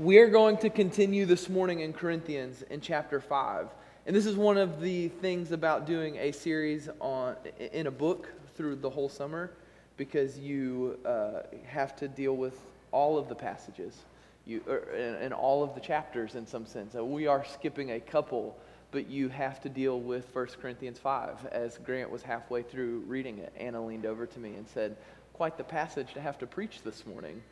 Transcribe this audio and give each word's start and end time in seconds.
We're 0.00 0.30
going 0.30 0.56
to 0.56 0.70
continue 0.70 1.26
this 1.26 1.50
morning 1.50 1.80
in 1.80 1.92
Corinthians 1.92 2.62
in 2.70 2.80
chapter 2.80 3.20
5. 3.20 3.68
And 4.06 4.16
this 4.16 4.24
is 4.24 4.34
one 4.34 4.56
of 4.56 4.80
the 4.80 5.08
things 5.08 5.52
about 5.52 5.84
doing 5.84 6.16
a 6.16 6.32
series 6.32 6.88
on, 7.00 7.36
in 7.58 7.86
a 7.86 7.90
book 7.90 8.32
through 8.56 8.76
the 8.76 8.88
whole 8.88 9.10
summer 9.10 9.50
because 9.98 10.38
you 10.38 10.98
uh, 11.04 11.42
have 11.66 11.96
to 11.96 12.08
deal 12.08 12.34
with 12.34 12.58
all 12.92 13.18
of 13.18 13.28
the 13.28 13.34
passages 13.34 13.94
you, 14.46 14.62
or, 14.66 14.78
and, 14.96 15.16
and 15.16 15.34
all 15.34 15.62
of 15.62 15.74
the 15.74 15.80
chapters 15.82 16.34
in 16.34 16.46
some 16.46 16.64
sense. 16.64 16.94
Uh, 16.94 17.04
we 17.04 17.26
are 17.26 17.44
skipping 17.44 17.90
a 17.90 18.00
couple, 18.00 18.56
but 18.92 19.06
you 19.06 19.28
have 19.28 19.60
to 19.60 19.68
deal 19.68 20.00
with 20.00 20.34
1 20.34 20.46
Corinthians 20.62 20.98
5. 20.98 21.44
As 21.52 21.76
Grant 21.76 22.10
was 22.10 22.22
halfway 22.22 22.62
through 22.62 23.00
reading 23.00 23.36
it, 23.36 23.52
Anna 23.54 23.84
leaned 23.84 24.06
over 24.06 24.24
to 24.24 24.38
me 24.38 24.54
and 24.54 24.66
said, 24.66 24.96
Quite 25.34 25.58
the 25.58 25.64
passage 25.64 26.14
to 26.14 26.22
have 26.22 26.38
to 26.38 26.46
preach 26.46 26.80
this 26.84 27.04
morning. 27.04 27.42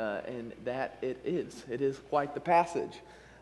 Uh, 0.00 0.22
and 0.26 0.52
that 0.64 0.96
it 1.02 1.20
is. 1.26 1.62
It 1.68 1.82
is 1.82 1.98
quite 2.08 2.32
the 2.32 2.40
passage. 2.40 2.94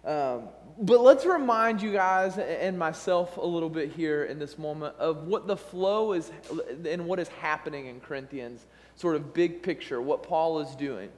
Um, 0.04 0.48
but 0.80 1.01
let's 1.01 1.24
remind 1.24 1.80
you 1.80 1.92
guys 1.92 2.37
and 2.37 2.77
myself 2.77 3.37
a 3.37 3.46
little 3.46 3.70
bit 3.70 3.92
here 3.92 4.24
in 4.24 4.41
this 4.41 4.59
moment 4.59 4.96
of 4.96 5.29
what 5.29 5.46
the 5.46 5.56
flow 5.56 6.15
is 6.15 6.32
and 6.84 7.06
what 7.06 7.20
is 7.20 7.29
happening 7.29 7.87
in 7.87 8.01
Corinthians, 8.01 8.66
sort 8.96 9.15
of 9.15 9.32
big 9.32 9.62
picture, 9.62 10.02
what 10.02 10.24
Paul 10.24 10.59
is 10.59 10.74
doing. 10.74 11.10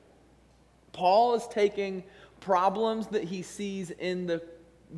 Paul 0.92 1.34
is 1.36 1.46
taking 1.46 2.04
problems 2.40 3.06
that 3.06 3.24
he 3.24 3.40
sees 3.40 3.90
in 3.92 4.26
the, 4.26 4.42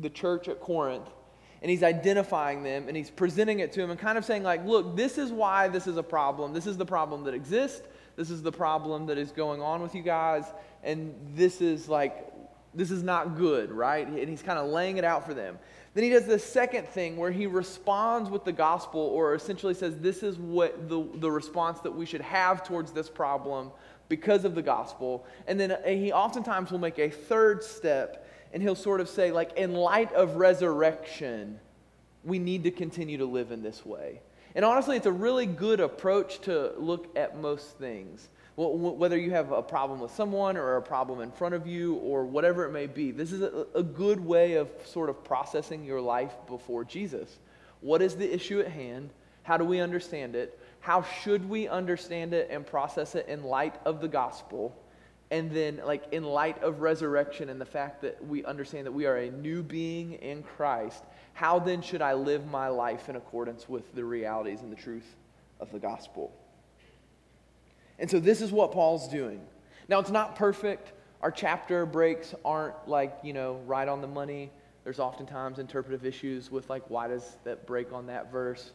the 0.01 0.09
church 0.09 0.49
at 0.49 0.59
Corinth 0.59 1.09
and 1.61 1.71
he's 1.71 1.83
identifying 1.83 2.63
them 2.63 2.89
and 2.89 2.97
he's 2.97 3.09
presenting 3.09 3.59
it 3.59 3.71
to 3.71 3.81
him 3.81 3.91
and 3.91 3.99
kind 3.99 4.17
of 4.17 4.25
saying 4.25 4.43
like 4.43 4.65
look 4.65 4.97
this 4.97 5.17
is 5.17 5.31
why 5.31 5.69
this 5.69 5.87
is 5.87 5.95
a 5.95 6.03
problem 6.03 6.51
this 6.51 6.67
is 6.67 6.75
the 6.77 6.85
problem 6.85 7.23
that 7.23 7.33
exists 7.33 7.87
this 8.15 8.29
is 8.29 8.41
the 8.41 8.51
problem 8.51 9.05
that 9.07 9.17
is 9.17 9.31
going 9.31 9.61
on 9.61 9.81
with 9.81 9.95
you 9.95 10.01
guys 10.01 10.45
and 10.83 11.15
this 11.35 11.61
is 11.61 11.89
like 11.89 12.31
this 12.75 12.89
is 12.91 13.03
not 13.03 13.37
good 13.37 13.71
right? 13.71 14.07
And 14.07 14.29
he's 14.29 14.41
kind 14.41 14.59
of 14.59 14.69
laying 14.69 14.97
it 14.97 15.03
out 15.03 15.25
for 15.25 15.33
them. 15.33 15.59
Then 15.93 16.03
he 16.03 16.09
does 16.09 16.25
the 16.25 16.39
second 16.39 16.87
thing 16.87 17.17
where 17.17 17.31
he 17.31 17.45
responds 17.45 18.29
with 18.29 18.43
the 18.43 18.51
gospel 18.51 18.99
or 18.99 19.35
essentially 19.35 19.75
says 19.75 19.97
this 19.97 20.23
is 20.23 20.37
what 20.37 20.89
the, 20.89 21.07
the 21.15 21.29
response 21.29 21.79
that 21.81 21.91
we 21.91 22.05
should 22.05 22.21
have 22.21 22.63
towards 22.63 22.91
this 22.91 23.09
problem 23.09 23.71
because 24.09 24.43
of 24.43 24.55
the 24.55 24.61
gospel. 24.61 25.25
And 25.47 25.59
then 25.59 25.71
uh, 25.71 25.83
he 25.85 26.11
oftentimes 26.11 26.71
will 26.71 26.79
make 26.79 26.97
a 26.97 27.09
third 27.09 27.63
step 27.63 28.27
and 28.53 28.61
he'll 28.61 28.75
sort 28.75 29.01
of 29.01 29.09
say 29.09 29.31
like 29.31 29.53
in 29.57 29.73
light 29.73 30.11
of 30.13 30.35
resurrection 30.35 31.59
we 32.23 32.39
need 32.39 32.63
to 32.63 32.71
continue 32.71 33.17
to 33.17 33.25
live 33.25 33.51
in 33.51 33.61
this 33.61 33.85
way 33.85 34.21
and 34.55 34.63
honestly, 34.63 34.97
it's 34.97 35.05
a 35.05 35.11
really 35.11 35.45
good 35.45 35.79
approach 35.79 36.39
to 36.41 36.73
look 36.77 37.17
at 37.17 37.39
most 37.39 37.77
things. 37.77 38.29
Whether 38.55 39.17
you 39.17 39.31
have 39.31 39.51
a 39.51 39.63
problem 39.63 39.99
with 39.99 40.11
someone 40.11 40.57
or 40.57 40.75
a 40.75 40.81
problem 40.81 41.21
in 41.21 41.31
front 41.31 41.55
of 41.55 41.65
you 41.65 41.95
or 41.95 42.23
whatever 42.23 42.65
it 42.65 42.71
may 42.71 42.85
be, 42.85 43.09
this 43.09 43.31
is 43.31 43.41
a, 43.41 43.81
good 43.81 44.23
way 44.23 44.53
of 44.53 44.69
sort 44.85 45.09
of 45.09 45.23
processing 45.23 45.83
your 45.83 45.99
life 45.99 46.33
before 46.47 46.83
Jesus. 46.83 47.39
What 47.81 48.03
is 48.03 48.15
the 48.15 48.31
issue 48.31 48.59
at 48.59 48.67
hand? 48.67 49.09
How 49.41 49.57
do 49.57 49.65
we 49.65 49.79
understand 49.79 50.35
it? 50.35 50.59
How 50.81 51.01
should 51.01 51.49
we 51.49 51.67
understand 51.67 52.33
it 52.33 52.49
and 52.51 52.65
process 52.65 53.15
it 53.15 53.27
in 53.27 53.43
light 53.43 53.75
of 53.85 54.01
the 54.01 54.07
gospel? 54.07 54.75
And 55.31 55.49
then, 55.49 55.81
like, 55.83 56.03
in 56.11 56.23
light 56.23 56.61
of 56.61 56.81
resurrection 56.81 57.49
and 57.49 57.59
the 57.59 57.65
fact 57.65 58.03
that 58.03 58.23
we 58.23 58.45
understand 58.45 58.85
that 58.85 58.91
we 58.91 59.07
are 59.07 59.17
a 59.17 59.31
new 59.31 59.63
being 59.63 60.13
in 60.13 60.43
Christ, 60.43 61.03
how 61.33 61.59
then 61.59 61.81
should 61.81 62.01
I 62.01 62.13
live 62.13 62.45
my 62.45 62.67
life 62.67 63.09
in 63.09 63.15
accordance 63.15 63.67
with 63.67 63.93
the 63.95 64.05
realities 64.05 64.61
and 64.61 64.71
the 64.71 64.75
truth 64.75 65.15
of 65.59 65.71
the 65.71 65.79
gospel? 65.79 66.31
And 67.99 68.09
so 68.09 68.19
this 68.19 68.41
is 68.41 68.51
what 68.51 68.71
Paul's 68.71 69.07
doing. 69.07 69.41
Now, 69.87 69.99
it's 69.99 70.11
not 70.11 70.35
perfect. 70.35 70.93
Our 71.21 71.31
chapter 71.31 71.85
breaks 71.85 72.33
aren't 72.45 72.87
like, 72.87 73.17
you 73.23 73.33
know, 73.33 73.61
right 73.65 73.87
on 73.87 74.01
the 74.01 74.07
money. 74.07 74.51
There's 74.83 74.99
oftentimes 74.99 75.59
interpretive 75.59 76.05
issues 76.05 76.51
with, 76.51 76.69
like, 76.69 76.83
why 76.89 77.07
does 77.07 77.37
that 77.45 77.65
break 77.65 77.93
on 77.93 78.07
that 78.07 78.31
verse? 78.31 78.71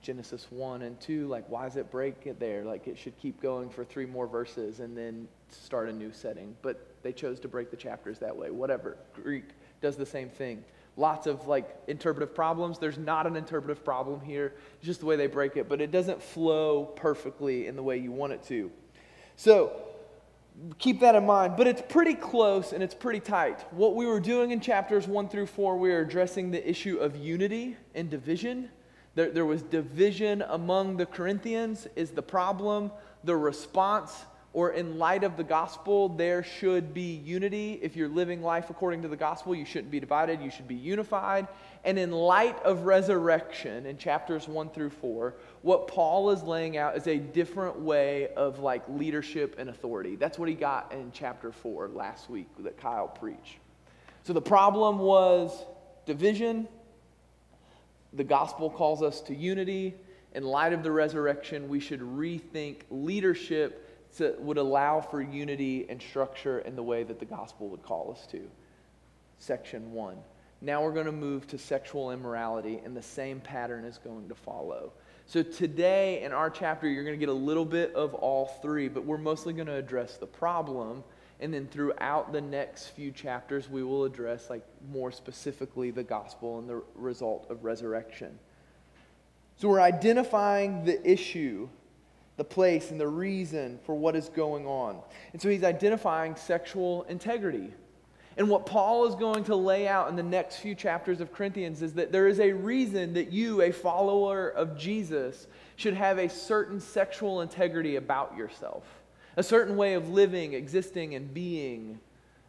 Genesis 0.00 0.46
1 0.50 0.82
and 0.82 1.00
2, 1.00 1.26
like, 1.26 1.44
why 1.48 1.64
does 1.64 1.76
it 1.76 1.90
break 1.90 2.26
it 2.26 2.38
there? 2.38 2.64
Like, 2.64 2.86
it 2.86 2.96
should 2.96 3.18
keep 3.18 3.42
going 3.42 3.68
for 3.68 3.84
three 3.84 4.06
more 4.06 4.28
verses 4.28 4.78
and 4.78 4.96
then 4.96 5.26
start 5.50 5.88
a 5.88 5.92
new 5.92 6.12
setting. 6.12 6.54
But 6.62 6.94
they 7.02 7.12
chose 7.12 7.40
to 7.40 7.48
break 7.48 7.72
the 7.72 7.76
chapters 7.76 8.20
that 8.20 8.36
way. 8.36 8.50
Whatever. 8.50 8.96
Greek 9.12 9.46
does 9.80 9.96
the 9.96 10.06
same 10.06 10.28
thing 10.28 10.62
lots 10.98 11.26
of 11.26 11.46
like 11.46 11.74
interpretive 11.86 12.34
problems. 12.34 12.78
There's 12.78 12.98
not 12.98 13.26
an 13.26 13.36
interpretive 13.36 13.84
problem 13.84 14.20
here, 14.20 14.54
it's 14.76 14.86
just 14.86 15.00
the 15.00 15.06
way 15.06 15.16
they 15.16 15.28
break 15.28 15.56
it, 15.56 15.68
but 15.68 15.80
it 15.80 15.90
doesn't 15.90 16.22
flow 16.22 16.84
perfectly 16.84 17.66
in 17.66 17.76
the 17.76 17.82
way 17.82 17.96
you 17.96 18.10
want 18.10 18.32
it 18.32 18.42
to. 18.44 18.70
So 19.36 19.72
keep 20.78 21.00
that 21.00 21.14
in 21.14 21.24
mind, 21.24 21.54
but 21.56 21.66
it's 21.66 21.82
pretty 21.88 22.14
close 22.14 22.72
and 22.72 22.82
it's 22.82 22.94
pretty 22.94 23.20
tight. 23.20 23.60
What 23.72 23.94
we 23.94 24.06
were 24.06 24.20
doing 24.20 24.50
in 24.50 24.60
chapters 24.60 25.06
one 25.06 25.28
through 25.28 25.46
four, 25.46 25.76
we 25.76 25.90
were 25.90 26.00
addressing 26.00 26.50
the 26.50 26.68
issue 26.68 26.98
of 26.98 27.16
unity 27.16 27.76
and 27.94 28.10
division. 28.10 28.68
There, 29.14 29.30
there 29.30 29.46
was 29.46 29.62
division 29.62 30.42
among 30.48 30.96
the 30.96 31.06
Corinthians, 31.06 31.86
is 31.94 32.10
the 32.10 32.22
problem. 32.22 32.90
The 33.24 33.36
response 33.36 34.24
or 34.54 34.70
in 34.70 34.98
light 34.98 35.24
of 35.24 35.36
the 35.36 35.44
gospel, 35.44 36.08
there 36.08 36.42
should 36.42 36.94
be 36.94 37.22
unity. 37.24 37.78
If 37.82 37.96
you're 37.96 38.08
living 38.08 38.42
life 38.42 38.70
according 38.70 39.02
to 39.02 39.08
the 39.08 39.16
gospel, 39.16 39.54
you 39.54 39.66
shouldn't 39.66 39.90
be 39.90 40.00
divided, 40.00 40.40
you 40.40 40.50
should 40.50 40.66
be 40.66 40.74
unified. 40.74 41.46
And 41.84 41.98
in 41.98 42.10
light 42.10 42.60
of 42.62 42.84
resurrection, 42.84 43.84
in 43.84 43.98
chapters 43.98 44.48
1 44.48 44.70
through 44.70 44.90
4, 44.90 45.34
what 45.62 45.86
Paul 45.86 46.30
is 46.30 46.42
laying 46.42 46.78
out 46.78 46.96
is 46.96 47.06
a 47.06 47.18
different 47.18 47.78
way 47.78 48.28
of 48.36 48.58
like 48.58 48.82
leadership 48.88 49.56
and 49.58 49.68
authority. 49.68 50.16
That's 50.16 50.38
what 50.38 50.48
he 50.48 50.54
got 50.54 50.92
in 50.92 51.12
chapter 51.12 51.52
4 51.52 51.88
last 51.88 52.30
week 52.30 52.48
that 52.60 52.80
Kyle 52.80 53.08
preached. 53.08 53.58
So 54.24 54.32
the 54.32 54.40
problem 54.40 54.98
was 54.98 55.64
division. 56.06 56.68
The 58.14 58.24
gospel 58.24 58.70
calls 58.70 59.02
us 59.02 59.20
to 59.22 59.34
unity. 59.34 59.94
In 60.34 60.42
light 60.42 60.72
of 60.72 60.82
the 60.82 60.90
resurrection, 60.90 61.68
we 61.68 61.80
should 61.80 62.00
rethink 62.00 62.82
leadership 62.90 63.84
to, 64.16 64.34
would 64.38 64.58
allow 64.58 65.00
for 65.00 65.20
unity 65.20 65.86
and 65.88 66.00
structure 66.00 66.60
in 66.60 66.74
the 66.74 66.82
way 66.82 67.02
that 67.02 67.18
the 67.18 67.24
gospel 67.24 67.68
would 67.68 67.82
call 67.82 68.10
us 68.10 68.26
to. 68.28 68.40
Section 69.38 69.92
one. 69.92 70.16
Now 70.60 70.82
we're 70.82 70.92
going 70.92 71.06
to 71.06 71.12
move 71.12 71.46
to 71.48 71.58
sexual 71.58 72.10
immorality, 72.10 72.80
and 72.84 72.96
the 72.96 73.02
same 73.02 73.40
pattern 73.40 73.84
is 73.84 73.98
going 73.98 74.28
to 74.28 74.34
follow. 74.34 74.92
So 75.26 75.42
today 75.42 76.22
in 76.22 76.32
our 76.32 76.50
chapter, 76.50 76.88
you're 76.88 77.04
going 77.04 77.14
to 77.14 77.20
get 77.20 77.28
a 77.28 77.32
little 77.32 77.64
bit 77.64 77.94
of 77.94 78.14
all 78.14 78.46
three, 78.62 78.88
but 78.88 79.04
we're 79.04 79.18
mostly 79.18 79.52
going 79.52 79.66
to 79.66 79.76
address 79.76 80.16
the 80.16 80.26
problem. 80.26 81.04
And 81.40 81.54
then 81.54 81.68
throughout 81.68 82.32
the 82.32 82.40
next 82.40 82.88
few 82.88 83.12
chapters, 83.12 83.70
we 83.70 83.84
will 83.84 84.04
address, 84.04 84.50
like, 84.50 84.64
more 84.90 85.12
specifically 85.12 85.92
the 85.92 86.02
gospel 86.02 86.58
and 86.58 86.68
the 86.68 86.82
result 86.96 87.46
of 87.50 87.62
resurrection. 87.62 88.36
So 89.58 89.68
we're 89.68 89.80
identifying 89.80 90.84
the 90.84 91.08
issue 91.08 91.68
the 92.38 92.44
place 92.44 92.90
and 92.90 92.98
the 92.98 93.06
reason 93.06 93.78
for 93.84 93.94
what 93.94 94.16
is 94.16 94.30
going 94.30 94.64
on. 94.64 95.00
And 95.32 95.42
so 95.42 95.50
he's 95.50 95.64
identifying 95.64 96.36
sexual 96.36 97.02
integrity. 97.04 97.74
And 98.38 98.48
what 98.48 98.64
Paul 98.64 99.06
is 99.08 99.16
going 99.16 99.42
to 99.44 99.56
lay 99.56 99.88
out 99.88 100.08
in 100.08 100.14
the 100.14 100.22
next 100.22 100.58
few 100.58 100.76
chapters 100.76 101.20
of 101.20 101.32
Corinthians 101.32 101.82
is 101.82 101.94
that 101.94 102.12
there 102.12 102.28
is 102.28 102.38
a 102.38 102.52
reason 102.52 103.12
that 103.14 103.32
you, 103.32 103.62
a 103.62 103.72
follower 103.72 104.50
of 104.50 104.78
Jesus, 104.78 105.48
should 105.74 105.94
have 105.94 106.18
a 106.18 106.28
certain 106.28 106.78
sexual 106.78 107.40
integrity 107.40 107.96
about 107.96 108.36
yourself, 108.36 108.84
a 109.36 109.42
certain 109.42 109.76
way 109.76 109.94
of 109.94 110.08
living, 110.08 110.52
existing, 110.52 111.16
and 111.16 111.34
being 111.34 111.98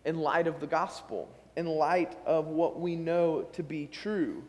in 0.06 0.19
light 0.19 0.45
of 0.45 0.59
the 0.59 0.67
gospel, 0.67 1.27
in 1.57 1.66
light 1.66 2.16
of 2.27 2.45
what 2.45 2.79
we 2.79 2.95
know 2.95 3.47
to 3.53 3.63
be 3.63 3.88
true. 3.88 4.44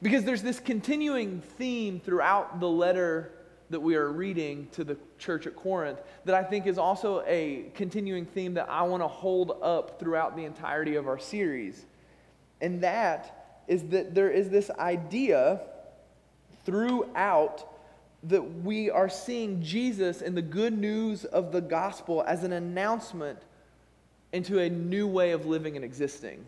Because 0.00 0.24
there's 0.24 0.42
this 0.42 0.58
continuing 0.58 1.42
theme 1.58 2.00
throughout 2.00 2.58
the 2.58 2.68
letter 2.68 3.32
that 3.70 3.80
we 3.80 3.96
are 3.96 4.10
reading 4.10 4.68
to 4.72 4.84
the 4.84 4.96
church 5.18 5.46
at 5.46 5.56
Corinth 5.56 6.00
that 6.24 6.34
I 6.34 6.42
think 6.42 6.66
is 6.66 6.78
also 6.78 7.22
a 7.26 7.66
continuing 7.74 8.26
theme 8.26 8.54
that 8.54 8.68
I 8.68 8.82
want 8.82 9.02
to 9.02 9.08
hold 9.08 9.58
up 9.62 9.98
throughout 9.98 10.36
the 10.36 10.44
entirety 10.44 10.96
of 10.96 11.08
our 11.08 11.18
series. 11.18 11.84
And 12.60 12.82
that 12.82 13.62
is 13.66 13.82
that 13.88 14.14
there 14.14 14.30
is 14.30 14.50
this 14.50 14.70
idea 14.70 15.60
throughout 16.64 17.66
that 18.24 18.62
we 18.62 18.90
are 18.90 19.08
seeing 19.08 19.62
Jesus 19.62 20.22
and 20.22 20.36
the 20.36 20.42
good 20.42 20.76
news 20.76 21.24
of 21.24 21.52
the 21.52 21.60
gospel 21.60 22.24
as 22.26 22.42
an 22.42 22.52
announcement 22.52 23.38
into 24.32 24.60
a 24.60 24.68
new 24.68 25.06
way 25.06 25.32
of 25.32 25.46
living 25.46 25.76
and 25.76 25.84
existing. 25.84 26.44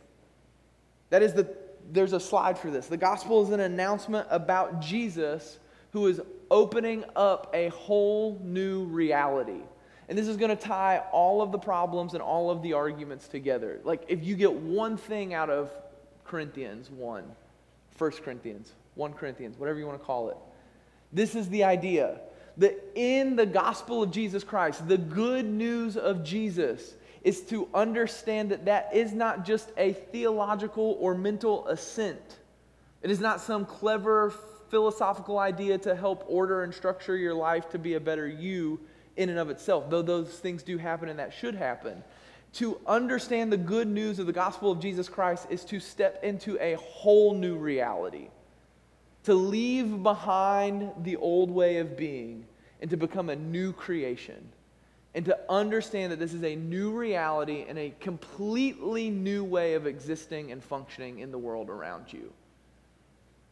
That 1.10 1.22
is 1.22 1.34
the 1.34 1.54
there's 1.92 2.12
a 2.12 2.20
slide 2.20 2.58
for 2.58 2.70
this. 2.70 2.86
The 2.88 2.96
gospel 2.96 3.44
is 3.44 3.50
an 3.50 3.60
announcement 3.60 4.26
about 4.30 4.80
Jesus 4.80 5.58
who 5.92 6.06
is 6.08 6.20
opening 6.50 7.04
up 7.14 7.50
a 7.54 7.68
whole 7.68 8.40
new 8.42 8.84
reality. 8.84 9.62
And 10.08 10.16
this 10.16 10.28
is 10.28 10.36
going 10.36 10.56
to 10.56 10.62
tie 10.62 11.02
all 11.12 11.42
of 11.42 11.50
the 11.52 11.58
problems 11.58 12.14
and 12.14 12.22
all 12.22 12.50
of 12.50 12.62
the 12.62 12.74
arguments 12.74 13.26
together. 13.26 13.80
Like, 13.82 14.04
if 14.08 14.24
you 14.24 14.36
get 14.36 14.52
one 14.52 14.96
thing 14.96 15.34
out 15.34 15.50
of 15.50 15.70
Corinthians 16.24 16.90
1, 16.90 17.24
1 17.98 18.10
Corinthians, 18.22 18.72
1 18.94 19.12
Corinthians, 19.14 19.58
whatever 19.58 19.78
you 19.78 19.86
want 19.86 19.98
to 19.98 20.04
call 20.04 20.30
it, 20.30 20.36
this 21.12 21.34
is 21.34 21.48
the 21.48 21.64
idea 21.64 22.20
that 22.58 22.82
in 22.94 23.36
the 23.36 23.46
gospel 23.46 24.02
of 24.02 24.10
Jesus 24.10 24.44
Christ, 24.44 24.86
the 24.88 24.98
good 24.98 25.44
news 25.44 25.96
of 25.96 26.24
Jesus 26.24 26.94
is 27.22 27.40
to 27.42 27.68
understand 27.74 28.50
that 28.50 28.64
that 28.66 28.90
is 28.94 29.12
not 29.12 29.44
just 29.44 29.70
a 29.76 29.92
theological 29.92 30.96
or 31.00 31.14
mental 31.14 31.66
assent. 31.66 32.38
It 33.02 33.10
is 33.10 33.20
not 33.20 33.40
some 33.40 33.64
clever 33.64 34.32
philosophical 34.76 35.38
idea 35.38 35.78
to 35.78 35.96
help 35.96 36.22
order 36.28 36.62
and 36.62 36.74
structure 36.74 37.16
your 37.16 37.32
life 37.32 37.66
to 37.70 37.78
be 37.78 37.94
a 37.94 38.00
better 38.00 38.28
you 38.28 38.78
in 39.16 39.30
and 39.30 39.38
of 39.38 39.48
itself, 39.48 39.88
though 39.88 40.02
those 40.02 40.28
things 40.28 40.62
do 40.62 40.76
happen 40.76 41.08
and 41.08 41.18
that 41.18 41.32
should 41.32 41.54
happen. 41.54 42.04
To 42.56 42.78
understand 42.86 43.50
the 43.50 43.56
good 43.56 43.88
news 43.88 44.18
of 44.18 44.26
the 44.26 44.34
gospel 44.34 44.70
of 44.70 44.78
Jesus 44.78 45.08
Christ 45.08 45.46
is 45.48 45.64
to 45.64 45.80
step 45.80 46.22
into 46.22 46.58
a 46.60 46.74
whole 46.74 47.32
new 47.32 47.56
reality, 47.56 48.28
to 49.24 49.32
leave 49.32 50.02
behind 50.02 50.92
the 51.04 51.16
old 51.16 51.50
way 51.50 51.78
of 51.78 51.96
being 51.96 52.44
and 52.82 52.90
to 52.90 52.98
become 52.98 53.30
a 53.30 53.36
new 53.36 53.72
creation. 53.72 54.46
And 55.14 55.24
to 55.24 55.38
understand 55.48 56.12
that 56.12 56.18
this 56.18 56.34
is 56.34 56.44
a 56.44 56.54
new 56.54 56.90
reality 56.90 57.64
and 57.66 57.78
a 57.78 57.94
completely 57.98 59.08
new 59.08 59.42
way 59.42 59.72
of 59.72 59.86
existing 59.86 60.52
and 60.52 60.62
functioning 60.62 61.20
in 61.20 61.30
the 61.30 61.38
world 61.38 61.70
around 61.70 62.12
you. 62.12 62.30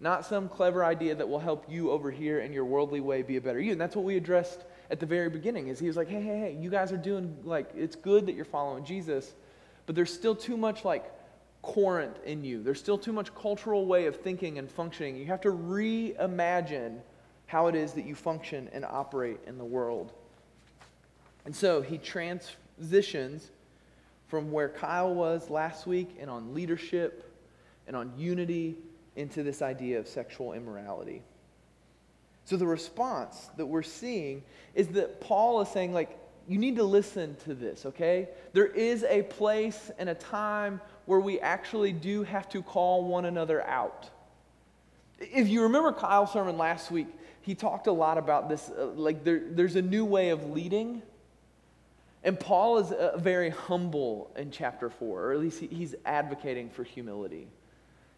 Not 0.04 0.26
some 0.26 0.50
clever 0.50 0.84
idea 0.84 1.14
that 1.14 1.26
will 1.26 1.38
help 1.38 1.64
you 1.66 1.90
over 1.90 2.10
here 2.10 2.40
in 2.40 2.52
your 2.52 2.66
worldly 2.66 3.00
way 3.00 3.22
be 3.22 3.38
a 3.38 3.40
better 3.40 3.58
you. 3.58 3.72
And 3.72 3.80
that's 3.80 3.96
what 3.96 4.04
we 4.04 4.18
addressed 4.18 4.66
at 4.90 5.00
the 5.00 5.06
very 5.06 5.30
beginning 5.30 5.68
is 5.68 5.78
he 5.78 5.86
was 5.86 5.96
like, 5.96 6.08
hey, 6.08 6.20
hey, 6.20 6.38
hey, 6.40 6.58
you 6.60 6.68
guys 6.68 6.92
are 6.92 6.98
doing 6.98 7.34
like 7.42 7.70
it's 7.74 7.96
good 7.96 8.26
that 8.26 8.34
you're 8.34 8.44
following 8.44 8.84
Jesus, 8.84 9.32
but 9.86 9.96
there's 9.96 10.12
still 10.12 10.36
too 10.36 10.58
much 10.58 10.84
like 10.84 11.10
Corinth 11.62 12.18
in 12.26 12.44
you. 12.44 12.62
There's 12.62 12.78
still 12.78 12.98
too 12.98 13.14
much 13.14 13.34
cultural 13.34 13.86
way 13.86 14.04
of 14.04 14.16
thinking 14.16 14.58
and 14.58 14.70
functioning. 14.70 15.16
You 15.16 15.24
have 15.24 15.40
to 15.40 15.52
reimagine 15.52 16.98
how 17.46 17.68
it 17.68 17.74
is 17.74 17.94
that 17.94 18.04
you 18.04 18.14
function 18.14 18.68
and 18.74 18.84
operate 18.84 19.38
in 19.46 19.56
the 19.56 19.64
world. 19.64 20.12
And 21.46 21.56
so 21.56 21.80
he 21.80 21.96
transitions 21.96 23.50
from 24.28 24.52
where 24.52 24.68
Kyle 24.68 25.14
was 25.14 25.48
last 25.48 25.86
week 25.86 26.18
and 26.20 26.28
on 26.28 26.52
leadership 26.52 27.34
and 27.86 27.96
on 27.96 28.12
unity 28.18 28.76
into 29.16 29.42
this 29.42 29.62
idea 29.62 29.98
of 29.98 30.08
sexual 30.08 30.52
immorality. 30.52 31.22
So 32.44 32.56
the 32.56 32.66
response 32.66 33.50
that 33.56 33.66
we're 33.66 33.82
seeing 33.82 34.42
is 34.74 34.88
that 34.88 35.20
Paul 35.20 35.60
is 35.62 35.68
saying, 35.68 35.92
like, 35.92 36.18
you 36.46 36.58
need 36.58 36.76
to 36.76 36.84
listen 36.84 37.36
to 37.44 37.54
this, 37.54 37.86
okay? 37.86 38.28
There 38.52 38.66
is 38.66 39.02
a 39.04 39.22
place 39.22 39.90
and 39.98 40.10
a 40.10 40.14
time 40.14 40.80
where 41.06 41.20
we 41.20 41.40
actually 41.40 41.92
do 41.92 42.22
have 42.24 42.48
to 42.50 42.62
call 42.62 43.04
one 43.04 43.24
another 43.24 43.66
out. 43.66 44.10
If 45.18 45.48
you 45.48 45.62
remember 45.62 45.92
Kyle's 45.92 46.32
sermon 46.32 46.58
last 46.58 46.90
week, 46.90 47.06
he 47.40 47.54
talked 47.54 47.86
a 47.86 47.92
lot 47.92 48.18
about 48.18 48.48
this. 48.48 48.70
Uh, 48.70 48.86
like, 48.88 49.24
there, 49.24 49.40
there's 49.50 49.76
a 49.76 49.82
new 49.82 50.04
way 50.04 50.30
of 50.30 50.50
leading. 50.50 51.02
And 52.24 52.38
Paul 52.38 52.78
is 52.78 52.92
uh, 52.92 53.16
very 53.16 53.50
humble 53.50 54.30
in 54.36 54.50
chapter 54.50 54.90
four, 54.90 55.24
or 55.24 55.32
at 55.32 55.40
least 55.40 55.60
he, 55.60 55.66
he's 55.68 55.94
advocating 56.04 56.68
for 56.68 56.84
humility 56.84 57.48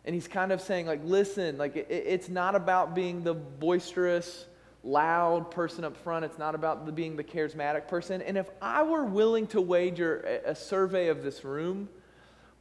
and 0.06 0.14
he's 0.14 0.29
kind 0.29 0.53
of 0.53 0.61
saying 0.61 0.87
like 0.87 1.00
listen 1.05 1.58
like 1.58 1.76
it, 1.76 1.88
it's 1.91 2.29
not 2.29 2.55
about 2.55 2.94
being 2.94 3.23
the 3.23 3.35
boisterous 3.35 4.47
loud 4.82 5.50
person 5.50 5.82
up 5.82 5.97
front. 5.97 6.25
It's 6.25 6.38
not 6.38 6.55
about 6.55 6.87
the, 6.87 6.93
being 6.93 7.17
the 7.17 7.25
charismatic 7.25 7.88
person. 7.88 8.23
And 8.23 8.38
if 8.38 8.49
i 8.62 8.82
were 8.82 9.05
willing 9.05 9.47
to 9.49 9.61
wager 9.61 10.20
a, 10.47 10.50
a 10.53 10.55
survey 10.55 11.08
of 11.08 11.23
this 11.23 11.44
room 11.44 11.88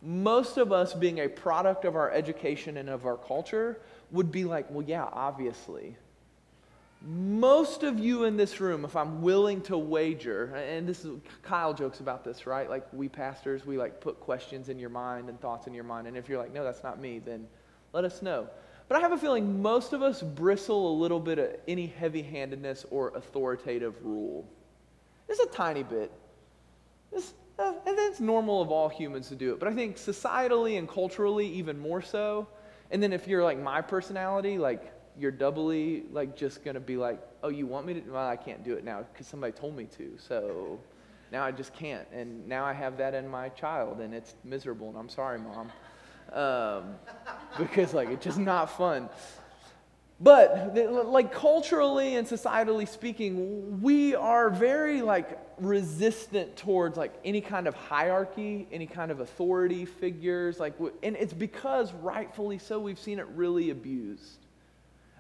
most 0.02 0.58
of 0.58 0.72
us 0.72 0.94
being 0.94 1.20
a 1.20 1.28
product 1.28 1.84
of 1.84 1.96
our 1.96 2.12
education 2.12 2.78
and 2.78 2.90
of 2.90 3.06
our 3.06 3.18
culture 3.18 3.82
would 4.12 4.32
be 4.32 4.44
like 4.44 4.70
well 4.70 4.86
yeah 4.86 5.08
obviously 5.12 5.96
most 7.02 7.84
of 7.84 8.00
you 8.00 8.24
in 8.24 8.38
this 8.38 8.60
room, 8.60 8.86
if 8.86 8.96
I'm 8.96 9.22
willing 9.22 9.62
to 9.64 9.78
wager, 9.78 10.56
and 10.56 10.88
this 10.88 11.06
is 11.06 11.20
Kyle 11.44 11.74
jokes 11.74 12.00
about 12.00 12.24
this, 12.24 12.48
right? 12.48 12.70
Like 12.70 12.86
we 12.94 13.10
pastors, 13.10 13.66
we 13.66 13.78
like 13.78 14.02
put 14.02 14.20
questions 14.20 14.70
in 14.70 14.80
your 14.80 14.90
mind 14.90 15.30
and 15.30 15.40
thoughts 15.40 15.68
in 15.68 15.74
your 15.74 15.84
mind. 15.84 16.08
And 16.08 16.18
if 16.18 16.28
you're 16.28 16.40
like, 16.40 16.54
no, 16.54 16.64
that's 16.64 16.84
not 16.84 17.00
me, 17.00 17.20
then 17.20 17.48
let 17.94 18.06
us 18.06 18.22
know. 18.22 18.48
But 18.88 18.98
I 18.98 19.02
have 19.02 19.12
a 19.12 19.18
feeling 19.18 19.62
most 19.62 19.94
of 19.94 20.02
us 20.02 20.22
bristle 20.22 20.92
a 20.92 20.96
little 21.00 21.20
bit 21.20 21.40
at 21.40 21.62
any 21.68 21.88
heavy 21.88 22.22
handedness 22.22 22.86
or 22.92 23.10
authoritative 23.16 23.96
rule. 24.04 24.48
Just 25.28 25.42
a 25.42 25.48
tiny 25.52 25.84
bit. 25.84 26.12
Just, 27.12 27.34
uh, 27.58 27.74
and 27.86 27.98
it's 27.98 28.20
normal 28.20 28.62
of 28.62 28.70
all 28.70 28.90
humans 28.90 29.30
to 29.30 29.36
do 29.36 29.54
it. 29.54 29.60
But 29.60 29.70
I 29.70 29.74
think 29.74 29.98
societally 29.98 30.78
and 30.78 30.88
culturally, 30.88 31.48
even 31.48 31.80
more 31.80 32.02
so. 32.02 32.48
And 32.92 33.02
then 33.02 33.14
if 33.14 33.28
you're 33.28 33.44
like 33.44 33.60
my 33.60 33.82
personality, 33.82 34.58
like 34.58 34.92
you're 35.20 35.32
doubly 35.32 36.04
like 36.12 36.36
just 36.36 36.64
to 36.64 36.80
be 36.80 36.98
like, 36.98 37.20
oh, 37.44 37.50
you 37.50 37.66
want 37.66 37.86
me 37.86 37.96
to? 37.96 38.02
Well, 38.12 38.28
I 38.28 38.36
can't 38.36 38.64
do 38.64 38.74
it 38.74 38.84
now 38.84 39.06
because 39.12 39.28
somebody 39.28 39.54
told 39.54 39.76
me 39.76 39.86
to. 39.98 40.14
So 40.18 40.80
now 41.32 41.44
I 41.44 41.52
just 41.52 41.74
can't. 41.74 42.08
And 42.12 42.48
now 42.48 42.66
I 42.66 42.74
have 42.74 42.98
that 42.98 43.14
in 43.14 43.28
my 43.28 43.50
child 43.50 44.00
and 44.02 44.14
it's 44.14 44.36
miserable. 44.44 44.90
And 44.90 44.98
I'm 44.98 45.10
sorry, 45.10 45.40
mom. 45.40 45.72
Um, 46.34 46.96
because 47.58 47.94
like 47.94 48.10
it's 48.10 48.24
just 48.24 48.40
not 48.40 48.78
fun. 48.78 49.10
But 50.18 50.74
like 51.08 51.34
culturally 51.34 52.16
and 52.16 52.26
societally 52.26 52.88
speaking, 52.88 53.82
we 53.82 54.16
are 54.16 54.50
very 54.50 55.02
like 55.02 55.38
resistant 55.58 56.56
towards 56.56 56.98
like 56.98 57.14
any 57.26 57.42
kind 57.42 57.68
of 57.68 57.76
hierarchy, 57.76 58.66
any 58.72 58.88
kind 58.88 59.12
of 59.12 59.20
authority 59.20 59.84
figures. 59.84 60.58
Like, 60.58 60.76
and 61.04 61.18
it's 61.18 61.34
because 61.34 61.92
rightfully 61.94 62.60
so, 62.60 62.80
we've 62.80 63.00
seen 63.00 63.20
it 63.20 63.28
really 63.36 63.72
abused 63.72 64.45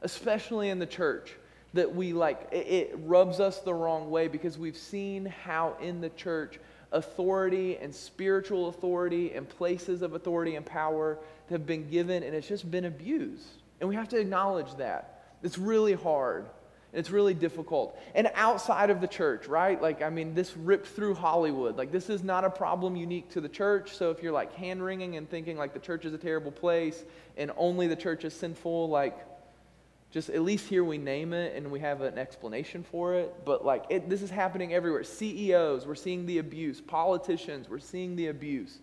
especially 0.05 0.69
in 0.69 0.77
the 0.77 0.85
church, 0.85 1.33
that 1.73 1.93
we 1.93 2.13
like, 2.13 2.47
it, 2.51 2.67
it 2.67 2.99
rubs 3.01 3.39
us 3.39 3.59
the 3.59 3.73
wrong 3.73 4.11
way 4.11 4.27
because 4.27 4.57
we've 4.57 4.77
seen 4.77 5.25
how 5.25 5.75
in 5.81 5.99
the 5.99 6.09
church 6.11 6.59
authority 6.91 7.77
and 7.77 7.93
spiritual 7.93 8.69
authority 8.69 9.33
and 9.33 9.49
places 9.49 10.03
of 10.03 10.13
authority 10.13 10.55
and 10.55 10.65
power 10.65 11.17
have 11.49 11.65
been 11.65 11.89
given 11.89 12.21
and 12.21 12.35
it's 12.35 12.47
just 12.47 12.69
been 12.69 12.85
abused. 12.85 13.47
And 13.81 13.89
we 13.89 13.95
have 13.95 14.07
to 14.09 14.17
acknowledge 14.17 14.75
that. 14.75 15.33
It's 15.41 15.57
really 15.57 15.93
hard. 15.93 16.45
It's 16.93 17.09
really 17.09 17.33
difficult. 17.33 17.99
And 18.13 18.31
outside 18.35 18.91
of 18.91 19.01
the 19.01 19.07
church, 19.07 19.47
right? 19.47 19.81
Like, 19.81 20.03
I 20.03 20.11
mean, 20.11 20.35
this 20.35 20.55
ripped 20.55 20.87
through 20.87 21.15
Hollywood. 21.15 21.77
Like, 21.77 21.91
this 21.91 22.11
is 22.11 22.23
not 22.23 22.45
a 22.45 22.49
problem 22.49 22.95
unique 22.95 23.31
to 23.31 23.41
the 23.41 23.49
church. 23.49 23.97
So 23.97 24.11
if 24.11 24.21
you're 24.21 24.31
like 24.31 24.53
hand 24.53 24.85
wringing 24.85 25.17
and 25.17 25.27
thinking 25.27 25.57
like 25.57 25.73
the 25.73 25.79
church 25.79 26.05
is 26.05 26.13
a 26.13 26.17
terrible 26.17 26.51
place 26.51 27.03
and 27.37 27.51
only 27.57 27.87
the 27.87 27.95
church 27.97 28.23
is 28.23 28.33
sinful, 28.33 28.87
like, 28.87 29.17
just 30.15 30.29
at 30.29 30.43
least 30.43 30.69
here 30.69 30.85
we 30.85 30.97
name 30.97 31.33
it 31.33 31.57
and 31.57 31.69
we 31.69 31.77
have 31.81 31.99
an 31.99 32.17
explanation 32.17 32.85
for 32.89 33.15
it. 33.15 33.35
But 33.43 33.65
like 33.65 33.83
it, 33.89 34.09
this 34.09 34.21
is 34.21 34.29
happening 34.29 34.73
everywhere. 34.73 35.03
CEOs, 35.03 35.85
we're 35.85 35.93
seeing 35.93 36.25
the 36.25 36.37
abuse. 36.37 36.79
Politicians, 36.79 37.67
we're 37.67 37.79
seeing 37.79 38.15
the 38.15 38.27
abuse. 38.27 38.79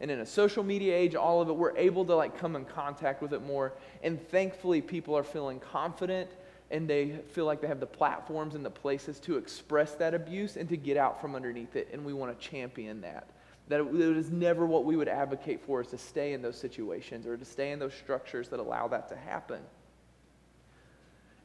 And 0.00 0.12
in 0.12 0.20
a 0.20 0.26
social 0.26 0.62
media 0.62 0.94
age, 0.94 1.16
all 1.16 1.40
of 1.42 1.48
it, 1.48 1.56
we're 1.56 1.76
able 1.76 2.04
to 2.04 2.14
like 2.14 2.38
come 2.38 2.54
in 2.54 2.64
contact 2.64 3.20
with 3.20 3.32
it 3.32 3.42
more. 3.42 3.72
And 4.04 4.24
thankfully, 4.28 4.80
people 4.80 5.16
are 5.18 5.24
feeling 5.24 5.58
confident 5.58 6.30
and 6.70 6.88
they 6.88 7.18
feel 7.30 7.46
like 7.46 7.60
they 7.60 7.66
have 7.66 7.80
the 7.80 7.86
platforms 7.86 8.54
and 8.54 8.64
the 8.64 8.70
places 8.70 9.18
to 9.18 9.38
express 9.38 9.96
that 9.96 10.14
abuse 10.14 10.56
and 10.56 10.68
to 10.68 10.76
get 10.76 10.96
out 10.96 11.20
from 11.20 11.34
underneath 11.34 11.74
it. 11.74 11.88
And 11.92 12.04
we 12.04 12.12
want 12.12 12.38
to 12.38 12.48
champion 12.48 13.00
that. 13.00 13.30
That 13.66 13.80
it, 13.80 14.16
is 14.16 14.30
never 14.30 14.64
what 14.64 14.84
we 14.84 14.94
would 14.94 15.08
advocate 15.08 15.62
for 15.66 15.80
is 15.80 15.88
to 15.88 15.98
stay 15.98 16.32
in 16.32 16.42
those 16.42 16.56
situations 16.56 17.26
or 17.26 17.36
to 17.36 17.44
stay 17.44 17.72
in 17.72 17.80
those 17.80 17.94
structures 17.94 18.48
that 18.50 18.60
allow 18.60 18.86
that 18.86 19.08
to 19.08 19.16
happen. 19.16 19.58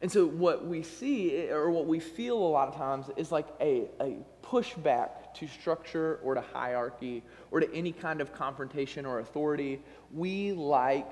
And 0.02 0.12
so, 0.12 0.26
what 0.26 0.66
we 0.66 0.82
see, 0.82 1.36
eh, 1.38 1.52
or 1.52 1.70
what 1.70 1.86
we 1.86 2.00
feel 2.00 2.38
a 2.38 2.50
lot 2.50 2.68
of 2.68 2.76
times, 2.76 3.06
is 3.18 3.32
like 3.32 3.48
a, 3.60 3.88
a 4.00 4.18
pushback 4.44 5.34
to 5.36 5.48
structure 5.48 6.20
or 6.24 6.34
to 6.34 6.42
hierarchy 6.42 7.24
or 7.52 7.60
to 7.60 7.74
any 7.74 7.92
kind 7.92 8.20
of 8.20 8.34
confrontation 8.34 9.06
or 9.06 9.20
authority. 9.20 9.80
We 10.12 10.54
like 10.54 11.10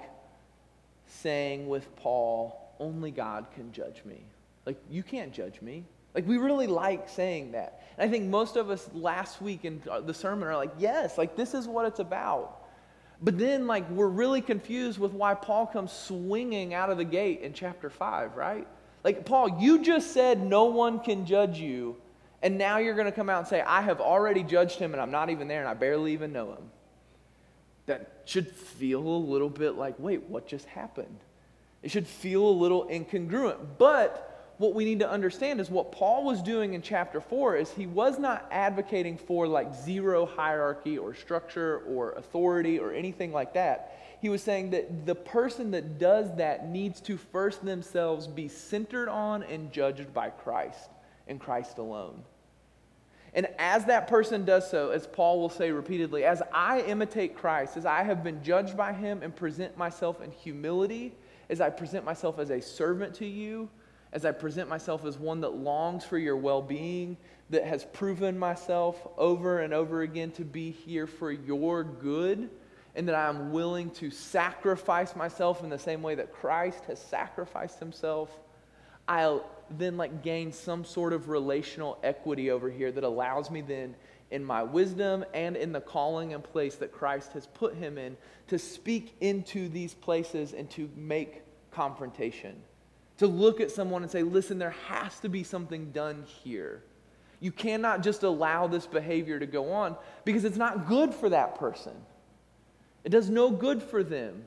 saying 1.06 1.68
with 1.68 1.96
Paul, 1.98 2.74
only 2.80 3.12
God 3.12 3.48
can 3.54 3.72
judge 3.72 4.04
me. 4.06 4.24
Like, 4.66 4.78
you 4.90 5.04
can't 5.04 5.34
judge 5.34 5.62
me. 5.62 5.84
Like, 6.16 6.28
we 6.28 6.38
really 6.38 6.68
like 6.68 7.10
saying 7.10 7.52
that. 7.52 7.84
And 7.98 8.10
I 8.10 8.12
think 8.12 8.26
most 8.26 8.56
of 8.56 8.70
us 8.70 8.90
last 8.94 9.42
week 9.42 9.66
in 9.66 9.82
the 10.06 10.14
sermon 10.14 10.48
are 10.48 10.56
like, 10.56 10.72
yes, 10.80 11.18
like, 11.18 11.36
this 11.36 11.54
is 11.54 11.68
what 11.68 11.86
it's 11.86 12.00
about. 12.00 12.64
But 13.22 13.38
then, 13.38 13.68
like, 13.68 13.90
we're 13.90 14.08
really 14.08 14.42
confused 14.42 14.98
with 14.98 15.12
why 15.12 15.36
Paul 15.36 15.68
comes 15.68 15.92
swinging 15.92 16.74
out 16.74 16.90
of 16.90 16.98
the 16.98 17.04
gate 17.04 17.42
in 17.42 17.54
chapter 17.54 17.90
5, 17.90 18.36
right? 18.36 18.68
Like, 19.04 19.26
Paul, 19.26 19.60
you 19.62 19.82
just 19.82 20.14
said 20.14 20.42
no 20.42 20.66
one 20.66 21.00
can 21.00 21.26
judge 21.26 21.58
you, 21.58 21.96
and 22.42 22.58
now 22.58 22.78
you're 22.78 22.96
going 22.96 23.06
to 23.06 23.12
come 23.12 23.30
out 23.30 23.40
and 23.40 23.48
say, 23.48 23.62
I 23.62 23.82
have 23.82 24.00
already 24.00 24.44
judged 24.44 24.80
him 24.80 24.94
and 24.94 25.02
I'm 25.02 25.12
not 25.12 25.30
even 25.30 25.48
there 25.48 25.60
and 25.60 25.68
I 25.68 25.74
barely 25.74 26.14
even 26.14 26.32
know 26.32 26.52
him. 26.54 26.72
That 27.86 28.22
should 28.26 28.48
feel 28.48 29.02
a 29.02 29.18
little 29.18 29.50
bit 29.50 29.76
like, 29.76 29.96
wait, 29.98 30.24
what 30.24 30.48
just 30.48 30.66
happened? 30.66 31.18
It 31.82 31.92
should 31.92 32.08
feel 32.08 32.48
a 32.48 32.52
little 32.52 32.86
incongruent. 32.86 33.58
But 33.78 34.54
what 34.58 34.74
we 34.74 34.86
need 34.86 35.00
to 35.00 35.10
understand 35.10 35.60
is 35.60 35.70
what 35.70 35.92
Paul 35.92 36.24
was 36.24 36.42
doing 36.42 36.74
in 36.74 36.82
chapter 36.82 37.20
4 37.20 37.58
is 37.58 37.72
he 37.72 37.88
was 37.88 38.20
not 38.20 38.48
advocating 38.52 39.18
for 39.18 39.48
like 39.48 39.74
zero 39.74 40.26
hierarchy 40.26 40.98
or 40.98 41.14
structure 41.16 41.80
or 41.88 42.12
authority 42.14 42.80
or 42.80 42.94
anything 42.94 43.32
like 43.32 43.54
that 43.54 43.99
he 44.22 44.30
was 44.30 44.44
saying 44.44 44.72
that 44.72 45.06
the 45.06 45.16
person 45.16 45.72
that 45.72 45.98
does 45.98 46.36
that 46.36 46.68
needs 46.68 47.00
to 47.02 47.18
first 47.18 47.64
themselves 47.64 48.28
be 48.28 48.48
centered 48.48 49.10
on 49.10 49.44
and 49.44 49.72
judged 49.72 50.14
by 50.14 50.30
Christ 50.30 50.90
and 51.28 51.40
Christ 51.40 51.78
alone. 51.78 52.24
And 53.34 53.48
as 53.60 53.86
that 53.86 54.08
person 54.08 54.44
does 54.44 54.70
so, 54.70 54.90
as 54.90 55.06
Paul 55.08 55.40
will 55.40 55.50
say 55.50 55.72
repeatedly, 55.72 56.26
as 56.26 56.42
I 56.52 56.82
imitate 56.82 57.38
Christ, 57.38 57.78
as 57.78 57.86
I 57.86 58.04
have 58.04 58.24
been 58.24 58.44
judged 58.44 58.76
by 58.76 58.92
him 58.92 59.22
and 59.22 59.36
present 59.36 59.78
myself 59.78 60.22
in 60.22 60.32
humility, 60.32 61.14
as 61.50 61.62
I 61.62 61.70
present 61.70 62.04
myself 62.04 62.40
as 62.40 62.50
a 62.50 62.62
servant 62.62 63.14
to 63.16 63.26
you, 63.26 63.70
as 64.12 64.26
I 64.26 64.32
present 64.32 64.68
myself 64.68 65.06
as 65.06 65.20
one 65.20 65.42
that 65.42 65.56
longs 65.56 66.04
for 66.04 66.18
your 66.18 66.36
well 66.36 66.62
being, 66.62 67.16
that 67.52 67.66
has 67.66 67.86
proven 67.86 68.38
myself 68.38 69.08
over 69.18 69.60
and 69.60 69.74
over 69.74 70.02
again 70.02 70.32
to 70.32 70.44
be 70.44 70.72
here 70.72 71.08
for 71.08 71.32
your 71.32 71.84
good, 71.84 72.50
and 72.96 73.08
that 73.08 73.16
I 73.16 73.30
am 73.30 73.52
willing 73.52 73.92
to 73.92 74.10
sacrifice 74.10 75.16
myself 75.16 75.64
in 75.64 75.70
the 75.70 75.80
same 75.80 76.02
way 76.02 76.16
that 76.16 76.34
Christ 76.34 76.86
has 76.86 77.00
sacrificed 77.00 77.80
himself, 77.80 78.30
I'll 79.08 79.46
then 79.78 79.98
like 79.98 80.24
gain 80.24 80.52
some 80.52 80.84
sort 80.84 81.14
of 81.14 81.30
relational 81.30 81.98
equity 82.04 82.52
over 82.52 82.70
here 82.70 82.92
that 82.92 83.04
allows 83.04 83.52
me 83.52 83.62
then 83.62 83.96
in 84.32 84.44
my 84.44 84.62
wisdom 84.62 85.26
and 85.34 85.56
in 85.56 85.72
the 85.72 85.82
calling 85.82 86.34
and 86.34 86.44
place 86.44 86.76
that 86.76 86.92
Christ 86.92 87.34
has 87.34 87.48
put 87.48 87.76
him 87.76 87.98
in 87.98 88.16
to 88.48 88.60
speak 88.60 89.16
into 89.22 89.70
these 89.70 89.94
places 89.94 90.54
and 90.54 90.70
to 90.72 90.90
make 90.96 91.42
confrontation. 91.72 92.56
To 93.18 93.28
look 93.28 93.60
at 93.60 93.72
someone 93.72 94.04
and 94.04 94.12
say, 94.12 94.24
listen, 94.24 94.60
there 94.60 94.76
has 94.88 95.20
to 95.20 95.30
be 95.30 95.44
something 95.44 95.92
done 95.92 96.24
here. 96.44 96.84
You 97.40 97.52
cannot 97.52 98.04
just 98.04 98.24
allow 98.24 98.68
this 98.68 98.86
behavior 98.86 99.40
to 99.40 99.46
go 99.46 99.72
on 99.72 99.96
because 100.26 100.46
it's 100.46 100.58
not 100.58 100.88
good 100.88 101.14
for 101.14 101.30
that 101.30 101.56
person. 101.56 101.94
It 103.04 103.10
does 103.10 103.30
no 103.30 103.50
good 103.50 103.82
for 103.82 104.04
them. 104.04 104.46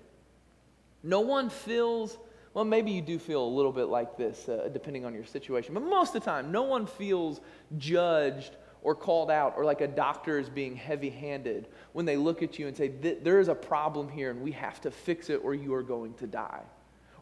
No 1.02 1.20
one 1.20 1.50
feels, 1.50 2.18
well, 2.54 2.64
maybe 2.64 2.90
you 2.90 3.02
do 3.02 3.18
feel 3.18 3.42
a 3.44 3.48
little 3.48 3.72
bit 3.72 3.88
like 3.88 4.16
this 4.16 4.48
uh, 4.48 4.68
depending 4.72 5.04
on 5.04 5.14
your 5.14 5.24
situation, 5.24 5.74
but 5.74 5.82
most 5.82 6.14
of 6.14 6.22
the 6.22 6.30
time, 6.30 6.52
no 6.52 6.62
one 6.62 6.86
feels 6.86 7.40
judged 7.78 8.56
or 8.82 8.94
called 8.94 9.30
out 9.30 9.54
or 9.56 9.64
like 9.64 9.80
a 9.80 9.86
doctor 9.86 10.38
is 10.38 10.48
being 10.48 10.76
heavy 10.76 11.10
handed 11.10 11.68
when 11.92 12.04
they 12.04 12.16
look 12.16 12.42
at 12.42 12.58
you 12.58 12.66
and 12.66 12.76
say, 12.76 12.88
There 12.88 13.40
is 13.40 13.48
a 13.48 13.54
problem 13.54 14.08
here 14.08 14.30
and 14.30 14.42
we 14.42 14.52
have 14.52 14.80
to 14.82 14.90
fix 14.90 15.30
it 15.30 15.40
or 15.42 15.54
you 15.54 15.72
are 15.74 15.82
going 15.82 16.14
to 16.14 16.26
die. 16.26 16.62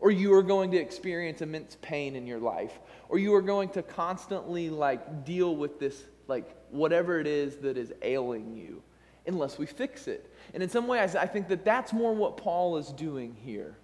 Or 0.00 0.10
you 0.10 0.32
are 0.32 0.42
going 0.42 0.70
to 0.70 0.78
experience 0.78 1.42
immense 1.42 1.76
pain 1.82 2.16
in 2.16 2.26
your 2.26 2.38
life. 2.38 2.72
Or 3.10 3.18
you 3.18 3.34
are 3.34 3.42
going 3.42 3.68
to 3.70 3.82
constantly 3.82 4.70
like 4.70 5.26
deal 5.26 5.54
with 5.54 5.78
this, 5.78 6.04
like 6.26 6.56
whatever 6.70 7.20
it 7.20 7.26
is 7.26 7.56
that 7.56 7.76
is 7.76 7.92
ailing 8.00 8.56
you, 8.56 8.82
unless 9.26 9.58
we 9.58 9.66
fix 9.66 10.08
it. 10.08 10.32
And 10.54 10.62
in 10.62 10.68
some 10.68 10.86
ways, 10.86 11.14
I 11.14 11.26
think 11.26 11.48
that 11.48 11.64
that's 11.64 11.92
more 11.92 12.14
what 12.14 12.36
Paul 12.36 12.76
is 12.76 12.88
doing 12.88 13.36
here. 13.44 13.76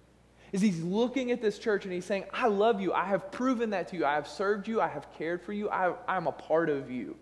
Is 0.51 0.61
he's 0.61 0.81
looking 0.81 1.31
at 1.31 1.41
this 1.41 1.59
church 1.59 1.83
and 1.83 1.93
he's 1.93 2.05
saying, 2.05 2.25
I 2.31 2.47
love 2.47 2.79
you. 2.79 2.93
I 2.93 3.05
have 3.05 3.31
proven 3.31 3.71
that 3.71 3.89
to 3.89 3.97
you. 3.97 4.05
I 4.05 4.13
have 4.13 4.27
served 4.27 4.67
you. 4.67 4.79
I 4.79 4.87
have 4.87 5.07
cared 5.17 5.41
for 5.41 5.51
you. 5.51 5.69
I, 5.69 5.93
I'm 6.07 6.27
a 6.27 6.31
part 6.31 6.69
of 6.69 6.89
you. 6.89 7.17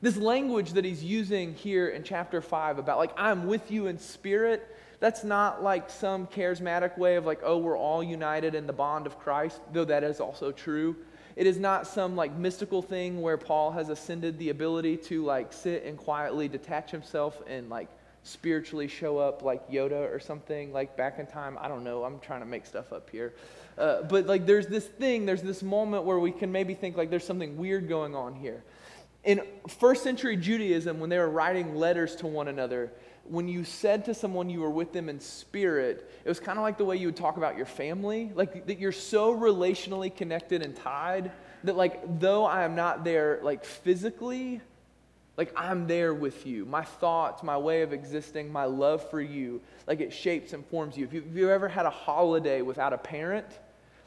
This 0.00 0.16
language 0.16 0.72
that 0.72 0.84
he's 0.84 1.02
using 1.02 1.54
here 1.54 1.88
in 1.88 2.04
chapter 2.04 2.40
5 2.40 2.78
about, 2.78 2.98
like, 2.98 3.12
I'm 3.16 3.46
with 3.46 3.70
you 3.70 3.88
in 3.88 3.98
spirit, 3.98 4.76
that's 5.00 5.24
not 5.24 5.62
like 5.62 5.90
some 5.90 6.26
charismatic 6.26 6.98
way 6.98 7.16
of, 7.16 7.24
like, 7.24 7.40
oh, 7.42 7.58
we're 7.58 7.78
all 7.78 8.02
united 8.02 8.54
in 8.54 8.66
the 8.66 8.72
bond 8.72 9.06
of 9.06 9.18
Christ, 9.18 9.60
though 9.72 9.84
that 9.84 10.02
is 10.02 10.20
also 10.20 10.52
true. 10.52 10.96
It 11.36 11.46
is 11.46 11.56
not 11.56 11.86
some 11.86 12.16
like 12.16 12.34
mystical 12.34 12.82
thing 12.82 13.22
where 13.22 13.36
Paul 13.36 13.70
has 13.70 13.90
ascended 13.90 14.40
the 14.40 14.50
ability 14.50 14.96
to 14.96 15.24
like 15.24 15.52
sit 15.52 15.84
and 15.84 15.96
quietly 15.96 16.48
detach 16.48 16.90
himself 16.90 17.40
and 17.46 17.70
like 17.70 17.86
spiritually 18.24 18.88
show 18.88 19.18
up 19.18 19.42
like 19.42 19.70
Yoda 19.70 20.12
or 20.12 20.18
something, 20.18 20.72
like 20.72 20.96
back 20.96 21.20
in 21.20 21.26
time. 21.26 21.56
I 21.60 21.68
don't 21.68 21.84
know. 21.84 22.02
I'm 22.02 22.18
trying 22.18 22.40
to 22.40 22.46
make 22.46 22.66
stuff 22.66 22.92
up 22.92 23.08
here. 23.08 23.34
Uh, 23.78 24.02
but 24.02 24.26
like 24.26 24.46
there's 24.46 24.66
this 24.66 24.86
thing, 24.86 25.26
there's 25.26 25.42
this 25.42 25.62
moment 25.62 26.02
where 26.02 26.18
we 26.18 26.32
can 26.32 26.50
maybe 26.50 26.74
think 26.74 26.96
like 26.96 27.08
there's 27.08 27.24
something 27.24 27.56
weird 27.56 27.88
going 27.88 28.16
on 28.16 28.34
here. 28.34 28.64
In 29.22 29.40
first 29.68 30.02
century 30.02 30.36
Judaism, 30.36 30.98
when 30.98 31.08
they 31.08 31.18
were 31.18 31.30
writing 31.30 31.76
letters 31.76 32.16
to 32.16 32.26
one 32.26 32.48
another, 32.48 32.90
when 33.30 33.48
you 33.48 33.64
said 33.64 34.04
to 34.06 34.14
someone 34.14 34.50
you 34.50 34.60
were 34.60 34.70
with 34.70 34.92
them 34.92 35.08
in 35.08 35.20
spirit, 35.20 36.10
it 36.24 36.28
was 36.28 36.40
kind 36.40 36.58
of 36.58 36.62
like 36.62 36.78
the 36.78 36.84
way 36.84 36.96
you 36.96 37.06
would 37.06 37.16
talk 37.16 37.36
about 37.36 37.56
your 37.56 37.66
family, 37.66 38.30
like 38.34 38.66
that 38.66 38.78
you're 38.78 38.92
so 38.92 39.34
relationally 39.34 40.14
connected 40.14 40.62
and 40.62 40.74
tied 40.76 41.30
that 41.64 41.76
like 41.76 42.20
though 42.20 42.44
I 42.44 42.64
am 42.64 42.74
not 42.74 43.04
there 43.04 43.40
like 43.42 43.64
physically, 43.64 44.60
like, 45.38 45.52
I'm 45.56 45.86
there 45.86 46.12
with 46.12 46.46
you. 46.46 46.66
My 46.66 46.82
thoughts, 46.82 47.44
my 47.44 47.56
way 47.56 47.82
of 47.82 47.92
existing, 47.92 48.50
my 48.50 48.64
love 48.64 49.08
for 49.08 49.20
you, 49.20 49.62
like 49.86 50.00
it 50.00 50.12
shapes 50.12 50.52
and 50.52 50.66
forms 50.66 50.96
you. 50.98 51.04
If 51.04 51.12
you, 51.12 51.24
you 51.32 51.48
ever 51.48 51.68
had 51.68 51.86
a 51.86 51.90
holiday 51.90 52.60
without 52.60 52.92
a 52.92 52.98
parent, 52.98 53.46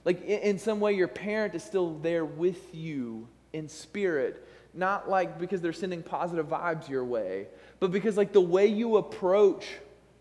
like 0.04 0.22
in, 0.26 0.40
in 0.42 0.60
some 0.60 0.82
way, 0.82 0.92
your 0.92 1.08
parent 1.08 1.56
is 1.56 1.64
still 1.64 1.98
there 2.00 2.26
with 2.26 2.76
you 2.76 3.30
in 3.54 3.70
spirit, 3.70 4.46
not 4.74 5.10
like 5.10 5.40
because 5.40 5.62
they're 5.62 5.72
sending 5.72 6.04
positive 6.04 6.48
vibes 6.48 6.90
your 6.90 7.06
way, 7.06 7.48
but 7.82 7.92
because, 7.92 8.16
like, 8.16 8.32
the 8.32 8.40
way 8.40 8.68
you 8.68 8.96
approach 8.96 9.66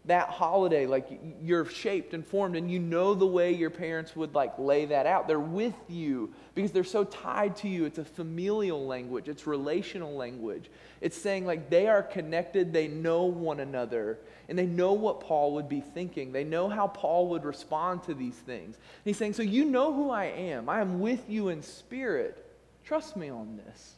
that 0.06 0.30
holiday 0.30 0.86
like 0.86 1.08
you're 1.42 1.66
shaped 1.66 2.14
and 2.14 2.26
formed 2.26 2.56
and 2.56 2.70
you 2.70 2.78
know 2.78 3.12
the 3.12 3.26
way 3.26 3.52
your 3.52 3.68
parents 3.68 4.16
would 4.16 4.34
like 4.34 4.58
lay 4.58 4.86
that 4.86 5.06
out. 5.06 5.28
They're 5.28 5.38
with 5.38 5.74
you 5.88 6.32
because 6.54 6.72
they're 6.72 6.84
so 6.84 7.04
tied 7.04 7.54
to 7.58 7.68
you. 7.68 7.84
It's 7.84 7.98
a 7.98 8.04
familial 8.04 8.86
language. 8.86 9.28
It's 9.28 9.46
relational 9.46 10.14
language. 10.14 10.70
It's 11.02 11.18
saying 11.18 11.44
like 11.44 11.68
they 11.68 11.86
are 11.86 12.02
connected. 12.02 12.72
They 12.72 12.88
know 12.88 13.24
one 13.24 13.60
another 13.60 14.18
and 14.48 14.58
they 14.58 14.66
know 14.66 14.94
what 14.94 15.20
paul 15.20 15.52
would 15.54 15.68
be 15.68 15.80
thinking. 15.80 16.32
They 16.32 16.44
know 16.44 16.70
how 16.70 16.86
paul 16.86 17.28
would 17.28 17.44
respond 17.44 18.02
to 18.04 18.14
these 18.14 18.34
things. 18.34 18.76
And 18.76 19.04
he's 19.04 19.18
saying 19.18 19.34
so 19.34 19.42
you 19.42 19.66
know 19.66 19.92
who 19.92 20.10
i 20.10 20.24
am. 20.24 20.70
I 20.70 20.80
am 20.80 20.98
with 20.98 21.28
you 21.28 21.50
in 21.50 21.62
spirit. 21.62 22.46
Trust 22.84 23.16
me 23.18 23.28
on 23.28 23.60
this 23.64 23.96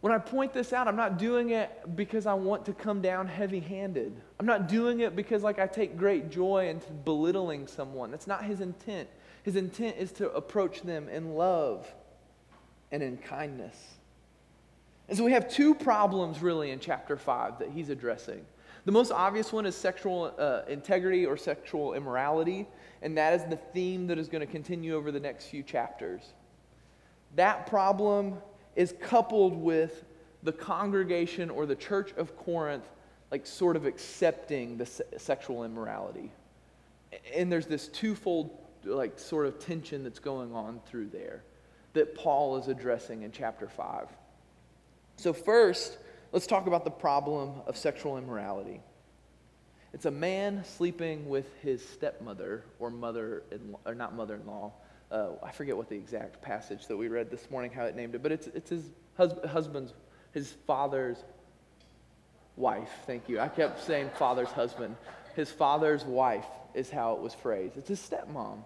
when 0.00 0.12
I 0.14 0.18
point 0.18 0.54
this 0.54 0.72
out, 0.72 0.88
I'm 0.88 0.96
not 0.96 1.18
doing 1.18 1.50
it 1.50 1.70
because 1.94 2.24
I 2.24 2.32
want 2.32 2.64
to 2.66 2.72
come 2.72 3.02
down 3.02 3.28
heavy 3.28 3.60
handed. 3.60 4.18
I'm 4.38 4.46
not 4.46 4.66
doing 4.66 5.00
it 5.00 5.14
because 5.14 5.42
like 5.42 5.58
I 5.58 5.66
take 5.66 5.98
great 5.98 6.30
joy 6.30 6.68
in 6.68 6.80
belittling 7.04 7.66
someone. 7.66 8.10
That's 8.10 8.26
not 8.26 8.44
his 8.44 8.60
intent. 8.62 9.08
His 9.42 9.56
intent 9.56 9.96
is 9.98 10.12
to 10.12 10.30
approach 10.32 10.82
them 10.82 11.08
in 11.08 11.34
love 11.34 11.86
and 12.92 13.02
in 13.02 13.18
kindness. 13.18 13.76
And 15.08 15.18
so 15.18 15.24
we 15.24 15.32
have 15.32 15.50
two 15.50 15.74
problems 15.74 16.40
really 16.40 16.70
in 16.70 16.80
chapter 16.80 17.16
5 17.16 17.58
that 17.58 17.70
he's 17.70 17.90
addressing. 17.90 18.44
The 18.86 18.92
most 18.92 19.12
obvious 19.12 19.52
one 19.52 19.66
is 19.66 19.76
sexual 19.76 20.34
uh, 20.38 20.62
integrity 20.66 21.26
or 21.26 21.36
sexual 21.36 21.92
immorality, 21.92 22.66
and 23.02 23.18
that 23.18 23.34
is 23.34 23.44
the 23.44 23.56
theme 23.56 24.06
that 24.06 24.18
is 24.18 24.28
going 24.28 24.40
to 24.40 24.50
continue 24.50 24.94
over 24.94 25.12
the 25.12 25.20
next 25.20 25.46
few 25.46 25.62
chapters. 25.62 26.22
That 27.36 27.66
problem 27.66 28.38
is 28.76 28.94
coupled 29.00 29.54
with 29.54 30.04
the 30.42 30.52
congregation 30.52 31.50
or 31.50 31.66
the 31.66 31.76
church 31.76 32.12
of 32.16 32.36
Corinth, 32.36 32.88
like 33.30 33.46
sort 33.46 33.76
of 33.76 33.84
accepting 33.86 34.76
the 34.76 34.86
se- 34.86 35.04
sexual 35.18 35.64
immorality. 35.64 36.30
And 37.34 37.50
there's 37.50 37.66
this 37.66 37.88
twofold, 37.88 38.56
like, 38.84 39.18
sort 39.18 39.46
of 39.46 39.58
tension 39.58 40.04
that's 40.04 40.20
going 40.20 40.54
on 40.54 40.80
through 40.86 41.08
there 41.08 41.42
that 41.92 42.14
Paul 42.14 42.56
is 42.56 42.68
addressing 42.68 43.22
in 43.22 43.32
chapter 43.32 43.68
5. 43.68 44.06
So, 45.16 45.32
first, 45.32 45.98
let's 46.32 46.46
talk 46.46 46.66
about 46.66 46.84
the 46.84 46.90
problem 46.90 47.52
of 47.66 47.76
sexual 47.76 48.16
immorality. 48.16 48.80
It's 49.92 50.06
a 50.06 50.10
man 50.10 50.64
sleeping 50.64 51.28
with 51.28 51.52
his 51.62 51.86
stepmother 51.86 52.64
or 52.78 52.90
mother, 52.90 53.42
or 53.84 53.94
not 53.94 54.14
mother 54.14 54.36
in 54.36 54.46
law, 54.46 54.72
uh, 55.10 55.30
I 55.42 55.50
forget 55.50 55.76
what 55.76 55.88
the 55.88 55.96
exact 55.96 56.40
passage 56.40 56.86
that 56.86 56.96
we 56.96 57.08
read 57.08 57.30
this 57.30 57.50
morning, 57.50 57.72
how 57.72 57.84
it 57.84 57.96
named 57.96 58.14
it, 58.14 58.22
but 58.22 58.32
it's, 58.32 58.46
it's 58.48 58.70
his 58.70 58.84
hus- 59.16 59.34
husband's, 59.48 59.92
his 60.32 60.52
father's 60.66 61.18
wife. 62.56 62.90
Thank 63.06 63.28
you. 63.28 63.40
I 63.40 63.48
kept 63.48 63.82
saying 63.82 64.10
father's 64.16 64.50
husband. 64.50 64.96
His 65.34 65.50
father's 65.50 66.04
wife 66.04 66.46
is 66.74 66.90
how 66.90 67.14
it 67.14 67.20
was 67.20 67.34
phrased. 67.34 67.76
It's 67.76 67.88
his 67.88 68.00
stepmom. 68.00 68.58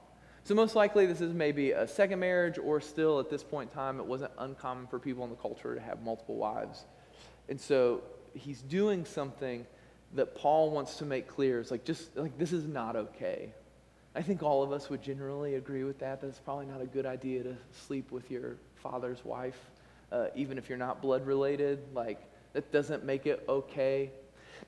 So, 0.44 0.54
most 0.54 0.74
likely, 0.74 1.06
this 1.06 1.22
is 1.22 1.32
maybe 1.32 1.70
a 1.70 1.88
second 1.88 2.20
marriage, 2.20 2.58
or 2.58 2.78
still 2.78 3.18
at 3.18 3.30
this 3.30 3.42
point 3.42 3.70
in 3.70 3.74
time, 3.74 3.98
it 3.98 4.04
wasn't 4.04 4.32
uncommon 4.38 4.86
for 4.88 4.98
people 4.98 5.24
in 5.24 5.30
the 5.30 5.36
culture 5.36 5.74
to 5.74 5.80
have 5.80 6.02
multiple 6.02 6.36
wives. 6.36 6.84
And 7.48 7.58
so, 7.58 8.02
he's 8.34 8.60
doing 8.60 9.06
something 9.06 9.64
that 10.12 10.34
Paul 10.34 10.70
wants 10.70 10.96
to 10.98 11.06
make 11.06 11.28
clear. 11.28 11.60
It's 11.60 11.70
like, 11.70 11.84
just 11.84 12.14
like, 12.14 12.36
this 12.36 12.52
is 12.52 12.66
not 12.66 12.94
okay. 12.94 13.54
I 14.16 14.22
think 14.22 14.44
all 14.44 14.62
of 14.62 14.70
us 14.70 14.90
would 14.90 15.02
generally 15.02 15.56
agree 15.56 15.82
with 15.82 15.98
that, 15.98 16.20
that 16.20 16.28
it's 16.28 16.38
probably 16.38 16.66
not 16.66 16.80
a 16.80 16.86
good 16.86 17.04
idea 17.04 17.42
to 17.42 17.56
sleep 17.72 18.12
with 18.12 18.30
your 18.30 18.56
father's 18.76 19.24
wife, 19.24 19.58
uh, 20.12 20.26
even 20.36 20.56
if 20.56 20.68
you're 20.68 20.78
not 20.78 21.02
blood 21.02 21.26
related. 21.26 21.80
Like, 21.94 22.20
that 22.52 22.70
doesn't 22.70 23.04
make 23.04 23.26
it 23.26 23.44
okay. 23.48 24.12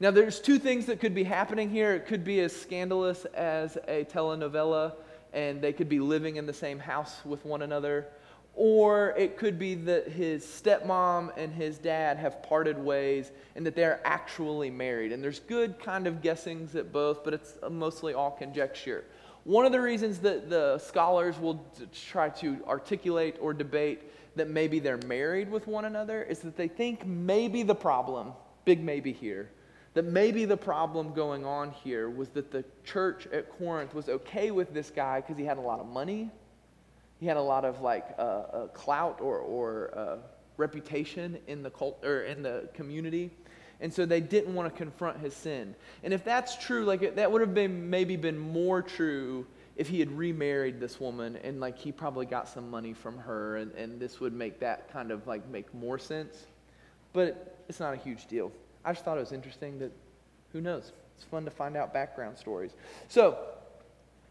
Now, 0.00 0.10
there's 0.10 0.40
two 0.40 0.58
things 0.58 0.86
that 0.86 0.98
could 0.98 1.14
be 1.14 1.22
happening 1.22 1.70
here. 1.70 1.94
It 1.94 2.06
could 2.06 2.24
be 2.24 2.40
as 2.40 2.54
scandalous 2.54 3.24
as 3.26 3.76
a 3.86 4.04
telenovela, 4.04 4.94
and 5.32 5.62
they 5.62 5.72
could 5.72 5.88
be 5.88 6.00
living 6.00 6.36
in 6.36 6.46
the 6.46 6.52
same 6.52 6.80
house 6.80 7.24
with 7.24 7.44
one 7.44 7.62
another. 7.62 8.08
Or 8.56 9.10
it 9.18 9.36
could 9.36 9.58
be 9.58 9.74
that 9.74 10.08
his 10.08 10.44
stepmom 10.44 11.30
and 11.36 11.52
his 11.52 11.78
dad 11.78 12.16
have 12.16 12.42
parted 12.42 12.78
ways 12.78 13.30
and 13.54 13.66
that 13.66 13.76
they're 13.76 14.00
actually 14.04 14.70
married. 14.70 15.12
And 15.12 15.22
there's 15.22 15.40
good 15.40 15.78
kind 15.78 16.06
of 16.06 16.22
guessings 16.22 16.74
at 16.74 16.90
both, 16.90 17.22
but 17.22 17.34
it's 17.34 17.58
mostly 17.70 18.14
all 18.14 18.30
conjecture. 18.30 19.04
One 19.46 19.64
of 19.64 19.70
the 19.70 19.80
reasons 19.80 20.18
that 20.18 20.50
the 20.50 20.76
scholars 20.78 21.38
will 21.38 21.64
try 22.10 22.30
to 22.30 22.58
articulate 22.66 23.36
or 23.40 23.54
debate 23.54 24.02
that 24.34 24.50
maybe 24.50 24.80
they're 24.80 24.98
married 25.06 25.48
with 25.48 25.68
one 25.68 25.84
another 25.84 26.24
is 26.24 26.40
that 26.40 26.56
they 26.56 26.66
think 26.66 27.06
maybe 27.06 27.62
the 27.62 27.72
problem, 27.72 28.32
big 28.64 28.82
maybe 28.82 29.12
here, 29.12 29.48
that 29.94 30.04
maybe 30.04 30.46
the 30.46 30.56
problem 30.56 31.14
going 31.14 31.44
on 31.44 31.70
here 31.70 32.10
was 32.10 32.28
that 32.30 32.50
the 32.50 32.64
church 32.82 33.28
at 33.28 33.48
Corinth 33.56 33.94
was 33.94 34.08
okay 34.08 34.50
with 34.50 34.74
this 34.74 34.90
guy 34.90 35.20
because 35.20 35.38
he 35.38 35.44
had 35.44 35.58
a 35.58 35.60
lot 35.60 35.78
of 35.78 35.86
money, 35.86 36.28
he 37.20 37.26
had 37.26 37.36
a 37.36 37.40
lot 37.40 37.64
of 37.64 37.80
like 37.82 38.16
uh, 38.18 38.22
uh, 38.22 38.66
clout 38.74 39.20
or, 39.20 39.38
or 39.38 39.96
uh, 39.96 40.16
reputation 40.56 41.38
in 41.46 41.62
the 41.62 41.70
cult 41.70 42.04
or 42.04 42.22
in 42.22 42.42
the 42.42 42.68
community. 42.74 43.30
And 43.80 43.92
so 43.92 44.06
they 44.06 44.20
didn't 44.20 44.54
want 44.54 44.72
to 44.72 44.76
confront 44.76 45.20
his 45.20 45.34
sin. 45.34 45.74
And 46.02 46.14
if 46.14 46.24
that's 46.24 46.56
true, 46.56 46.84
like 46.84 47.16
that 47.16 47.30
would 47.30 47.40
have 47.40 47.54
been 47.54 47.90
maybe 47.90 48.16
been 48.16 48.38
more 48.38 48.80
true 48.82 49.46
if 49.76 49.88
he 49.88 50.00
had 50.00 50.10
remarried 50.10 50.80
this 50.80 50.98
woman 50.98 51.36
and 51.44 51.60
like 51.60 51.78
he 51.78 51.92
probably 51.92 52.24
got 52.24 52.48
some 52.48 52.70
money 52.70 52.94
from 52.94 53.18
her 53.18 53.58
and, 53.58 53.72
and 53.72 54.00
this 54.00 54.20
would 54.20 54.32
make 54.32 54.58
that 54.60 54.90
kind 54.90 55.10
of 55.10 55.26
like 55.26 55.46
make 55.48 55.72
more 55.74 55.98
sense. 55.98 56.46
But 57.12 57.58
it's 57.68 57.80
not 57.80 57.92
a 57.92 57.98
huge 57.98 58.26
deal. 58.26 58.50
I 58.84 58.92
just 58.92 59.04
thought 59.04 59.18
it 59.18 59.20
was 59.20 59.32
interesting 59.32 59.78
that 59.80 59.92
who 60.52 60.60
knows? 60.60 60.92
It's 61.16 61.24
fun 61.24 61.44
to 61.44 61.50
find 61.50 61.76
out 61.76 61.92
background 61.92 62.38
stories. 62.38 62.72
So 63.08 63.36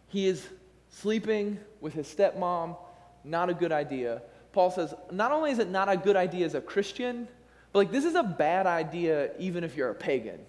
he 0.07 0.27
is 0.27 0.47
sleeping 0.89 1.59
with 1.81 1.93
his 1.93 2.07
stepmom, 2.07 2.77
not 3.23 3.49
a 3.49 3.53
good 3.53 3.71
idea. 3.71 4.21
Paul 4.53 4.71
says, 4.71 4.93
not 5.11 5.31
only 5.31 5.51
is 5.51 5.59
it 5.59 5.69
not 5.69 5.89
a 5.89 5.97
good 5.97 6.15
idea 6.15 6.45
as 6.45 6.55
a 6.55 6.61
Christian, 6.61 7.27
but 7.75 7.79
like 7.79 7.91
this 7.91 8.05
is 8.05 8.15
a 8.15 8.23
bad 8.23 8.67
idea 8.67 9.31
even 9.37 9.65
if 9.65 9.75
you're 9.75 9.89
a 9.89 9.95
pagan. 9.95 10.39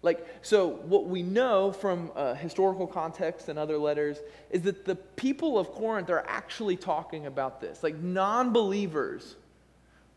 Like, 0.00 0.26
so 0.40 0.68
what 0.68 1.04
we 1.04 1.22
know 1.22 1.70
from 1.70 2.10
uh, 2.16 2.32
historical 2.32 2.86
context 2.86 3.50
and 3.50 3.58
other 3.58 3.76
letters 3.76 4.16
is 4.48 4.62
that 4.62 4.86
the 4.86 4.94
people 4.94 5.58
of 5.58 5.70
Corinth 5.72 6.08
are 6.08 6.24
actually 6.26 6.78
talking 6.78 7.26
about 7.26 7.60
this. 7.60 7.82
Like, 7.82 7.96
non 7.98 8.54
believers 8.54 9.36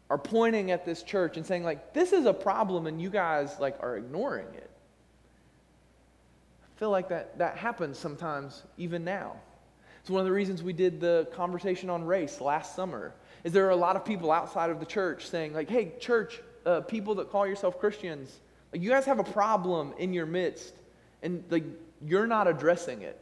are 0.10 0.18
pointing 0.18 0.72
at 0.72 0.86
this 0.86 1.04
church 1.04 1.36
and 1.36 1.46
saying, 1.46 1.66
like, 1.66 1.94
this 1.94 2.14
is 2.14 2.26
a 2.26 2.34
problem 2.34 2.88
and 2.88 3.02
you 3.02 3.10
guys, 3.10 3.60
like, 3.60 3.76
are 3.82 3.98
ignoring 3.98 4.48
it. 4.54 4.72
I 6.64 6.80
feel 6.80 6.90
like 6.90 7.10
that, 7.10 7.38
that 7.40 7.58
happens 7.58 8.00
sometimes 8.00 8.64
even 8.78 9.04
now. 9.04 9.36
It's 10.00 10.10
one 10.10 10.22
of 10.22 10.26
the 10.26 10.32
reasons 10.32 10.64
we 10.64 10.72
did 10.72 11.02
the 11.02 11.28
conversation 11.34 11.90
on 11.90 12.06
race 12.06 12.40
last 12.40 12.78
summer 12.78 13.14
is 13.46 13.54
there 13.54 13.68
are 13.68 13.72
a 13.72 13.76
lot 13.76 13.96
of 13.96 14.04
people 14.04 14.32
outside 14.32 14.70
of 14.70 14.82
the 14.82 14.86
church 14.86 15.30
saying 15.30 15.54
like 15.54 15.70
hey 15.70 15.94
church 16.00 16.42
uh, 16.66 16.82
people 16.82 17.16
that 17.16 17.30
call 17.30 17.46
yourself 17.48 17.80
christians 17.80 18.40
like 18.76 18.82
you 18.82 18.90
guys 18.90 19.06
have 19.06 19.20
a 19.20 19.24
problem 19.24 19.94
in 19.98 20.14
your 20.14 20.26
midst 20.26 20.74
and 21.24 21.44
like 21.50 21.64
you're 22.06 22.28
not 22.28 22.48
addressing 22.48 23.02
it. 23.02 23.20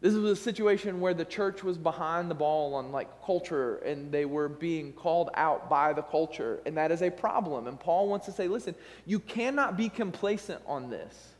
This 0.00 0.14
was 0.14 0.24
a 0.24 0.36
situation 0.36 1.00
where 1.00 1.12
the 1.12 1.24
church 1.24 1.64
was 1.64 1.76
behind 1.76 2.30
the 2.30 2.34
ball 2.34 2.74
on 2.74 2.92
like 2.92 3.08
culture 3.24 3.76
and 3.78 4.12
they 4.12 4.24
were 4.24 4.48
being 4.48 4.92
called 4.92 5.30
out 5.34 5.68
by 5.68 5.92
the 5.92 6.02
culture 6.02 6.60
and 6.66 6.76
that 6.76 6.92
is 6.92 7.02
a 7.02 7.10
problem. 7.10 7.66
And 7.66 7.78
paul 7.78 8.08
wants 8.08 8.26
to 8.26 8.32
say 8.32 8.48
listen 8.48 8.74
you 9.06 9.18
cannot 9.18 9.76
be 9.76 9.88
complacent 9.88 10.62
on 10.66 10.88
this. 10.88 11.34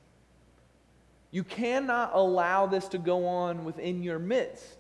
You 1.31 1.45
cannot 1.45 2.11
allow 2.15 2.67
this 2.67 2.89
to 2.89 2.99
go 2.99 3.27
on 3.27 3.65
within 3.65 4.03
your 4.03 4.19
midst 4.19 4.78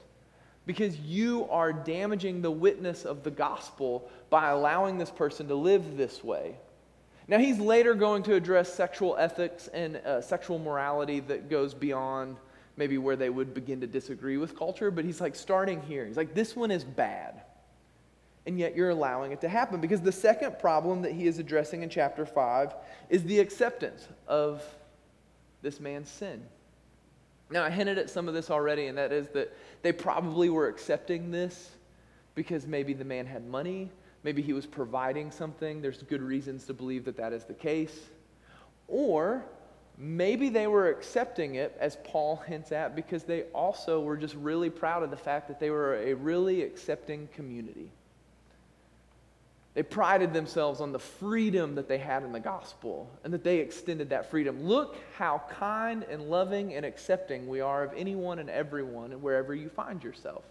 because 0.69 0.99
you 0.99 1.49
are 1.49 1.73
damaging 1.73 2.43
the 2.43 2.51
witness 2.51 3.07
of 3.07 3.23
the 3.23 3.31
gospel 3.31 4.07
by 4.29 4.51
allowing 4.51 4.99
this 4.99 5.11
person 5.11 5.49
to 5.49 5.55
live 5.55 5.97
this 5.97 6.23
way. 6.23 6.57
Now, 7.27 7.39
he's 7.39 7.59
later 7.59 7.95
going 7.95 8.23
to 8.25 8.35
address 8.35 8.71
sexual 8.71 9.17
ethics 9.17 9.69
and 9.69 9.97
uh, 9.97 10.21
sexual 10.21 10.59
morality 10.59 11.21
that 11.21 11.49
goes 11.49 11.73
beyond 11.73 12.37
maybe 12.77 12.99
where 12.99 13.17
they 13.17 13.31
would 13.31 13.55
begin 13.55 13.81
to 13.81 13.87
disagree 13.87 14.37
with 14.37 14.59
culture, 14.59 14.91
but 14.91 15.07
he's 15.07 15.23
like 15.23 15.35
starting 15.37 15.81
here. 15.81 16.05
He's 16.05 16.19
like, 16.19 16.35
this 16.35 16.55
one 16.55 16.71
is 16.71 16.85
bad. 16.85 17.41
And 18.45 18.59
yet 18.59 18.77
you're 18.77 18.91
allowing 18.91 19.33
it 19.33 19.41
to 19.41 19.49
happen 19.49 19.81
because 19.81 20.03
the 20.03 20.13
second 20.13 20.59
problem 20.59 21.01
that 21.01 21.13
he 21.13 21.27
is 21.27 21.39
addressing 21.39 21.83
in 21.83 21.89
chapter 21.89 22.27
5 22.27 22.75
is 23.09 23.25
the 23.25 23.41
acceptance 23.41 24.07
of 24.27 24.63
this 25.63 25.81
man's 25.81 26.11
sin. 26.11 26.43
Now, 27.50 27.64
I 27.64 27.71
hinted 27.71 27.99
at 27.99 28.11
some 28.11 28.28
of 28.28 28.35
this 28.35 28.50
already, 28.50 28.87
and 28.87 28.99
that 28.99 29.13
is 29.13 29.28
that 29.28 29.56
they 29.82 29.93
probably 29.93 30.50
were 30.50 30.69
accepting 30.69 31.30
this 31.30 31.71
because 32.34 32.67
maybe 32.67 32.93
the 32.93 33.04
man 33.04 33.26
had 33.26 33.47
money, 33.47 33.91
maybe 34.23 34.43
he 34.43 34.52
was 34.52 34.67
providing 34.67 35.30
something. 35.30 35.80
There's 35.80 36.02
good 36.02 36.23
reasons 36.23 36.67
to 36.67 36.75
believe 36.75 37.04
that 37.06 37.17
that 37.17 37.32
is 37.32 37.45
the 37.45 37.54
case. 37.54 37.99
Or 38.87 39.45
maybe 39.97 40.49
they 40.49 40.67
were 40.67 40.89
accepting 40.89 41.56
it, 41.56 41.76
as 41.80 41.97
Paul 42.04 42.37
hints 42.37 42.71
at, 42.71 42.95
because 42.95 43.25
they 43.25 43.43
also 43.54 44.00
were 44.00 44.17
just 44.17 44.34
really 44.34 44.71
proud 44.71 45.02
of 45.02 45.11
the 45.11 45.17
fact 45.17 45.49
that 45.49 45.58
they 45.58 45.71
were 45.71 45.97
a 45.97 46.15
really 46.15 46.63
accepting 46.63 47.28
community. 47.34 47.91
They 49.75 49.83
prided 49.83 50.33
themselves 50.33 50.81
on 50.81 50.93
the 50.93 50.99
freedom 50.99 51.76
that 51.76 51.89
they 51.89 51.99
had 51.99 52.25
in 52.25 52.33
the 52.33 52.41
gospel 52.41 53.09
and 53.23 53.33
that 53.33 53.45
they 53.45 53.59
extended 53.59 54.11
that 54.11 54.31
freedom. 54.31 54.65
Look 54.65 54.97
how 55.17 55.43
kind 55.50 56.04
and 56.04 56.31
loving 56.31 56.75
and 56.75 56.85
accepting 56.85 57.47
we 57.47 57.61
are 57.61 57.85
of 57.85 57.93
anyone 57.97 58.39
and 58.39 58.50
everyone 58.50 59.13
and 59.13 59.23
wherever 59.23 59.54
you 59.54 59.69
find 59.69 60.02
yourself. 60.02 60.43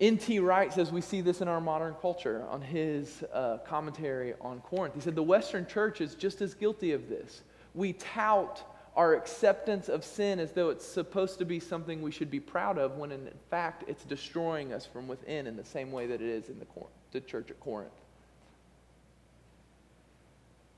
N.T. 0.00 0.38
Wright 0.38 0.72
says 0.72 0.92
we 0.92 1.00
see 1.00 1.20
this 1.20 1.40
in 1.40 1.48
our 1.48 1.60
modern 1.60 1.94
culture 2.00 2.44
on 2.48 2.62
his 2.62 3.24
uh, 3.32 3.58
commentary 3.66 4.34
on 4.40 4.60
Corinth. 4.60 4.94
He 4.94 5.00
said 5.00 5.16
the 5.16 5.22
Western 5.22 5.66
church 5.66 6.00
is 6.00 6.14
just 6.14 6.40
as 6.40 6.54
guilty 6.54 6.92
of 6.92 7.08
this. 7.08 7.42
We 7.74 7.94
tout 7.94 8.62
our 8.98 9.14
acceptance 9.14 9.88
of 9.88 10.04
sin 10.04 10.40
as 10.40 10.50
though 10.50 10.70
it's 10.70 10.84
supposed 10.84 11.38
to 11.38 11.44
be 11.44 11.60
something 11.60 12.02
we 12.02 12.10
should 12.10 12.32
be 12.32 12.40
proud 12.40 12.78
of, 12.78 12.96
when 12.96 13.12
in 13.12 13.30
fact 13.48 13.84
it's 13.86 14.02
destroying 14.04 14.72
us 14.72 14.84
from 14.84 15.06
within 15.06 15.46
in 15.46 15.56
the 15.56 15.64
same 15.64 15.92
way 15.92 16.08
that 16.08 16.20
it 16.20 16.28
is 16.28 16.48
in 16.48 16.58
the, 16.58 16.66
the 17.12 17.20
church 17.20 17.48
at 17.48 17.60
Corinth. 17.60 17.92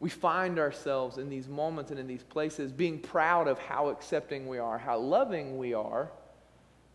We 0.00 0.10
find 0.10 0.58
ourselves 0.58 1.16
in 1.16 1.30
these 1.30 1.48
moments 1.48 1.90
and 1.90 1.98
in 1.98 2.06
these 2.06 2.22
places 2.22 2.72
being 2.72 2.98
proud 2.98 3.48
of 3.48 3.58
how 3.58 3.88
accepting 3.88 4.46
we 4.48 4.58
are, 4.58 4.76
how 4.76 4.98
loving 4.98 5.56
we 5.56 5.72
are. 5.72 6.10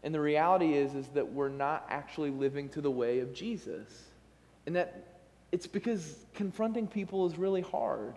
And 0.03 0.13
the 0.13 0.21
reality 0.21 0.73
is, 0.73 0.93
is 0.93 1.07
that 1.09 1.33
we're 1.33 1.49
not 1.49 1.88
actually 1.89 2.29
living 2.29 2.69
to 2.69 2.81
the 2.81 2.91
way 2.91 3.19
of 3.19 3.33
Jesus. 3.33 4.03
And 4.67 4.75
that 4.75 5.17
it's 5.51 5.65
because 5.65 6.17
confronting 6.35 6.85
people 6.85 7.25
is 7.25 7.35
really 7.35 7.61
hard 7.61 8.13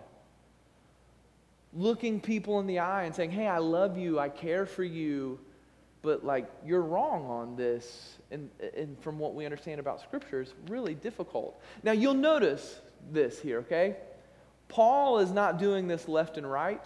looking 1.73 2.19
people 2.19 2.59
in 2.59 2.67
the 2.67 2.79
eye 2.79 3.03
and 3.03 3.15
saying, 3.15 3.31
hey, 3.31 3.47
I 3.47 3.59
love 3.59 3.97
you, 3.97 4.19
I 4.19 4.29
care 4.29 4.65
for 4.65 4.83
you, 4.83 5.39
but 6.01 6.25
like 6.25 6.49
you're 6.65 6.81
wrong 6.81 7.25
on 7.25 7.55
this. 7.55 8.17
And, 8.31 8.49
and 8.75 8.97
from 9.01 9.19
what 9.19 9.35
we 9.35 9.45
understand 9.45 9.79
about 9.79 10.01
Scripture, 10.01 10.41
it's 10.41 10.53
really 10.67 10.95
difficult. 10.95 11.61
Now, 11.83 11.91
you'll 11.91 12.13
notice 12.13 12.79
this 13.11 13.39
here, 13.39 13.59
okay? 13.59 13.97
Paul 14.67 15.19
is 15.19 15.31
not 15.31 15.57
doing 15.57 15.87
this 15.87 16.07
left 16.07 16.37
and 16.37 16.49
right. 16.49 16.83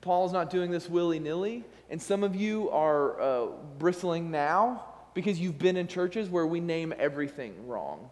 Paul's 0.00 0.32
not 0.32 0.50
doing 0.50 0.70
this 0.70 0.88
willy 0.88 1.18
nilly. 1.18 1.64
And 1.88 2.00
some 2.00 2.22
of 2.22 2.36
you 2.36 2.70
are 2.70 3.20
uh, 3.20 3.46
bristling 3.78 4.30
now 4.30 4.84
because 5.14 5.40
you've 5.40 5.58
been 5.58 5.76
in 5.76 5.88
churches 5.88 6.28
where 6.28 6.46
we 6.46 6.60
name 6.60 6.94
everything 6.98 7.66
wrong. 7.66 8.08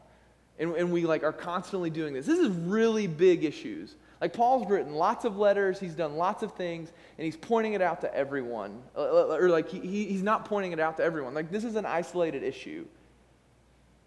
And, 0.58 0.74
and 0.74 0.90
we 0.90 1.06
like 1.06 1.22
are 1.22 1.32
constantly 1.32 1.90
doing 1.90 2.14
this. 2.14 2.26
This 2.26 2.40
is 2.40 2.48
really 2.48 3.06
big 3.06 3.44
issues. 3.44 3.94
Like 4.20 4.32
Paul's 4.32 4.68
written 4.68 4.94
lots 4.94 5.24
of 5.24 5.36
letters, 5.36 5.78
he's 5.78 5.94
done 5.94 6.16
lots 6.16 6.42
of 6.42 6.52
things, 6.52 6.92
and 7.16 7.24
he's 7.24 7.36
pointing 7.36 7.74
it 7.74 7.82
out 7.82 8.00
to 8.00 8.14
everyone. 8.14 8.82
Uh, 8.96 9.00
uh, 9.00 9.38
or 9.40 9.48
like 9.48 9.68
he, 9.68 10.06
he's 10.06 10.22
not 10.22 10.44
pointing 10.44 10.72
it 10.72 10.80
out 10.80 10.96
to 10.96 11.04
everyone. 11.04 11.34
Like 11.34 11.50
this 11.50 11.64
is 11.64 11.76
an 11.76 11.86
isolated 11.86 12.42
issue. 12.42 12.84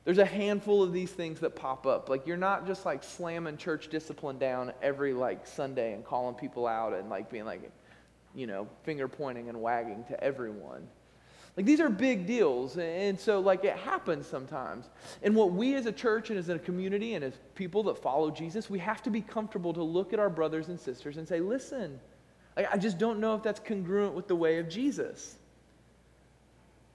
There's 0.04 0.17
a 0.17 0.26
handful 0.26 0.82
of 0.82 0.91
these 0.91 1.12
things 1.12 1.39
that 1.41 1.56
pop 1.56 1.86
up. 1.86 2.10
Like 2.10 2.28
you're 2.28 2.36
not 2.36 2.67
just 2.67 2.86
like 2.86 3.04
slamming 3.04 3.58
church 3.58 3.88
discipline 3.88 4.38
down 4.38 4.74
every 4.82 5.13
like 5.13 5.47
Sunday 5.47 5.93
and 5.93 6.04
calling 6.04 6.36
people 6.36 6.67
out 6.67 6.93
and 6.93 7.10
like 7.10 7.30
being 7.30 7.45
like, 7.45 7.71
you 8.36 8.47
know, 8.47 8.67
finger 8.84 9.08
pointing 9.08 9.47
and 9.47 9.62
wagging 9.62 10.04
to 10.10 10.21
everyone. 10.21 10.88
Like 11.57 11.65
these 11.65 11.81
are 11.81 11.89
big 11.89 12.25
deals. 12.25 12.77
And 12.77 13.19
so 13.19 13.39
like 13.39 13.65
it 13.65 13.75
happens 13.75 14.27
sometimes. 14.27 14.89
And 15.21 15.35
what 15.35 15.51
we 15.51 15.75
as 15.75 15.85
a 15.85 15.91
church 15.91 16.29
and 16.29 16.39
as 16.39 16.49
a 16.49 16.57
community 16.57 17.15
and 17.15 17.23
as 17.25 17.33
people 17.55 17.83
that 17.83 17.97
follow 17.97 18.31
Jesus, 18.31 18.69
we 18.69 18.79
have 18.79 19.03
to 19.03 19.09
be 19.09 19.21
comfortable 19.21 19.73
to 19.73 19.83
look 19.83 20.13
at 20.13 20.19
our 20.19 20.29
brothers 20.29 20.69
and 20.69 20.79
sisters 20.79 21.17
and 21.17 21.27
say, 21.27 21.39
listen, 21.39 21.99
I 22.55 22.77
just 22.77 22.97
don't 22.97 23.19
know 23.19 23.35
if 23.35 23.43
that's 23.43 23.59
congruent 23.59 24.13
with 24.13 24.27
the 24.27 24.35
way 24.35 24.57
of 24.59 24.69
Jesus. 24.69 25.37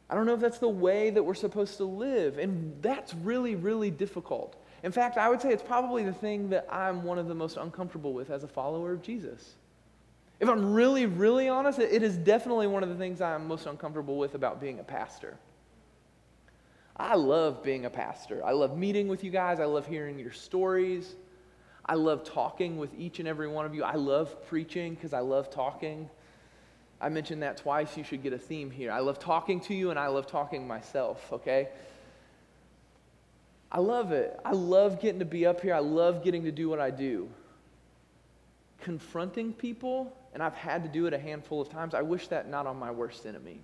I 0.08 0.14
don't 0.14 0.26
know 0.26 0.34
if 0.34 0.40
that's 0.40 0.58
the 0.58 0.68
way 0.68 1.10
that 1.10 1.22
we're 1.22 1.34
supposed 1.34 1.78
to 1.78 1.84
live. 1.84 2.38
And 2.38 2.76
that's 2.82 3.14
really, 3.14 3.54
really 3.56 3.90
difficult. 3.90 4.62
In 4.82 4.92
fact, 4.92 5.16
I 5.16 5.28
would 5.28 5.40
say 5.40 5.52
it's 5.52 5.62
probably 5.62 6.04
the 6.04 6.12
thing 6.12 6.50
that 6.50 6.66
I'm 6.70 7.02
one 7.02 7.18
of 7.18 7.26
the 7.26 7.34
most 7.34 7.56
uncomfortable 7.56 8.12
with 8.12 8.30
as 8.30 8.44
a 8.44 8.48
follower 8.48 8.92
of 8.92 9.02
Jesus. 9.02 9.54
If 10.38 10.48
I'm 10.48 10.74
really, 10.74 11.06
really 11.06 11.48
honest, 11.48 11.78
it 11.78 12.02
is 12.02 12.16
definitely 12.16 12.66
one 12.66 12.82
of 12.82 12.88
the 12.88 12.94
things 12.94 13.20
I'm 13.20 13.48
most 13.48 13.66
uncomfortable 13.66 14.18
with 14.18 14.34
about 14.34 14.60
being 14.60 14.80
a 14.80 14.84
pastor. 14.84 15.38
I 16.96 17.14
love 17.14 17.62
being 17.62 17.84
a 17.84 17.90
pastor. 17.90 18.44
I 18.44 18.52
love 18.52 18.76
meeting 18.76 19.08
with 19.08 19.22
you 19.22 19.30
guys. 19.30 19.60
I 19.60 19.66
love 19.66 19.86
hearing 19.86 20.18
your 20.18 20.32
stories. 20.32 21.14
I 21.84 21.94
love 21.94 22.24
talking 22.24 22.78
with 22.78 22.90
each 22.98 23.18
and 23.18 23.28
every 23.28 23.48
one 23.48 23.64
of 23.64 23.74
you. 23.74 23.84
I 23.84 23.94
love 23.94 24.46
preaching 24.48 24.94
because 24.94 25.12
I 25.12 25.20
love 25.20 25.50
talking. 25.50 26.08
I 27.00 27.08
mentioned 27.10 27.42
that 27.42 27.58
twice. 27.58 27.96
You 27.96 28.04
should 28.04 28.22
get 28.22 28.32
a 28.32 28.38
theme 28.38 28.70
here. 28.70 28.90
I 28.90 29.00
love 29.00 29.18
talking 29.18 29.60
to 29.62 29.74
you 29.74 29.90
and 29.90 29.98
I 29.98 30.08
love 30.08 30.26
talking 30.26 30.66
myself, 30.66 31.32
okay? 31.32 31.68
I 33.70 33.80
love 33.80 34.12
it. 34.12 34.38
I 34.44 34.52
love 34.52 35.00
getting 35.00 35.18
to 35.18 35.24
be 35.24 35.44
up 35.44 35.60
here. 35.60 35.74
I 35.74 35.80
love 35.80 36.24
getting 36.24 36.44
to 36.44 36.52
do 36.52 36.68
what 36.68 36.80
I 36.80 36.90
do. 36.90 37.28
Confronting 38.80 39.52
people, 39.52 40.16
and 40.36 40.42
I've 40.42 40.52
had 40.52 40.82
to 40.82 40.88
do 40.90 41.06
it 41.06 41.14
a 41.14 41.18
handful 41.18 41.62
of 41.62 41.70
times, 41.70 41.94
I 41.94 42.02
wish 42.02 42.28
that 42.28 42.46
not 42.46 42.66
on 42.66 42.78
my 42.78 42.90
worst 42.90 43.24
enemy. 43.24 43.58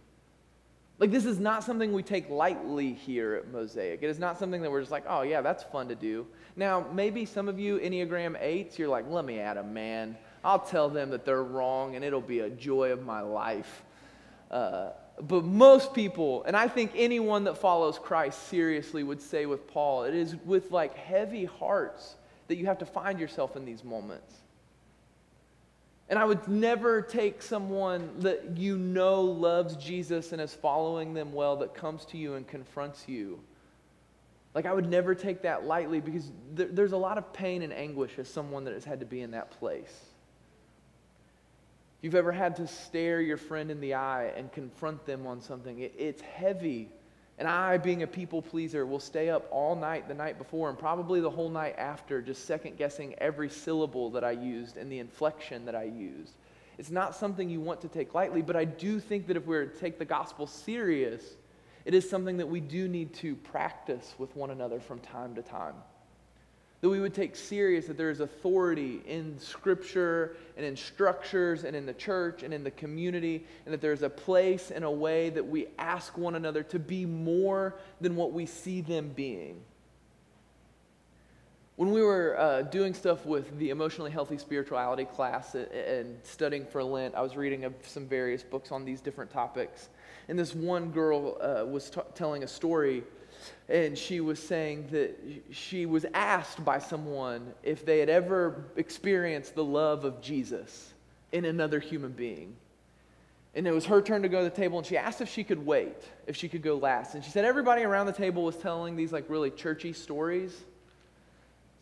Like, 0.98 1.11
this 1.11 1.26
is 1.26 1.38
not 1.38 1.62
something 1.62 1.92
we 1.92 2.02
take 2.02 2.30
lightly 2.30 2.94
here 2.94 3.35
at 3.35 3.52
Mosaic. 3.52 4.02
It 4.02 4.08
is 4.08 4.18
not 4.18 4.38
something 4.38 4.62
that 4.62 4.70
we're 4.70 4.80
just 4.80 4.90
like, 4.90 5.04
oh, 5.06 5.20
yeah, 5.20 5.42
that's 5.42 5.62
fun 5.64 5.87
to 5.88 5.94
do. 5.94 6.26
Now, 6.56 6.87
maybe 6.94 7.26
some 7.26 7.46
of 7.46 7.61
you, 7.61 7.78
Enneagram 7.78 8.42
8s, 8.42 8.78
you're 8.78 8.88
like, 8.88 9.04
let 9.11 9.26
me 9.26 9.38
add 9.38 9.58
a 9.58 9.62
man. 9.62 10.16
I'll 10.42 10.61
tell 10.61 10.88
them 10.88 11.11
that 11.11 11.26
they're 11.26 11.42
wrong, 11.42 11.94
and 11.94 12.02
it'll 12.02 12.22
be 12.22 12.40
a 12.40 12.48
joy 12.48 12.90
of 12.90 13.04
my 13.04 13.20
life. 13.20 13.82
Uh, 14.50 14.92
but 15.20 15.44
most 15.44 15.92
people, 15.92 16.42
and 16.44 16.56
I 16.56 16.68
think 16.68 16.92
anyone 16.96 17.44
that 17.44 17.58
follows 17.58 17.98
Christ 17.98 18.48
seriously 18.48 19.02
would 19.02 19.20
say 19.20 19.44
with 19.44 19.66
Paul, 19.66 20.04
it 20.04 20.14
is 20.14 20.37
with 20.46 20.70
like 20.70 20.96
heavy 20.96 21.44
hearts 21.44 22.14
that 22.48 22.56
you 22.56 22.64
have 22.64 22.78
to 22.78 22.87
find 22.87 23.20
yourself 23.20 23.56
in 23.56 23.66
these 23.66 23.85
moments. 23.85 24.41
And 26.09 26.19
I 26.19 26.25
would 26.25 26.47
never 26.49 27.01
take 27.01 27.41
someone 27.43 28.11
that 28.19 28.57
you 28.57 28.77
know 28.77 29.23
loves 29.23 29.77
Jesus 29.77 30.33
and 30.33 30.43
is 30.43 30.55
following 30.55 31.15
them 31.15 31.33
well 31.33 31.57
that 31.57 31.75
comes 31.75 32.05
to 32.07 32.19
you 32.19 32.35
and 32.35 32.47
confronts 32.47 33.09
you. 33.09 33.41
Like, 34.55 34.67
I 34.67 34.73
would 34.73 34.88
never 34.88 35.15
take 35.15 35.43
that 35.43 35.65
lightly 35.65 36.01
because 36.01 36.31
there's 36.55 36.93
a 36.93 36.97
lot 36.99 37.17
of 37.17 37.33
pain 37.33 37.62
and 37.62 37.73
anguish 37.73 38.19
as 38.19 38.29
someone 38.29 38.65
that 38.65 38.75
has 38.75 38.85
had 38.85 39.01
to 39.01 39.07
be 39.07 39.23
in 39.23 39.31
that 39.31 39.51
place. 39.53 40.05
If 41.99 42.05
you've 42.05 42.15
ever 42.15 42.33
had 42.33 42.57
to 42.57 42.67
stare 42.67 43.21
your 43.21 43.38
friend 43.38 43.71
in 43.71 43.81
the 43.81 43.95
eye 43.95 44.33
and 44.37 44.53
confront 44.53 45.07
them 45.07 45.27
on 45.27 45.41
something, 45.41 45.79
it, 45.79 45.95
it's 45.97 46.21
heavy. 46.21 46.91
And 47.42 47.50
I, 47.50 47.76
being 47.76 48.05
a 48.05 48.07
people 48.07 48.40
pleaser, 48.40 48.87
will 48.87 49.00
stay 49.00 49.28
up 49.28 49.48
all 49.50 49.74
night 49.74 50.07
the 50.07 50.14
night 50.14 50.38
before 50.38 50.68
and 50.68 50.78
probably 50.78 51.20
the 51.20 51.28
whole 51.28 51.48
night 51.48 51.74
after, 51.76 52.22
just 52.22 52.44
second 52.44 52.76
guessing 52.76 53.16
every 53.18 53.48
syllable 53.48 54.11
that 54.11 54.22
I 54.22 54.31
used 54.31 54.76
and 54.76 54.92
the 54.92 55.00
inflection 55.00 55.64
that 55.64 55.74
I 55.74 55.83
used. 55.83 56.35
It's 56.78 56.92
not 56.92 57.16
something 57.16 57.50
you 57.50 57.61
want 57.61 57.81
to 57.81 57.88
take 57.88 58.14
lightly, 58.14 58.42
but 58.42 58.55
I 58.55 58.64
do 58.64 59.00
think 59.00 59.26
that 59.26 59.37
if 59.37 59.42
we 59.44 59.57
we're 59.57 59.66
to 59.66 59.76
take 59.76 59.98
the 59.98 60.05
gospel 60.05 60.46
serious, 60.46 61.35
it 61.85 61.94
is 61.94 62.09
something 62.09 62.37
that 62.37 62.46
we 62.46 62.61
do 62.61 62.87
need 62.87 63.12
to 63.14 63.35
practice 63.35 64.14
with 64.18 64.37
one 64.37 64.52
another 64.52 64.78
from 64.78 65.00
time 65.00 65.35
to 65.35 65.42
time 65.42 65.74
that 66.83 66.88
we 66.88 66.99
would 66.99 67.14
take 67.14 67.37
serious 67.37 67.87
that 67.87 67.97
there 67.97 68.11
is 68.11 68.18
authority 68.18 69.01
in 69.07 69.38
Scripture 69.38 70.37
and 70.57 70.66
in 70.66 70.77
structures 70.77 71.62
and 71.62 71.77
in 71.77 71.87
the 71.87 71.95
church 71.95 72.42
and 72.42 72.53
in 72.53 72.64
the 72.64 72.73
community, 72.73 73.47
and 73.64 73.73
that 73.73 73.81
there's 73.81 74.03
a 74.03 74.11
place 74.11 74.73
and 74.73 74.85
a 74.85 74.90
way 74.90 75.31
that 75.31 75.47
we 75.47 75.68
ask 75.79 76.18
one 76.18 76.35
another 76.35 76.64
to 76.64 76.81
be 76.81 77.07
more 77.07 77.77
than 78.01 78.16
what 78.16 78.33
we 78.33 78.47
see 78.47 78.81
them 78.81 79.12
being. 79.14 79.62
When 81.77 81.92
we 81.92 82.03
were 82.03 82.37
uh, 82.37 82.62
doing 82.62 82.95
stuff 82.95 83.25
with 83.27 83.59
the 83.59 83.71
emotionally 83.71 84.11
healthy 84.11 84.37
spirituality 84.37 85.05
class 85.05 85.55
and 85.55 86.18
studying 86.25 86.66
for 86.66 86.83
Lent, 86.83 87.14
I 87.14 87.23
was 87.23 87.37
reading 87.37 87.73
some 87.83 88.07
various 88.07 88.42
books 88.42 88.73
on 88.73 88.85
these 88.85 89.01
different 89.01 89.31
topics. 89.31 89.88
And 90.29 90.37
this 90.37 90.53
one 90.53 90.90
girl 90.90 91.38
uh, 91.40 91.64
was 91.64 91.90
t- 91.90 92.01
telling 92.14 92.42
a 92.42 92.49
story 92.49 93.05
and 93.68 93.96
she 93.96 94.20
was 94.20 94.38
saying 94.38 94.88
that 94.90 95.16
she 95.50 95.87
was 95.87 96.05
asked 96.14 96.64
by 96.64 96.78
someone 96.78 97.52
if 97.62 97.85
they 97.85 97.98
had 97.98 98.09
ever 98.09 98.64
experienced 98.76 99.55
the 99.55 99.64
love 99.64 100.05
of 100.05 100.20
Jesus 100.20 100.92
in 101.33 101.44
another 101.44 101.81
human 101.81 102.12
being. 102.12 102.55
And 103.55 103.66
it 103.66 103.72
was 103.72 103.85
her 103.87 104.00
turn 104.00 104.22
to 104.22 104.28
go 104.28 104.38
to 104.38 104.44
the 104.44 104.57
table, 104.57 104.78
and 104.78 104.87
she 104.87 104.96
asked 104.96 105.20
if 105.20 105.28
she 105.28 105.44
could 105.44 105.64
wait, 105.64 105.96
if 106.26 106.37
she 106.37 106.48
could 106.48 106.62
go 106.62 106.76
last. 106.76 107.14
And 107.14 107.22
she 107.22 107.31
said 107.31 107.44
everybody 107.44 107.83
around 107.83 108.07
the 108.07 108.12
table 108.12 108.44
was 108.44 108.57
telling 108.57 108.96
these 108.96 109.12
like 109.12 109.26
really 109.28 109.50
churchy 109.50 109.92
stories 109.92 110.57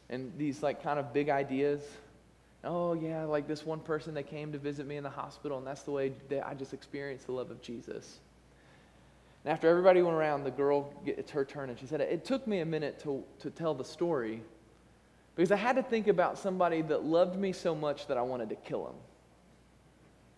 and 0.09 0.33
these 0.37 0.62
like 0.62 0.83
kind 0.83 0.99
of 0.99 1.12
big 1.12 1.29
ideas. 1.29 1.81
Oh, 2.64 2.92
yeah, 2.94 3.25
like 3.25 3.46
this 3.46 3.64
one 3.64 3.81
person 3.81 4.14
that 4.14 4.25
came 4.25 4.53
to 4.53 4.59
visit 4.59 4.87
me 4.87 4.96
in 4.96 5.05
the 5.05 5.11
hospital, 5.11 5.59
and 5.59 5.66
that's 5.66 5.83
the 5.83 5.92
way 5.92 6.12
that 6.29 6.46
I 6.46 6.55
just 6.55 6.75
experienced 6.75 7.27
the 7.27 7.33
love 7.33 7.51
of 7.51 7.62
Jesus. 7.62 8.18
And 9.44 9.53
after 9.53 9.68
everybody 9.68 10.03
went 10.03 10.16
around, 10.16 10.44
the 10.44 10.50
girl, 10.50 10.92
it's 11.07 11.31
her 11.31 11.44
turn, 11.44 11.70
and 11.70 11.79
she 11.79 11.87
said, 11.87 12.00
It 12.00 12.24
took 12.24 12.46
me 12.46 12.61
a 12.61 12.66
minute 12.66 13.00
to, 13.05 13.24
to 13.40 13.50
tell 13.50 13.74
the 13.74 13.85
story 13.85 14.42
because 15.35 15.53
I 15.53 15.57
had 15.57 15.76
to 15.76 15.83
think 15.83 16.09
about 16.09 16.38
somebody 16.38 16.83
that 16.83 17.05
loved 17.05 17.38
me 17.38 17.53
so 17.53 17.74
much 17.74 18.07
that 18.09 18.18
I 18.18 18.22
wanted 18.22 18.50
to 18.50 18.57
kill 18.57 18.88
him. 18.88 18.96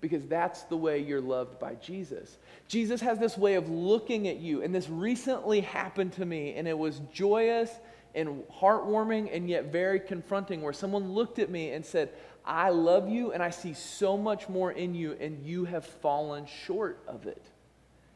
Because 0.00 0.26
that's 0.26 0.62
the 0.64 0.76
way 0.76 1.00
you're 1.00 1.20
loved 1.20 1.58
by 1.58 1.74
Jesus. 1.74 2.38
Jesus 2.68 3.00
has 3.00 3.18
this 3.18 3.36
way 3.36 3.54
of 3.54 3.68
looking 3.68 4.28
at 4.28 4.36
you, 4.36 4.62
and 4.62 4.74
this 4.74 4.88
recently 4.88 5.60
happened 5.60 6.12
to 6.14 6.24
me, 6.24 6.54
and 6.54 6.68
it 6.68 6.78
was 6.78 7.00
joyous 7.12 7.70
and 8.14 8.44
heartwarming 8.60 9.34
and 9.34 9.48
yet 9.48 9.72
very 9.72 9.98
confronting, 9.98 10.62
where 10.62 10.72
someone 10.72 11.10
looked 11.10 11.40
at 11.40 11.50
me 11.50 11.70
and 11.70 11.84
said, 11.84 12.10
I 12.44 12.70
love 12.70 13.08
you, 13.08 13.32
and 13.32 13.42
I 13.42 13.50
see 13.50 13.74
so 13.74 14.16
much 14.16 14.48
more 14.48 14.70
in 14.70 14.94
you, 14.94 15.16
and 15.20 15.44
you 15.44 15.64
have 15.64 15.84
fallen 15.84 16.46
short 16.46 17.02
of 17.08 17.26
it. 17.26 17.44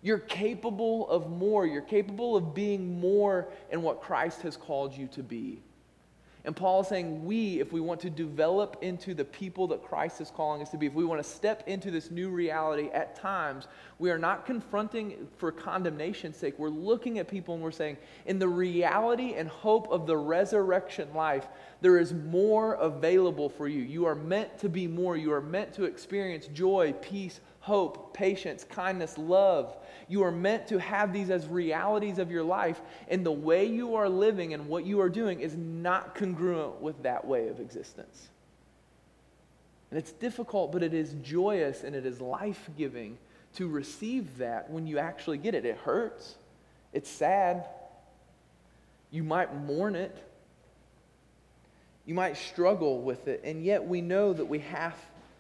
You're 0.07 0.19
capable 0.21 1.09
of 1.09 1.29
more. 1.29 1.67
You're 1.67 1.83
capable 1.83 2.37
of 2.37 2.55
being 2.55 3.01
more 3.01 3.49
in 3.73 3.83
what 3.83 4.01
Christ 4.01 4.41
has 4.43 4.57
called 4.57 4.97
you 4.97 5.09
to 5.09 5.23
be. 5.25 5.59
And 6.45 6.55
Paul 6.55 6.83
is 6.83 6.87
saying, 6.87 7.25
we, 7.25 7.59
if 7.59 7.73
we 7.73 7.81
want 7.81 7.99
to 8.03 8.11
develop 8.11 8.77
into 8.83 9.15
the 9.15 9.25
people 9.25 9.67
that 9.67 9.83
Christ 9.83 10.21
is 10.21 10.31
calling 10.31 10.63
us 10.63 10.71
to 10.71 10.77
be, 10.77 10.87
if 10.87 10.95
we 10.95 11.05
want 11.05 11.21
to 11.21 11.29
step 11.29 11.65
into 11.67 11.91
this 11.91 12.13
new 12.13 12.29
reality 12.29 12.89
at 12.93 13.17
times, 13.17 13.67
we 13.99 14.13
are 14.13 14.19
not 14.19 14.47
confronting 14.47 15.27
for 15.39 15.51
condemnation's 15.51 16.37
sake. 16.37 16.57
We're 16.57 16.69
looking 16.69 17.19
at 17.19 17.27
people 17.27 17.55
and 17.55 17.63
we're 17.65 17.73
saying, 17.73 17.97
in 18.27 18.39
the 18.39 18.47
reality 18.47 19.35
and 19.35 19.49
hope 19.49 19.89
of 19.91 20.07
the 20.07 20.17
resurrection 20.17 21.13
life, 21.15 21.49
there 21.81 21.99
is 21.99 22.15
more 22.15 22.75
available 22.75 23.49
for 23.49 23.67
you. 23.67 23.83
You 23.83 24.05
are 24.05 24.15
meant 24.15 24.57
to 24.61 24.69
be 24.69 24.87
more. 24.87 25.17
You 25.17 25.33
are 25.33 25.41
meant 25.41 25.73
to 25.73 25.83
experience 25.83 26.47
joy, 26.47 26.95
peace, 27.03 27.41
hope, 27.67 28.15
patience, 28.15 28.63
kindness, 28.63 29.19
love. 29.19 29.77
You 30.07 30.23
are 30.23 30.31
meant 30.31 30.69
to 30.69 30.79
have 30.79 31.13
these 31.13 31.31
as 31.31 31.49
realities 31.49 32.21
of 32.21 32.31
your 32.31 32.45
life, 32.45 32.81
and 33.09 33.27
the 33.27 33.33
way 33.33 33.67
you 33.67 33.97
are 33.97 34.09
living 34.09 34.55
and 34.55 34.69
what 34.69 34.87
you 34.87 35.01
are 35.01 35.09
doing 35.09 35.41
is 35.41 35.57
not 35.57 36.15
congruent 36.15 36.81
with 36.81 37.03
that 37.03 37.27
way 37.27 37.49
of 37.49 37.59
existence. 37.59 38.29
And 39.91 39.99
it's 39.99 40.13
difficult, 40.13 40.71
but 40.71 40.85
it 40.85 40.95
is 40.95 41.17
joyous 41.25 41.83
and 41.83 41.97
it 41.97 42.07
is 42.07 42.21
life 42.21 42.71
giving 42.79 43.19
to 43.57 43.67
receive 43.67 44.39
that 44.39 44.71
when 44.71 44.87
you 44.87 45.01
actually 45.01 45.39
get 45.39 45.57
it. 45.57 45.65
It 45.65 45.77
hurts, 45.79 46.37
it's 46.93 47.11
sad. 47.11 47.65
You 49.11 49.25
might 49.25 49.53
mourn 49.65 49.97
it, 49.97 50.17
you 52.05 52.15
might 52.15 52.37
struggle 52.37 53.01
with 53.01 53.27
it, 53.27 53.41
and 53.43 53.65
yet 53.65 53.85
we 53.85 54.03
know 54.03 54.33
that 54.33 54.45
we 54.45 54.61
have 54.61 54.95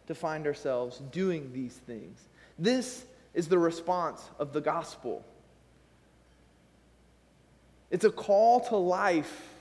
to 0.06 0.14
find 0.14 0.46
ourselves 0.46 1.02
doing 1.12 1.52
these 1.52 1.74
things. 1.74 2.20
This 2.58 3.04
is 3.34 3.48
the 3.48 3.58
response 3.58 4.22
of 4.38 4.52
the 4.52 4.60
gospel. 4.60 5.24
It's 7.90 8.04
a 8.04 8.10
call 8.10 8.60
to 8.68 8.76
life. 8.76 9.52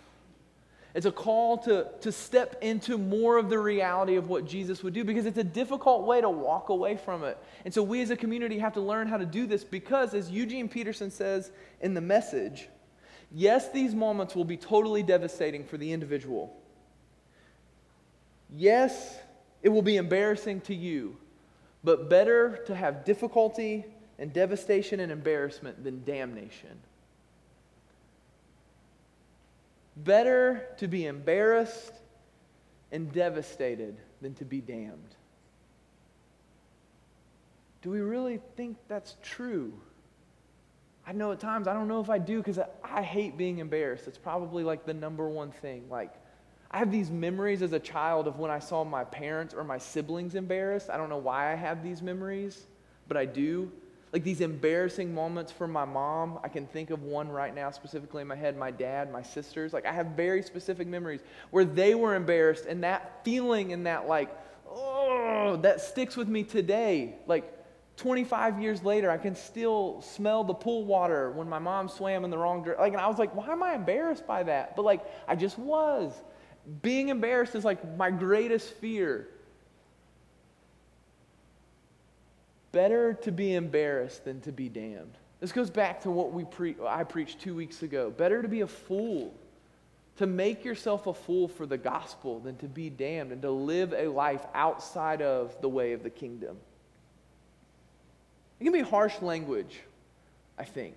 It's 0.93 1.05
a 1.05 1.11
call 1.11 1.57
to, 1.59 1.87
to 2.01 2.11
step 2.11 2.57
into 2.61 2.97
more 2.97 3.37
of 3.37 3.49
the 3.49 3.59
reality 3.59 4.15
of 4.15 4.29
what 4.29 4.45
Jesus 4.45 4.81
would 4.81 4.93
do 4.93 5.03
because 5.03 5.25
it's 5.25 5.37
a 5.37 5.43
difficult 5.43 6.05
way 6.05 6.21
to 6.21 6.29
walk 6.29 6.69
away 6.69 6.95
from 6.95 7.25
it. 7.25 7.37
And 7.65 7.73
so 7.73 7.83
we 7.83 8.01
as 8.01 8.11
a 8.11 8.15
community 8.15 8.59
have 8.59 8.73
to 8.73 8.81
learn 8.81 9.07
how 9.07 9.17
to 9.17 9.25
do 9.25 9.45
this 9.45 9.65
because, 9.65 10.13
as 10.13 10.31
Eugene 10.31 10.69
Peterson 10.69 11.11
says 11.11 11.51
in 11.81 11.93
the 11.93 12.01
message, 12.01 12.69
yes, 13.29 13.69
these 13.73 13.93
moments 13.93 14.35
will 14.35 14.45
be 14.45 14.55
totally 14.55 15.03
devastating 15.03 15.65
for 15.65 15.77
the 15.77 15.91
individual. 15.91 16.55
Yes, 18.55 19.17
it 19.65 19.69
will 19.69 19.81
be 19.81 19.97
embarrassing 19.97 20.61
to 20.61 20.75
you, 20.75 21.17
but 21.83 22.07
better 22.07 22.57
to 22.67 22.75
have 22.75 23.03
difficulty 23.03 23.83
and 24.19 24.31
devastation 24.31 24.99
and 24.99 25.11
embarrassment 25.11 25.83
than 25.83 26.03
damnation. 26.03 26.77
Better 29.97 30.67
to 30.77 30.87
be 30.87 31.07
embarrassed 31.07 31.93
and 32.91 33.11
devastated 33.11 33.97
than 34.21 34.35
to 34.35 34.45
be 34.45 34.61
damned. 34.61 35.15
Do 37.81 37.89
we 37.89 38.01
really 38.01 38.39
think 38.55 38.77
that's 38.87 39.15
true? 39.23 39.73
I 41.07 41.11
know 41.11 41.31
at 41.31 41.39
times, 41.39 41.67
I 41.67 41.73
don't 41.73 41.87
know 41.87 42.01
if 42.01 42.11
I 42.11 42.19
do 42.19 42.37
because 42.37 42.59
I, 42.59 42.67
I, 42.83 43.01
hate 43.01 43.35
being 43.35 43.57
embarrassed. 43.57 44.07
It's 44.07 44.17
probably 44.19 44.63
like 44.63 44.85
the 44.85 44.93
number 44.93 45.27
one 45.27 45.51
thing. 45.51 45.89
Like, 45.89 46.13
I 46.71 46.79
have 46.79 46.91
these 46.91 47.09
memories 47.09 47.61
as 47.61 47.73
a 47.73 47.79
child 47.79 48.27
of 48.27 48.37
when 48.37 48.51
I 48.51 48.59
saw 48.59 48.83
my 48.83 49.03
parents 49.03 49.53
or 49.53 49.63
my 49.63 49.77
siblings 49.77 50.35
embarrassed. 50.35 50.89
I 50.89 50.97
don't 50.97 51.09
know 51.09 51.17
why 51.17 51.51
I 51.51 51.55
have 51.55 51.83
these 51.83 52.01
memories, 52.01 52.65
but 53.07 53.17
I 53.17 53.25
do. 53.25 53.71
Like 54.11 54.23
these 54.23 54.41
embarrassing 54.41 55.13
moments 55.13 55.51
for 55.51 55.67
my 55.67 55.85
mom. 55.85 56.39
I 56.43 56.47
can 56.47 56.67
think 56.67 56.89
of 56.89 57.03
one 57.03 57.29
right 57.29 57.53
now 57.53 57.71
specifically 57.71 58.21
in 58.21 58.27
my 58.27 58.35
head 58.35 58.57
my 58.57 58.71
dad, 58.71 59.11
my 59.11 59.21
sisters. 59.21 59.73
Like 59.73 59.85
I 59.85 59.91
have 59.91 60.07
very 60.07 60.41
specific 60.41 60.87
memories 60.87 61.21
where 61.51 61.65
they 61.65 61.95
were 61.95 62.15
embarrassed, 62.15 62.65
and 62.65 62.83
that 62.83 63.23
feeling 63.25 63.73
and 63.73 63.85
that, 63.85 64.07
like, 64.07 64.29
oh, 64.69 65.57
that 65.61 65.81
sticks 65.81 66.15
with 66.15 66.27
me 66.27 66.43
today. 66.43 67.15
Like, 67.27 67.51
25 67.97 68.61
years 68.61 68.83
later, 68.83 69.09
I 69.09 69.17
can 69.17 69.35
still 69.35 70.01
smell 70.01 70.43
the 70.43 70.53
pool 70.53 70.83
water 70.83 71.31
when 71.31 71.47
my 71.47 71.59
mom 71.59 71.87
swam 71.87 72.25
in 72.25 72.29
the 72.29 72.37
wrong 72.37 72.63
direction. 72.63 72.81
Like, 72.81 72.93
and 72.93 73.01
I 73.01 73.07
was 73.07 73.17
like, 73.17 73.33
why 73.35 73.47
am 73.47 73.63
I 73.63 73.73
embarrassed 73.73 74.27
by 74.27 74.43
that? 74.43 74.75
But 74.75 74.83
like, 74.83 75.01
I 75.27 75.35
just 75.35 75.57
was. 75.57 76.13
Being 76.81 77.09
embarrassed 77.09 77.55
is 77.55 77.63
like 77.63 77.97
my 77.97 78.09
greatest 78.09 78.73
fear. 78.75 79.27
Better 82.71 83.13
to 83.13 83.31
be 83.31 83.53
embarrassed 83.55 84.25
than 84.25 84.41
to 84.41 84.51
be 84.51 84.67
damned. 84.67 85.13
This 85.39 85.51
goes 85.51 85.69
back 85.69 86.01
to 86.01 86.11
what 86.11 86.33
we 86.33 86.43
pre- 86.43 86.75
I 86.85 87.03
preached 87.03 87.39
two 87.39 87.55
weeks 87.55 87.83
ago. 87.83 88.09
Better 88.09 88.41
to 88.41 88.47
be 88.47 88.61
a 88.61 88.67
fool, 88.67 89.33
to 90.17 90.25
make 90.25 90.65
yourself 90.65 91.07
a 91.07 91.13
fool 91.13 91.47
for 91.47 91.65
the 91.65 91.77
gospel, 91.77 92.39
than 92.39 92.57
to 92.57 92.67
be 92.67 92.89
damned 92.89 93.31
and 93.31 93.41
to 93.43 93.51
live 93.51 93.93
a 93.93 94.07
life 94.07 94.45
outside 94.53 95.21
of 95.21 95.59
the 95.61 95.69
way 95.69 95.93
of 95.93 96.03
the 96.03 96.09
kingdom. 96.09 96.57
It 98.59 98.63
can 98.63 98.73
be 98.73 98.81
harsh 98.81 99.21
language, 99.21 99.81
I 100.57 100.63
think. 100.63 100.95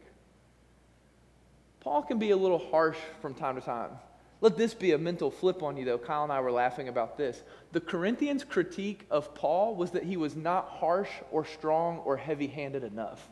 Paul 1.81 2.03
can 2.03 2.19
be 2.19 2.31
a 2.31 2.37
little 2.37 2.71
harsh 2.71 2.99
from 3.21 3.35
time 3.35 3.57
to 3.57 3.61
time. 3.61 3.91
Let 4.41 4.57
this 4.57 4.73
be 4.73 4.93
a 4.93 4.99
mental 4.99 5.31
flip 5.31 5.63
on 5.63 5.77
you, 5.77 5.85
though. 5.85 5.99
Kyle 5.99 6.23
and 6.23 6.33
I 6.33 6.41
were 6.41 6.53
laughing 6.53 6.89
about 6.89 7.17
this. 7.19 7.43
The 7.73 7.81
Corinthians' 7.81 8.45
critique 8.45 9.05
of 9.11 9.35
Paul 9.35 9.75
was 9.75 9.91
that 9.93 10.05
he 10.05 10.17
was 10.17 10.37
not 10.37 10.69
harsh 10.69 11.11
or 11.33 11.45
strong 11.45 11.99
or 11.99 12.17
heavy 12.17 12.47
handed 12.47 12.85
enough. 12.85 13.29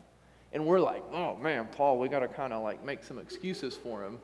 And 0.51 0.65
we're 0.65 0.79
like, 0.79 1.03
oh 1.13 1.35
man, 1.37 1.67
Paul, 1.71 1.99
we 1.99 2.09
got 2.09 2.19
to 2.19 2.27
kind 2.27 2.51
of 2.53 2.63
like 2.63 2.83
make 2.83 3.03
some 3.03 3.19
excuses 3.19 3.75
for 3.75 4.03
him. 4.03 4.19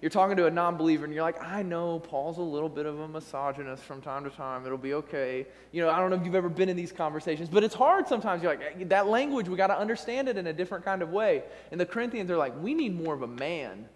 You're 0.00 0.10
talking 0.10 0.36
to 0.36 0.46
a 0.46 0.50
non 0.50 0.76
believer 0.76 1.04
and 1.04 1.12
you're 1.12 1.24
like, 1.24 1.42
I 1.42 1.62
know 1.62 1.98
Paul's 1.98 2.38
a 2.38 2.42
little 2.42 2.68
bit 2.68 2.86
of 2.86 3.00
a 3.00 3.08
misogynist 3.08 3.82
from 3.82 4.00
time 4.00 4.22
to 4.24 4.30
time. 4.30 4.64
It'll 4.64 4.78
be 4.78 4.94
okay. 4.94 5.46
You 5.72 5.82
know, 5.82 5.90
I 5.90 5.98
don't 5.98 6.10
know 6.10 6.16
if 6.16 6.24
you've 6.24 6.36
ever 6.36 6.48
been 6.48 6.68
in 6.68 6.76
these 6.76 6.92
conversations, 6.92 7.48
but 7.48 7.64
it's 7.64 7.74
hard 7.74 8.06
sometimes. 8.06 8.42
You're 8.42 8.54
like, 8.54 8.88
that 8.90 9.08
language, 9.08 9.48
we 9.48 9.56
got 9.56 9.68
to 9.68 9.78
understand 9.78 10.28
it 10.28 10.36
in 10.36 10.46
a 10.46 10.52
different 10.52 10.84
kind 10.84 11.02
of 11.02 11.10
way. 11.10 11.42
And 11.72 11.80
the 11.80 11.86
Corinthians 11.86 12.30
are 12.30 12.36
like, 12.36 12.60
we 12.62 12.74
need 12.74 12.94
more 12.94 13.12
of 13.12 13.22
a 13.22 13.26
man. 13.26 13.88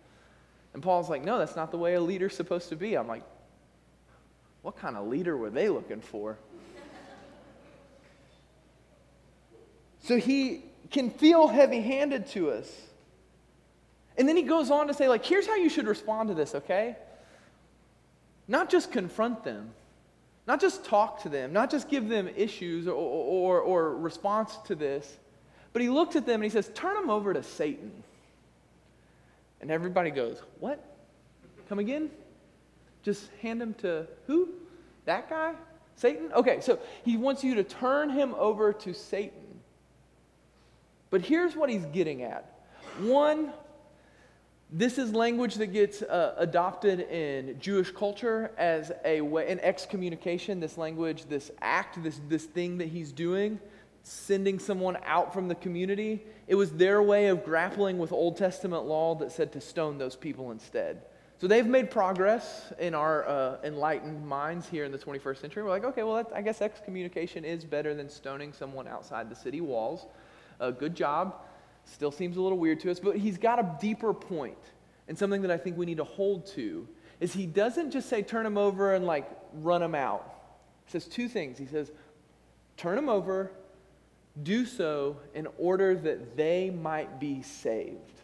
And 0.74 0.82
Paul's 0.82 1.10
like, 1.10 1.24
no, 1.24 1.38
that's 1.38 1.56
not 1.56 1.70
the 1.70 1.76
way 1.76 1.94
a 1.94 2.00
leader's 2.00 2.34
supposed 2.34 2.68
to 2.70 2.76
be. 2.76 2.96
I'm 2.96 3.06
like, 3.06 3.22
what 4.62 4.76
kind 4.76 4.96
of 4.96 5.06
leader 5.08 5.36
were 5.36 5.50
they 5.50 5.68
looking 5.68 6.00
for? 6.00 6.38
so 10.00 10.16
he 10.16 10.62
can 10.90 11.10
feel 11.10 11.48
heavy 11.48 11.80
handed 11.80 12.26
to 12.28 12.50
us. 12.50 12.70
And 14.16 14.28
then 14.28 14.36
he 14.36 14.42
goes 14.42 14.70
on 14.70 14.88
to 14.88 14.94
say, 14.94 15.08
like, 15.08 15.24
here's 15.24 15.46
how 15.46 15.56
you 15.56 15.68
should 15.68 15.86
respond 15.86 16.28
to 16.28 16.34
this, 16.34 16.54
okay? 16.54 16.96
Not 18.48 18.68
just 18.68 18.92
confront 18.92 19.44
them, 19.44 19.70
not 20.46 20.60
just 20.60 20.84
talk 20.84 21.22
to 21.22 21.28
them, 21.28 21.52
not 21.52 21.70
just 21.70 21.88
give 21.88 22.08
them 22.08 22.28
issues 22.36 22.86
or, 22.86 22.92
or, 22.92 23.60
or 23.60 23.96
response 23.96 24.58
to 24.66 24.74
this, 24.74 25.18
but 25.72 25.80
he 25.80 25.88
looks 25.88 26.16
at 26.16 26.26
them 26.26 26.36
and 26.36 26.44
he 26.44 26.50
says, 26.50 26.70
turn 26.74 26.94
them 26.94 27.08
over 27.08 27.32
to 27.32 27.42
Satan. 27.42 27.90
And 29.62 29.70
everybody 29.70 30.10
goes, 30.10 30.42
what? 30.60 30.84
Come 31.68 31.78
again? 31.78 32.10
Just 33.02 33.30
hand 33.40 33.62
him 33.62 33.74
to 33.74 34.06
who? 34.26 34.50
That 35.06 35.30
guy? 35.30 35.54
Satan? 35.94 36.32
Okay, 36.32 36.60
so 36.60 36.78
he 37.04 37.16
wants 37.16 37.42
you 37.44 37.54
to 37.54 37.64
turn 37.64 38.10
him 38.10 38.34
over 38.36 38.72
to 38.72 38.92
Satan. 38.92 39.60
But 41.10 41.22
here's 41.22 41.54
what 41.54 41.70
he's 41.70 41.84
getting 41.86 42.22
at. 42.22 42.60
One, 43.00 43.52
this 44.70 44.98
is 44.98 45.12
language 45.12 45.56
that 45.56 45.68
gets 45.68 46.02
uh, 46.02 46.34
adopted 46.38 47.00
in 47.00 47.58
Jewish 47.60 47.90
culture 47.90 48.50
as 48.56 48.90
a 49.04 49.20
way, 49.20 49.48
in 49.48 49.60
excommunication, 49.60 50.60
this 50.60 50.78
language, 50.78 51.26
this 51.26 51.50
act, 51.60 52.02
this, 52.02 52.20
this 52.28 52.44
thing 52.44 52.78
that 52.78 52.88
he's 52.88 53.12
doing, 53.12 53.60
sending 54.02 54.58
someone 54.58 54.98
out 55.04 55.32
from 55.32 55.48
the 55.48 55.54
community. 55.54 56.22
It 56.48 56.54
was 56.54 56.72
their 56.72 57.02
way 57.02 57.28
of 57.28 57.44
grappling 57.44 57.98
with 57.98 58.12
Old 58.12 58.36
Testament 58.36 58.84
law 58.84 59.14
that 59.16 59.32
said 59.32 59.52
to 59.52 59.60
stone 59.60 59.98
those 59.98 60.16
people 60.16 60.50
instead. 60.50 61.02
So 61.38 61.48
they've 61.48 61.66
made 61.66 61.90
progress 61.90 62.72
in 62.78 62.94
our 62.94 63.26
uh, 63.26 63.56
enlightened 63.64 64.24
minds 64.24 64.68
here 64.68 64.84
in 64.84 64.92
the 64.92 64.98
21st 64.98 65.40
century. 65.40 65.62
We're 65.64 65.70
like, 65.70 65.84
okay, 65.84 66.04
well, 66.04 66.24
I 66.32 66.40
guess 66.40 66.62
excommunication 66.62 67.44
is 67.44 67.64
better 67.64 67.94
than 67.94 68.08
stoning 68.08 68.52
someone 68.52 68.86
outside 68.86 69.28
the 69.28 69.34
city 69.34 69.60
walls. 69.60 70.06
Uh, 70.60 70.70
good 70.70 70.94
job. 70.94 71.34
Still 71.84 72.12
seems 72.12 72.36
a 72.36 72.40
little 72.40 72.58
weird 72.58 72.78
to 72.80 72.92
us, 72.92 73.00
but 73.00 73.16
he's 73.16 73.38
got 73.38 73.58
a 73.58 73.76
deeper 73.80 74.14
point, 74.14 74.56
and 75.08 75.18
something 75.18 75.42
that 75.42 75.50
I 75.50 75.56
think 75.56 75.76
we 75.76 75.84
need 75.84 75.96
to 75.96 76.04
hold 76.04 76.46
to 76.54 76.86
is 77.18 77.32
he 77.32 77.46
doesn't 77.46 77.90
just 77.90 78.08
say 78.08 78.22
turn 78.22 78.46
him 78.46 78.56
over 78.56 78.94
and 78.94 79.04
like 79.04 79.28
run 79.54 79.82
him 79.82 79.96
out. 79.96 80.32
He 80.86 80.92
says 80.92 81.06
two 81.06 81.28
things. 81.28 81.58
He 81.58 81.66
says, 81.66 81.90
turn 82.76 82.96
him 82.96 83.08
over, 83.08 83.50
do 84.42 84.64
so 84.64 85.16
in 85.34 85.46
order 85.58 85.94
that 85.94 86.36
they 86.36 86.70
might 86.70 87.20
be 87.20 87.42
saved. 87.42 88.20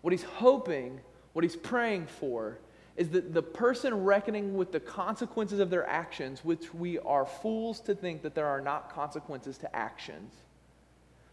What 0.00 0.12
he's 0.12 0.24
hoping, 0.24 1.00
what 1.32 1.44
he's 1.44 1.56
praying 1.56 2.06
for, 2.06 2.58
is 2.96 3.10
that 3.10 3.32
the 3.32 3.42
person 3.42 4.04
reckoning 4.04 4.56
with 4.56 4.72
the 4.72 4.80
consequences 4.80 5.60
of 5.60 5.70
their 5.70 5.86
actions, 5.86 6.44
which 6.44 6.74
we 6.74 6.98
are 7.00 7.24
fools 7.24 7.80
to 7.82 7.94
think 7.94 8.22
that 8.22 8.34
there 8.34 8.46
are 8.46 8.60
not 8.60 8.92
consequences 8.92 9.56
to 9.58 9.76
actions 9.76 10.34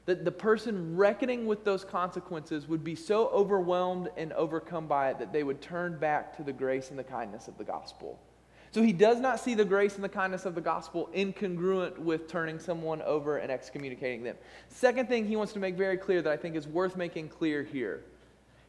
that 0.05 0.23
the 0.23 0.31
person 0.31 0.95
reckoning 0.95 1.45
with 1.45 1.63
those 1.63 1.83
consequences 1.83 2.67
would 2.67 2.83
be 2.83 2.95
so 2.95 3.27
overwhelmed 3.29 4.09
and 4.17 4.31
overcome 4.33 4.87
by 4.87 5.09
it 5.09 5.19
that 5.19 5.33
they 5.33 5.43
would 5.43 5.61
turn 5.61 5.97
back 5.97 6.35
to 6.37 6.43
the 6.43 6.53
grace 6.53 6.91
and 6.91 6.99
the 6.99 7.03
kindness 7.03 7.47
of 7.47 7.57
the 7.57 7.63
gospel. 7.63 8.19
So 8.75 8.81
he 8.81 8.91
does 8.91 9.19
not 9.21 9.39
see 9.39 9.53
the 9.53 9.63
grace 9.63 9.95
and 9.95 10.03
the 10.03 10.09
kindness 10.09 10.45
of 10.45 10.53
the 10.53 10.59
gospel 10.61 11.09
incongruent 11.15 11.97
with 11.97 12.27
turning 12.27 12.59
someone 12.59 13.01
over 13.03 13.37
and 13.37 13.49
excommunicating 13.49 14.21
them. 14.21 14.35
Second 14.67 15.07
thing 15.07 15.25
he 15.25 15.37
wants 15.37 15.53
to 15.53 15.59
make 15.59 15.75
very 15.75 15.95
clear 15.97 16.21
that 16.21 16.31
I 16.31 16.35
think 16.35 16.57
is 16.57 16.67
worth 16.67 16.97
making 16.97 17.29
clear 17.29 17.63
here 17.63 18.03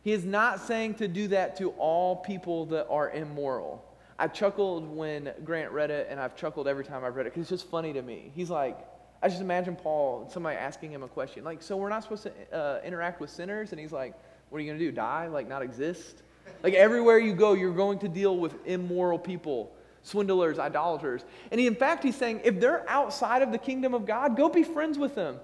he 0.06 0.12
is 0.12 0.24
not 0.24 0.60
saying 0.60 0.94
to 0.94 1.08
do 1.08 1.26
that 1.26 1.56
to 1.56 1.70
all 1.70 2.14
people 2.14 2.66
that 2.66 2.86
are 2.88 3.10
immoral. 3.10 3.84
I 4.20 4.28
chuckled 4.28 4.88
when 4.88 5.32
Grant 5.44 5.72
read 5.72 5.90
it, 5.90 6.06
and 6.08 6.20
I've 6.20 6.36
chuckled 6.36 6.68
every 6.68 6.84
time 6.84 7.04
I've 7.04 7.16
read 7.16 7.26
it 7.26 7.34
because 7.34 7.50
it's 7.50 7.62
just 7.62 7.68
funny 7.68 7.92
to 7.92 8.02
me. 8.02 8.30
He's 8.32 8.48
like, 8.48 8.78
I 9.20 9.28
just 9.28 9.40
imagine 9.40 9.74
Paul, 9.74 10.30
somebody 10.32 10.56
asking 10.58 10.92
him 10.92 11.02
a 11.02 11.08
question, 11.08 11.42
like, 11.42 11.60
so 11.60 11.76
we're 11.76 11.88
not 11.88 12.04
supposed 12.04 12.22
to 12.22 12.56
uh, 12.56 12.80
interact 12.84 13.20
with 13.20 13.30
sinners? 13.30 13.72
And 13.72 13.80
he's 13.80 13.90
like, 13.90 14.14
what 14.48 14.58
are 14.58 14.60
you 14.60 14.68
going 14.68 14.78
to 14.78 14.84
do? 14.84 14.92
Die? 14.92 15.26
Like, 15.26 15.48
not 15.48 15.62
exist? 15.62 16.22
Like, 16.62 16.74
everywhere 16.74 17.18
you 17.18 17.34
go, 17.34 17.54
you're 17.54 17.74
going 17.74 17.98
to 17.98 18.08
deal 18.08 18.36
with 18.36 18.54
immoral 18.64 19.18
people, 19.18 19.72
swindlers, 20.06 20.58
idolaters. 20.58 21.24
And 21.50 21.60
he, 21.60 21.66
in 21.66 21.74
fact, 21.74 22.04
he's 22.04 22.16
saying, 22.16 22.40
if 22.44 22.60
they're 22.60 22.88
outside 22.88 23.42
of 23.42 23.50
the 23.50 23.58
kingdom 23.58 23.92
of 23.92 24.06
God, 24.06 24.36
go 24.36 24.48
be 24.48 24.62
friends 24.62 24.98
with 24.98 25.14
them. 25.14 25.38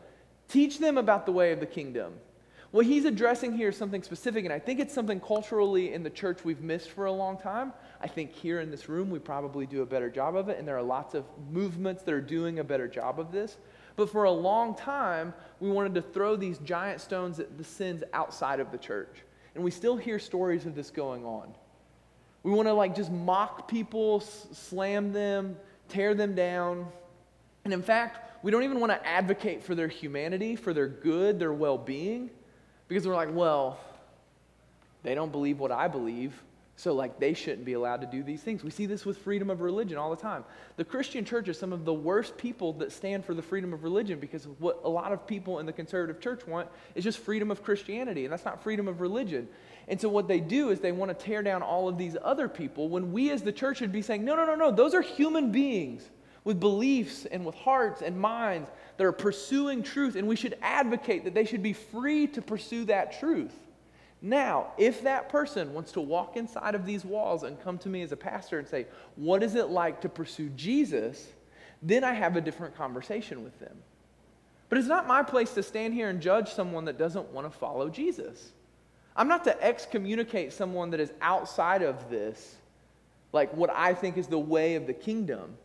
Teach 0.48 0.79
them 0.79 0.98
about 0.98 1.27
the 1.27 1.33
way 1.33 1.53
of 1.53 1.61
the 1.61 1.66
kingdom. 1.66 2.14
What 2.70 2.87
he's 2.87 3.05
addressing 3.05 3.55
here 3.55 3.68
is 3.68 3.77
something 3.77 4.03
specific, 4.03 4.44
and 4.44 4.53
I 4.53 4.59
think 4.59 4.81
it's 4.81 4.94
something 4.94 5.20
culturally 5.20 5.92
in 5.92 6.03
the 6.03 6.11
church 6.11 6.44
we've 6.44 6.62
missed 6.62 6.90
for 6.90 7.05
a 7.05 7.12
long 7.12 7.37
time. 7.37 7.72
I 8.01 8.07
think 8.07 8.33
here 8.33 8.61
in 8.61 8.70
this 8.70 8.88
room 8.88 9.11
we 9.11 9.18
probably 9.18 9.66
do 9.66 9.83
a 9.83 9.87
better 9.87 10.09
job 10.09 10.37
of 10.37 10.48
it, 10.48 10.59
and 10.59 10.66
there 10.66 10.77
are 10.77 10.83
lots 10.83 11.14
of 11.14 11.25
movements 11.51 12.03
that 12.05 12.14
are 12.14 12.20
doing 12.20 12.61
a 12.61 12.64
better 12.64 12.88
job 12.88 13.20
of 13.20 13.31
this. 13.31 13.59
But 13.96 14.11
for 14.11 14.25
a 14.25 14.31
long 14.31 14.75
time, 14.75 15.35
we 15.61 15.70
wanted 15.70 15.94
to 15.96 16.03
throw 16.03 16.35
these 16.35 16.59
giant 16.59 17.01
stones 17.01 17.40
at 17.40 17.59
the 17.59 17.64
sins 17.64 18.05
outside 18.14 18.59
of 18.59 18.70
the 18.72 18.79
church. 18.79 19.22
And 19.55 19.62
we 19.62 19.70
still 19.70 19.96
hear 19.96 20.18
stories 20.18 20.64
of 20.64 20.75
this 20.75 20.90
going 20.90 21.27
on. 21.27 21.55
We 22.42 22.50
want 22.50 22.68
to 22.68 22.72
like 22.74 22.94
just 22.96 23.11
mock 23.11 23.68
people, 23.68 24.20
slam 24.20 25.12
them, 25.12 25.57
tear 25.88 26.14
them 26.14 26.35
down. 26.35 26.87
And 27.64 27.72
in 27.72 27.83
fact, 27.83 28.42
we 28.42 28.50
don't 28.50 28.64
even 28.64 28.81
want 28.81 28.92
to 28.92 29.07
advocate 29.07 29.62
for 29.62 29.74
their 29.74 29.88
humanity, 29.88 30.57
for 30.57 30.74
their 30.74 30.88
good, 30.88 31.38
their 31.38 31.52
well 31.52 31.78
being. 31.78 32.31
Because 32.88 33.07
we're 33.07 33.14
like, 33.14 33.33
well, 33.33 33.78
they 35.02 35.14
don't 35.14 35.33
believe 35.33 35.59
what 35.59 35.72
I 35.72 35.88
believe, 35.88 36.42
so 36.76 36.94
like 36.94 37.18
they 37.18 37.35
shouldn't 37.35 37.64
be 37.64 37.72
allowed 37.74 38.00
to 38.02 38.07
do 38.07 38.22
these 38.22 38.42
things. 38.42 38.62
We 38.62 38.70
see 38.70 38.87
this 38.87 39.05
with 39.05 39.18
freedom 39.18 39.50
of 39.50 39.61
religion 39.61 39.98
all 39.98 40.11
the 40.11 40.20
time. 40.20 40.44
The 40.76 40.85
Christian 40.85 41.24
church 41.24 41.48
is 41.48 41.59
some 41.59 41.72
of 41.72 41.85
the 41.85 41.92
worst 41.92 42.37
people 42.37 42.72
that 42.74 42.92
stand 42.92 43.24
for 43.24 43.35
the 43.35 43.42
freedom 43.42 43.72
of 43.72 43.85
religion 43.85 44.18
because 44.18 44.46
what 44.59 44.81
a 44.85 44.88
lot 44.88 45.12
of 45.12 45.26
people 45.26 45.59
in 45.59 45.66
the 45.66 45.72
conservative 45.72 46.20
church 46.20 46.46
want 46.46 46.68
is 46.94 47.05
just 47.05 47.18
freedom 47.18 47.50
of 47.50 47.62
Christianity, 47.62 48.24
and 48.24 48.33
that's 48.33 48.44
not 48.44 48.62
freedom 48.62 48.88
of 48.88 49.00
religion. 49.00 49.48
And 49.88 50.01
so 50.01 50.09
what 50.09 50.29
they 50.29 50.40
do 50.40 50.71
is 50.71 50.81
they 50.81 50.92
want 50.92 51.16
to 51.16 51.25
tear 51.25 51.42
down 51.42 51.62
all 51.62 51.88
of 51.88 51.99
these 51.99 52.16
other 52.23 52.49
people 52.49 52.88
when 52.88 53.12
we 53.12 53.31
as 53.31 53.42
the 53.42 53.53
church 53.53 53.79
should 53.79 53.92
be 53.92 54.03
saying, 54.03 54.25
no, 54.25 54.37
no, 54.37 54.45
no, 54.45 54.55
no, 54.55 54.71
those 54.71 54.95
are 54.95 55.03
human 55.03 55.51
beings 55.51 56.09
with 56.45 56.61
beliefs 56.61 57.25
and 57.27 57.45
with 57.45 57.55
hearts 57.55 58.03
and 58.03 58.18
minds 58.18 58.71
that 58.97 59.05
are 59.05 59.12
pursuing 59.12 59.83
truth, 59.83 60.16
and 60.16 60.27
we 60.27 60.37
should 60.37 60.57
advocate 60.61 61.25
that 61.25 61.35
they 61.35 61.45
should 61.45 61.62
be 61.62 61.73
free 61.73 62.27
to 62.27 62.42
pursue 62.42 62.85
that 62.85 63.18
truth. 63.18 63.55
Now, 64.21 64.73
if 64.79 65.03
that 65.03 65.29
person 65.29 65.73
wants 65.73 65.92
to 65.92 66.01
walk 66.01 66.37
inside 66.37 66.75
of 66.75 66.87
these 66.87 67.05
walls 67.05 67.42
and 67.42 67.61
come 67.61 67.79
to 67.79 67.88
me 67.88 68.03
as 68.03 68.12
a 68.12 68.16
pastor 68.16 68.59
and 68.59 68.68
say, 68.68 68.87
What 69.16 69.42
is 69.42 69.57
it 69.57 69.68
like 69.68 70.01
to 70.03 70.09
pursue 70.09 70.49
Jesus? 70.51 71.29
then 71.83 72.05
I 72.05 72.12
have 72.12 72.37
a 72.37 72.40
different 72.40 72.77
conversation 72.77 73.42
with 73.42 73.59
them. 73.59 73.77
But 74.68 74.79
it's 74.79 74.88
not 74.88 75.07
my 75.07 75.23
place 75.23 75.53
to 75.55 75.62
stand 75.62 75.92
here 75.92 76.09
and 76.09 76.23
judge 76.23 76.55
someone 76.55 76.87
that 76.87 76.97
doesn't 76.97 77.31
want 77.33 77.51
to 77.51 77.59
follow 77.59 77.90
Jesus. 77.90 78.53
I'm 79.16 79.29
not 79.29 79.44
to 79.44 79.62
excommunicate 79.62 80.53
someone 80.53 80.90
that 80.90 81.01
is 81.01 81.12
outside 81.20 81.83
of 81.83 82.09
this, 82.09 82.57
like 83.33 83.53
what 83.55 83.70
I 83.70 83.94
think 83.94 84.16
is 84.16 84.27
the 84.27 84.38
way 84.38 84.75
of 84.75 84.87
the 84.87 84.94
kingdom. 84.94 85.57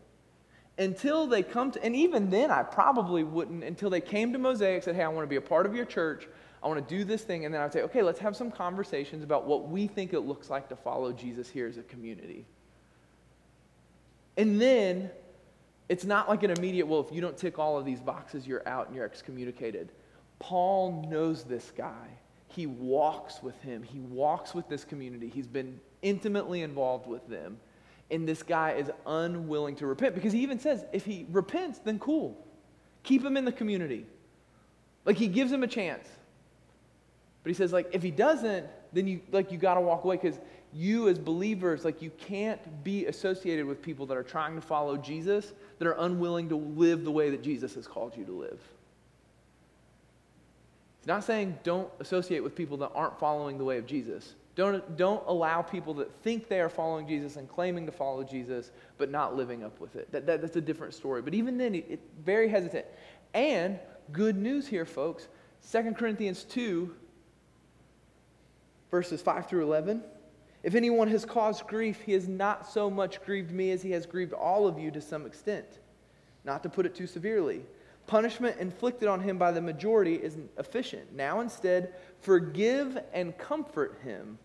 until 0.78 1.26
they 1.28 1.42
come 1.42 1.72
to, 1.72 1.84
and 1.84 1.96
even 1.96 2.30
then, 2.30 2.52
I 2.52 2.64
probably 2.64 3.24
wouldn't, 3.24 3.64
until 3.64 3.90
they 3.90 4.02
came 4.02 4.32
to 4.34 4.40
Mosaic, 4.40 4.76
and 4.76 4.84
said, 4.84 4.96
Hey, 4.96 5.04
I 5.04 5.08
want 5.08 5.24
to 5.24 5.30
be 5.30 5.38
a 5.38 5.42
part 5.42 5.66
of 5.66 5.76
your 5.76 5.86
church. 5.86 6.28
I 6.64 6.68
want 6.68 6.88
to 6.88 6.96
do 6.96 7.04
this 7.04 7.24
thing. 7.24 7.46
And 7.46 7.54
then 7.54 7.62
I'd 7.62 7.74
say, 7.74 7.82
Okay, 7.84 8.04
let's 8.04 8.20
have 8.20 8.36
some 8.36 8.52
conversations 8.52 9.24
about 9.24 9.46
what 9.46 9.68
we 9.70 9.88
think 9.88 10.14
it 10.14 10.22
looks 10.22 10.50
like 10.50 10.70
to 10.70 10.76
follow 10.76 11.12
Jesus 11.12 11.50
here 11.50 11.68
as 11.68 11.78
a 11.78 11.84
community. 11.84 12.46
And 14.38 14.62
then 14.62 15.10
it's 15.90 16.06
not 16.06 16.30
like 16.30 16.44
an 16.44 16.52
immediate, 16.52 16.86
well, 16.86 17.00
if 17.00 17.12
you 17.12 17.22
don't 17.22 17.38
tick 17.38 17.58
all 17.58 17.78
of 17.78 17.86
these 17.86 18.00
boxes, 18.00 18.46
you're 18.46 18.68
out 18.68 18.88
and 18.88 18.96
you're 18.96 19.06
excommunicated. 19.06 19.92
Paul 20.38 21.08
knows 21.10 21.44
this 21.44 21.72
guy. 21.76 22.08
He 22.48 22.66
walks 22.66 23.44
with 23.44 23.60
him, 23.62 23.84
he 23.84 24.00
walks 24.00 24.54
with 24.54 24.68
this 24.70 24.84
community. 24.84 25.30
He's 25.30 25.48
been 25.48 25.80
intimately 26.02 26.62
involved 26.62 27.08
with 27.08 27.28
them. 27.28 27.58
And 28.10 28.28
this 28.28 28.42
guy 28.42 28.72
is 28.72 28.90
unwilling 29.06 29.76
to 29.78 29.88
repent 29.88 30.16
because 30.16 30.32
he 30.32 30.40
even 30.40 30.60
says, 30.60 30.86
if 30.94 31.04
he 31.04 31.26
repents, 31.30 31.80
then 31.80 32.00
cool. 32.00 32.38
Keep 33.04 33.24
him 33.24 33.36
in 33.36 33.44
the 33.44 33.52
community. 33.52 34.06
Like 35.06 35.18
he 35.18 35.28
gives 35.28 35.52
him 35.52 35.64
a 35.64 35.68
chance. 35.68 36.08
But 37.44 37.50
he 37.50 37.54
says, 37.54 37.74
like, 37.74 37.90
if 37.92 38.04
he 38.04 38.12
doesn't, 38.12 38.66
then 38.94 39.08
you 39.08 39.22
like 39.32 39.52
you 39.52 39.58
gotta 39.58 39.82
walk 39.82 40.04
away 40.04 40.18
because 40.18 40.40
you 40.74 41.08
as 41.08 41.18
believers, 41.18 41.86
like 41.86 42.02
you 42.02 42.12
can't 42.18 42.84
be 42.84 43.06
associated 43.06 43.66
with 43.66 43.82
people 43.82 44.06
that 44.08 44.18
are 44.18 44.24
trying 44.24 44.56
to 44.56 44.62
follow 44.62 44.98
Jesus 44.98 45.54
that 45.80 45.88
are 45.88 45.96
unwilling 46.00 46.50
to 46.50 46.56
live 46.56 47.04
the 47.04 47.12
way 47.12 47.30
that 47.30 47.42
Jesus 47.42 47.76
has 47.76 47.88
called 47.88 48.16
you 48.18 48.26
to 48.26 48.32
live. 48.32 48.60
Not 51.08 51.24
saying 51.24 51.58
don't 51.64 51.90
associate 52.02 52.44
with 52.44 52.54
people 52.54 52.76
that 52.78 52.92
aren't 52.94 53.18
following 53.18 53.58
the 53.58 53.64
way 53.64 53.78
of 53.78 53.86
Jesus. 53.86 54.36
Don't, 54.56 54.98
don't 54.98 55.24
allow 55.26 55.62
people 55.62 55.94
that 55.96 56.12
think 56.22 56.50
they 56.50 56.60
are 56.60 56.68
following 56.68 57.08
Jesus 57.08 57.38
and 57.38 57.48
claiming 57.48 57.86
to 57.86 57.94
follow 57.94 58.26
Jesus, 58.26 58.72
but 58.98 59.10
not 59.10 59.34
living 59.34 59.64
up 59.64 59.80
with 59.80 59.96
it. 59.96 60.12
That, 60.12 60.26
that 60.26 60.42
that's 60.42 60.58
a 60.58 60.62
different 60.62 60.94
story. 60.94 61.22
But 61.22 61.34
even 61.34 61.58
then, 61.58 61.76
it's 61.76 61.92
it, 61.92 62.00
very 62.26 62.50
hesitant. 62.50 62.86
And 63.34 63.80
good 64.12 64.36
news 64.36 64.68
here, 64.68 64.86
folks 64.86 65.30
2 65.72 65.94
Corinthians 65.94 66.44
2, 66.44 66.94
verses 68.92 69.22
5 69.22 69.48
through 69.48 69.64
11. 69.64 70.04
If 70.62 70.76
anyone 70.76 71.08
has 71.08 71.24
caused 71.24 71.68
grief, 71.68 72.02
he 72.02 72.12
has 72.12 72.28
not 72.28 72.70
so 72.70 72.90
much 72.90 73.24
grieved 73.24 73.52
me 73.52 73.72
as 73.72 73.82
he 73.82 73.92
has 73.92 74.06
grieved 74.06 74.34
all 74.34 74.68
of 74.68 74.78
you 74.78 74.92
to 74.92 75.00
some 75.00 75.26
extent. 75.26 75.80
Not 76.44 76.64
to 76.64 76.70
put 76.70 76.86
it 76.86 76.96
too 76.96 77.08
severely. 77.08 77.62
Punishment 78.08 78.58
inflicted 78.60 79.08
on 79.08 79.20
him 79.20 79.38
by 79.38 79.52
the 79.52 79.62
majority 79.62 80.16
is 80.16 80.38
efficient. 80.58 81.14
Now 81.14 81.42
instead, 81.42 81.94
forgive 82.22 82.98
and 83.14 83.38
comfort 83.38 84.00
him 84.04 84.40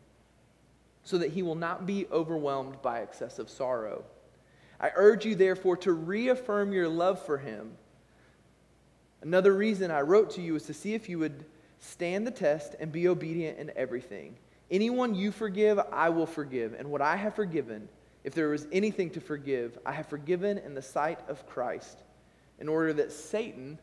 so 1.05 1.19
that 1.19 1.31
he 1.31 1.43
will 1.43 1.55
not 1.55 1.87
be 1.87 2.07
overwhelmed 2.11 2.83
by 2.83 3.01
excessive 3.01 3.49
sorrow. 3.49 4.05
I 4.81 4.91
urge 4.97 5.25
you, 5.25 5.37
therefore, 5.37 5.77
to 5.79 5.93
reaffirm 5.93 6.73
your 6.73 6.89
love 6.89 7.25
for 7.25 7.39
him. 7.39 7.73
Another 9.23 9.53
reason 9.55 9.93
I 9.93 10.01
wrote 10.01 10.31
to 10.33 10.43
you 10.43 10.57
is 10.57 10.65
to 10.65 10.75
see 10.75 10.95
if 10.95 11.09
you 11.09 11.21
would 11.21 11.45
stand 11.79 12.27
the 12.27 12.33
test 12.33 12.75
and 12.81 12.91
be 12.91 13.07
obedient 13.07 13.59
in 13.59 13.71
everything. 13.77 14.37
Anyone 14.71 15.15
you 15.15 15.31
forgive, 15.31 15.79
I 15.93 16.09
will 16.09 16.27
forgive. 16.27 16.75
And 16.75 16.91
what 16.91 17.01
I 17.01 17.15
have 17.15 17.35
forgiven, 17.35 17.89
if 18.25 18.35
there 18.35 18.49
was 18.49 18.67
anything 18.73 19.11
to 19.11 19.21
forgive, 19.21 19.79
I 19.87 19.93
have 19.93 20.07
forgiven 20.07 20.59
in 20.59 20.75
the 20.75 20.83
sight 20.83 21.21
of 21.29 21.47
Christ, 21.47 22.03
in 22.63 22.69
order 22.69 22.93
that 22.93 23.11
Satan, 23.11 23.77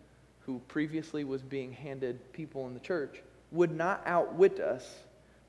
who 0.45 0.59
previously 0.69 1.25
was 1.25 1.41
being 1.41 1.73
handed 1.73 2.31
people 2.31 2.65
in 2.65 2.73
the 2.73 2.79
church, 2.79 3.21
would 3.51 3.75
not 3.75 4.01
outwit 4.05 4.61
us 4.61 4.99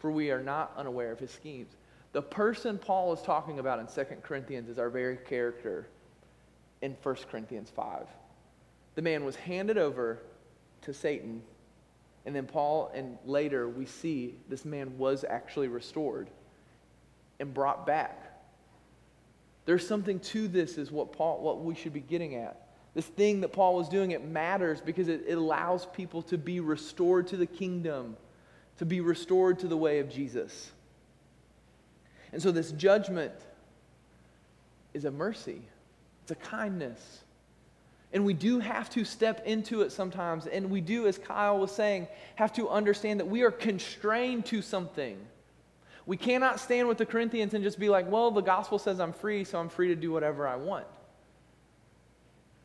for 0.01 0.11
we 0.11 0.33
are 0.33 0.43
not 0.43 0.73
unaware 0.77 1.13
of 1.13 1.21
his 1.21 1.31
schemes. 1.31 1.77
The 2.11 2.23
person 2.23 2.77
Paul 2.77 3.13
is 3.13 3.23
talking 3.23 3.61
about 3.61 3.79
in 3.79 3.87
2 3.87 4.17
Corinthians 4.25 4.69
is 4.69 4.81
our 4.81 4.91
very 4.91 5.17
character 5.17 5.87
in 6.83 6.97
1 7.05 7.17
Corinthians 7.31 7.71
5. 7.71 8.09
The 8.97 9.03
man 9.03 9.25
was 9.25 9.37
handed 9.37 9.79
over 9.79 10.19
to 10.83 10.93
Satan, 10.93 11.41
and 12.27 12.35
then 12.35 12.47
Paul, 12.47 12.91
and 12.93 13.17
later 13.25 13.69
we 13.69 13.87
see 13.87 14.35
this 14.49 14.65
man 14.65 14.99
was 14.99 15.23
actually 15.23 15.69
restored 15.69 16.31
and 17.39 17.55
brought 17.55 17.87
back. 17.87 18.43
There's 19.67 19.87
something 19.87 20.19
to 20.19 20.49
this, 20.49 20.79
is 20.79 20.91
what 20.91 21.13
Paul, 21.13 21.41
what 21.43 21.61
we 21.63 21.77
should 21.77 21.93
be 21.93 22.01
getting 22.01 22.35
at. 22.35 22.67
This 23.01 23.07
thing 23.07 23.41
that 23.41 23.49
Paul 23.55 23.77
was 23.77 23.89
doing, 23.89 24.11
it 24.11 24.23
matters 24.23 24.83
because 24.83 25.09
it, 25.09 25.25
it 25.27 25.39
allows 25.39 25.87
people 25.87 26.21
to 26.25 26.37
be 26.37 26.61
restored 26.61 27.29
to 27.29 27.39
the 27.39 27.47
kingdom 27.47 28.15
to 28.77 28.85
be 28.85 29.01
restored 29.01 29.59
to 29.61 29.69
the 29.69 29.77
way 29.79 30.01
of 30.01 30.11
Jesus. 30.11 30.71
And 32.31 32.43
so 32.43 32.53
this 32.53 32.73
judgment 32.73 33.33
is 34.93 35.07
a 35.07 35.11
mercy, 35.11 35.63
it's 36.25 36.33
a 36.33 36.35
kindness. 36.35 37.21
And 38.13 38.27
we 38.27 38.35
do 38.35 38.59
have 38.59 38.91
to 38.91 39.07
step 39.07 39.47
into 39.47 39.81
it 39.81 39.93
sometimes. 39.93 40.47
And 40.47 40.71
we 40.71 40.83
do, 40.83 41.07
as 41.07 41.17
Kyle 41.17 41.59
was 41.59 41.73
saying, 41.73 42.07
have 42.35 42.53
to 42.55 42.69
understand 42.69 43.21
that 43.21 43.27
we 43.27 43.41
are 43.41 43.51
constrained 43.51 44.45
to 44.47 44.61
something. 44.61 45.17
We 46.05 46.19
cannot 46.19 46.61
stand 46.61 46.87
with 46.87 46.99
the 46.99 47.07
Corinthians 47.07 47.55
and 47.55 47.65
just 47.65 47.79
be 47.79 47.89
like, 47.89 48.11
well, 48.11 48.31
the 48.31 48.43
gospel 48.43 48.79
says 48.79 49.01
I'm 49.01 49.15
free, 49.15 49.45
so 49.45 49.59
I'm 49.59 49.71
free 49.71 49.89
to 49.89 49.97
do 49.97 50.13
whatever 50.13 50.47
I 50.47 50.57
want. 50.57 50.85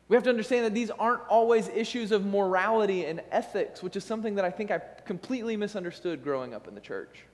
We 0.08 0.14
have 0.14 0.22
to 0.24 0.30
understand 0.30 0.64
that 0.64 0.74
these 0.74 0.90
aren't 0.90 1.22
always 1.28 1.68
issues 1.68 2.12
of 2.12 2.24
morality 2.24 3.06
and 3.06 3.22
ethics, 3.32 3.82
which 3.82 3.96
is 3.96 4.04
something 4.04 4.36
that 4.36 4.44
I 4.44 4.50
think 4.50 4.70
I 4.70 4.80
completely 5.04 5.56
misunderstood 5.56 6.22
growing 6.22 6.54
up 6.54 6.68
in 6.68 6.74
the 6.74 6.80
church. 6.80 7.24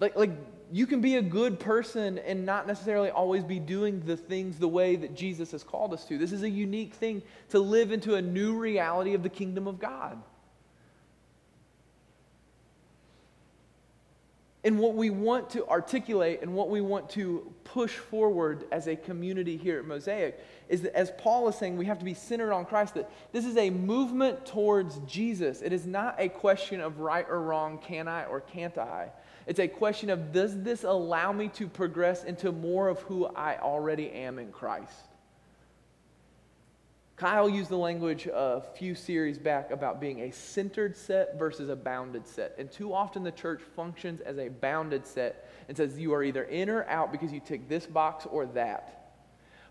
Like, 0.00 0.16
like 0.16 0.30
you 0.72 0.86
can 0.86 1.00
be 1.00 1.16
a 1.16 1.22
good 1.22 1.60
person 1.60 2.18
and 2.18 2.44
not 2.44 2.66
necessarily 2.66 3.10
always 3.10 3.44
be 3.44 3.58
doing 3.58 4.00
the 4.00 4.16
things 4.16 4.58
the 4.58 4.68
way 4.68 4.96
that 4.96 5.14
Jesus 5.14 5.52
has 5.52 5.62
called 5.62 5.92
us 5.92 6.04
to. 6.06 6.18
This 6.18 6.32
is 6.32 6.42
a 6.42 6.50
unique 6.50 6.94
thing 6.94 7.22
to 7.50 7.58
live 7.58 7.92
into 7.92 8.14
a 8.14 8.22
new 8.22 8.58
reality 8.58 9.14
of 9.14 9.22
the 9.22 9.28
kingdom 9.28 9.66
of 9.66 9.78
God. 9.78 10.20
And 14.66 14.80
what 14.80 14.94
we 14.94 15.10
want 15.10 15.48
to 15.50 15.64
articulate 15.68 16.42
and 16.42 16.52
what 16.52 16.70
we 16.70 16.80
want 16.80 17.08
to 17.10 17.54
push 17.62 17.92
forward 17.92 18.64
as 18.72 18.88
a 18.88 18.96
community 18.96 19.56
here 19.56 19.78
at 19.78 19.84
Mosaic 19.84 20.44
is 20.68 20.82
that, 20.82 20.92
as 20.96 21.12
Paul 21.18 21.46
is 21.46 21.54
saying, 21.54 21.76
we 21.76 21.86
have 21.86 22.00
to 22.00 22.04
be 22.04 22.14
centered 22.14 22.52
on 22.52 22.64
Christ, 22.64 22.94
that 22.94 23.08
this 23.30 23.44
is 23.44 23.56
a 23.56 23.70
movement 23.70 24.44
towards 24.44 24.98
Jesus. 25.06 25.62
It 25.62 25.72
is 25.72 25.86
not 25.86 26.16
a 26.18 26.28
question 26.28 26.80
of 26.80 26.98
right 26.98 27.24
or 27.28 27.42
wrong, 27.42 27.78
can 27.78 28.08
I 28.08 28.24
or 28.24 28.40
can't 28.40 28.76
I? 28.76 29.10
It's 29.46 29.60
a 29.60 29.68
question 29.68 30.10
of 30.10 30.32
does 30.32 30.60
this 30.60 30.82
allow 30.82 31.30
me 31.30 31.46
to 31.50 31.68
progress 31.68 32.24
into 32.24 32.50
more 32.50 32.88
of 32.88 32.98
who 33.02 33.26
I 33.26 33.58
already 33.58 34.10
am 34.10 34.40
in 34.40 34.50
Christ? 34.50 35.05
Kyle 37.16 37.48
used 37.48 37.70
the 37.70 37.78
language 37.78 38.26
a 38.26 38.62
few 38.74 38.94
series 38.94 39.38
back 39.38 39.70
about 39.70 40.00
being 40.00 40.20
a 40.20 40.30
centered 40.30 40.94
set 40.94 41.38
versus 41.38 41.70
a 41.70 41.76
bounded 41.76 42.28
set. 42.28 42.54
And 42.58 42.70
too 42.70 42.92
often 42.92 43.22
the 43.22 43.32
church 43.32 43.62
functions 43.74 44.20
as 44.20 44.38
a 44.38 44.48
bounded 44.48 45.06
set 45.06 45.48
and 45.66 45.76
says 45.76 45.98
you 45.98 46.12
are 46.12 46.22
either 46.22 46.44
in 46.44 46.68
or 46.68 46.84
out 46.84 47.12
because 47.12 47.32
you 47.32 47.40
tick 47.40 47.70
this 47.70 47.86
box 47.86 48.26
or 48.26 48.44
that. 48.48 49.14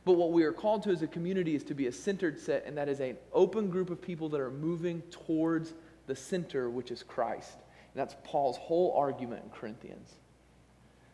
But 0.05 0.13
what 0.13 0.31
we 0.31 0.43
are 0.43 0.51
called 0.51 0.84
to 0.84 0.89
as 0.89 1.03
a 1.03 1.08
community 1.08 1.53
is 1.55 1.63
to 1.65 1.75
be 1.75 1.86
a 1.86 1.91
centered 1.91 2.39
set, 2.39 2.65
and 2.65 2.77
that 2.77 2.89
is 2.89 2.99
an 2.99 3.15
open 3.31 3.69
group 3.69 3.91
of 3.91 4.01
people 4.01 4.27
that 4.29 4.39
are 4.39 4.51
moving 4.51 5.01
towards 5.12 5.73
the 6.08 6.15
center, 6.15 6.69
which 6.69 6.89
is 6.89 7.03
Christ. 7.03 7.53
And 7.53 8.01
that's 8.01 8.15
Paul's 8.23 8.58
whole 8.58 8.93
argument 8.97 9.43
in 9.43 9.49
Corinthians. 9.51 10.13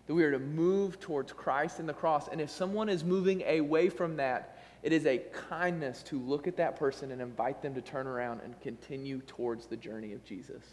That 0.07 0.13
we 0.13 0.23
are 0.23 0.31
to 0.31 0.39
move 0.39 0.99
towards 0.99 1.31
Christ 1.33 1.79
and 1.79 1.87
the 1.87 1.93
cross. 1.93 2.29
And 2.29 2.39
if 2.39 2.49
someone 2.49 2.89
is 2.89 3.03
moving 3.03 3.43
away 3.43 3.89
from 3.89 4.15
that, 4.17 4.61
it 4.83 4.91
is 4.91 5.05
a 5.05 5.19
kindness 5.49 6.01
to 6.03 6.19
look 6.19 6.47
at 6.47 6.57
that 6.57 6.75
person 6.75 7.11
and 7.11 7.21
invite 7.21 7.61
them 7.61 7.75
to 7.75 7.81
turn 7.81 8.07
around 8.07 8.41
and 8.43 8.59
continue 8.61 9.21
towards 9.27 9.67
the 9.67 9.77
journey 9.77 10.13
of 10.13 10.23
Jesus. 10.23 10.63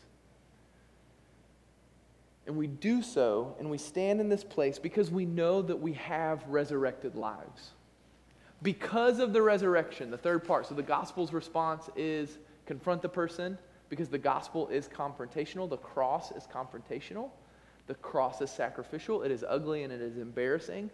And 2.46 2.56
we 2.56 2.66
do 2.66 3.02
so, 3.02 3.54
and 3.58 3.70
we 3.70 3.76
stand 3.76 4.20
in 4.20 4.30
this 4.30 4.42
place 4.42 4.78
because 4.78 5.10
we 5.10 5.26
know 5.26 5.60
that 5.60 5.76
we 5.76 5.92
have 5.92 6.42
resurrected 6.48 7.14
lives. 7.14 7.72
Because 8.62 9.18
of 9.18 9.34
the 9.34 9.42
resurrection, 9.42 10.10
the 10.10 10.16
third 10.16 10.44
part. 10.44 10.66
So 10.66 10.74
the 10.74 10.82
gospel's 10.82 11.34
response 11.34 11.90
is 11.94 12.38
confront 12.64 13.02
the 13.02 13.08
person 13.08 13.58
because 13.90 14.08
the 14.08 14.18
gospel 14.18 14.66
is 14.68 14.88
confrontational, 14.88 15.68
the 15.68 15.76
cross 15.76 16.32
is 16.32 16.46
confrontational, 16.52 17.30
the 17.86 17.94
cross 17.94 18.40
is 18.40 18.50
sacrificial, 18.50 19.22
it 19.22 19.30
is 19.30 19.44
ugly 19.46 19.82
and 19.82 19.92
it 19.92 20.00
is 20.00 20.16
embarrassing. 20.16 20.90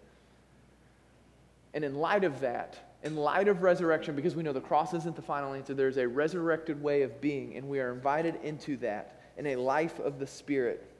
And 1.72 1.84
in 1.84 1.94
light 1.96 2.24
of 2.24 2.40
that, 2.40 2.93
in 3.04 3.16
light 3.16 3.48
of 3.48 3.62
resurrection, 3.62 4.16
because 4.16 4.34
we 4.34 4.42
know 4.42 4.52
the 4.52 4.60
cross 4.60 4.94
isn't 4.94 5.14
the 5.14 5.22
final 5.22 5.52
answer, 5.52 5.74
there's 5.74 5.98
a 5.98 6.08
resurrected 6.08 6.82
way 6.82 7.02
of 7.02 7.20
being, 7.20 7.54
and 7.54 7.68
we 7.68 7.78
are 7.78 7.92
invited 7.92 8.36
into 8.42 8.78
that 8.78 9.20
in 9.36 9.46
a 9.48 9.56
life 9.56 9.98
of 10.00 10.18
the 10.18 10.26
Spirit. 10.26 10.90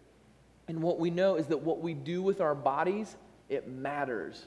And 0.69 0.83
what 0.83 0.99
we 0.99 1.11
know 1.11 1.37
is 1.37 1.47
that 1.47 1.57
what 1.57 1.81
we 1.81 1.95
do 1.95 2.23
with 2.23 2.43
our 2.43 2.55
bodies, 2.55 3.17
it 3.49 3.69
matters 3.69 4.45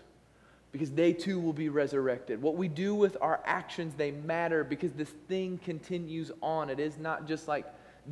because 0.71 0.91
they 0.91 1.13
too 1.13 1.39
will 1.39 1.53
be 1.53 1.69
resurrected. 1.69 2.41
What 2.41 2.55
we 2.55 2.67
do 2.67 2.93
with 2.93 3.17
our 3.21 3.41
actions, 3.45 3.95
they 3.95 4.11
matter 4.11 4.63
because 4.63 4.91
this 4.91 5.09
thing 5.27 5.57
continues 5.57 6.31
on. 6.41 6.69
It 6.69 6.79
is 6.79 6.97
not 6.99 7.27
just 7.27 7.47
like 7.47 7.65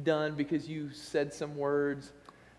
done 0.04 0.36
because 0.36 0.68
you 0.68 0.91
said 0.91 1.34
some 1.34 1.56
words. 1.56 2.14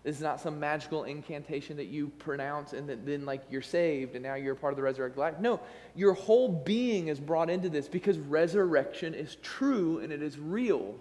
This 0.07 0.15
is 0.15 0.21
not 0.21 0.39
some 0.39 0.57
magical 0.57 1.03
incantation 1.03 1.75
that 1.75 1.87
you 1.87 2.07
pronounce 2.17 2.71
and 2.71 2.87
that 2.87 3.05
then 3.05 3.25
like 3.25 3.41
you're 3.49 3.61
saved 3.61 4.13
and 4.13 4.23
now 4.23 4.35
you're 4.35 4.55
part 4.55 4.71
of 4.71 4.77
the 4.77 4.83
resurrected 4.83 5.19
life. 5.19 5.37
No, 5.41 5.59
your 5.95 6.13
whole 6.13 6.47
being 6.47 7.09
is 7.09 7.19
brought 7.19 7.49
into 7.49 7.67
this 7.67 7.89
because 7.89 8.17
resurrection 8.17 9.13
is 9.13 9.35
true 9.41 9.99
and 9.99 10.13
it 10.13 10.21
is 10.21 10.39
real. 10.39 10.95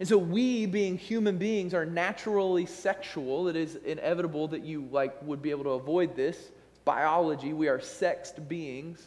And 0.00 0.08
so 0.08 0.16
we 0.16 0.64
being 0.64 0.96
human 0.96 1.36
beings 1.36 1.74
are 1.74 1.84
naturally 1.84 2.64
sexual. 2.64 3.48
It 3.48 3.56
is 3.56 3.74
inevitable 3.84 4.48
that 4.48 4.64
you 4.64 4.88
like 4.90 5.22
would 5.22 5.42
be 5.42 5.50
able 5.50 5.64
to 5.64 5.72
avoid 5.72 6.16
this. 6.16 6.50
Biology, 6.86 7.52
we 7.52 7.68
are 7.68 7.78
sexed 7.78 8.48
beings. 8.48 9.06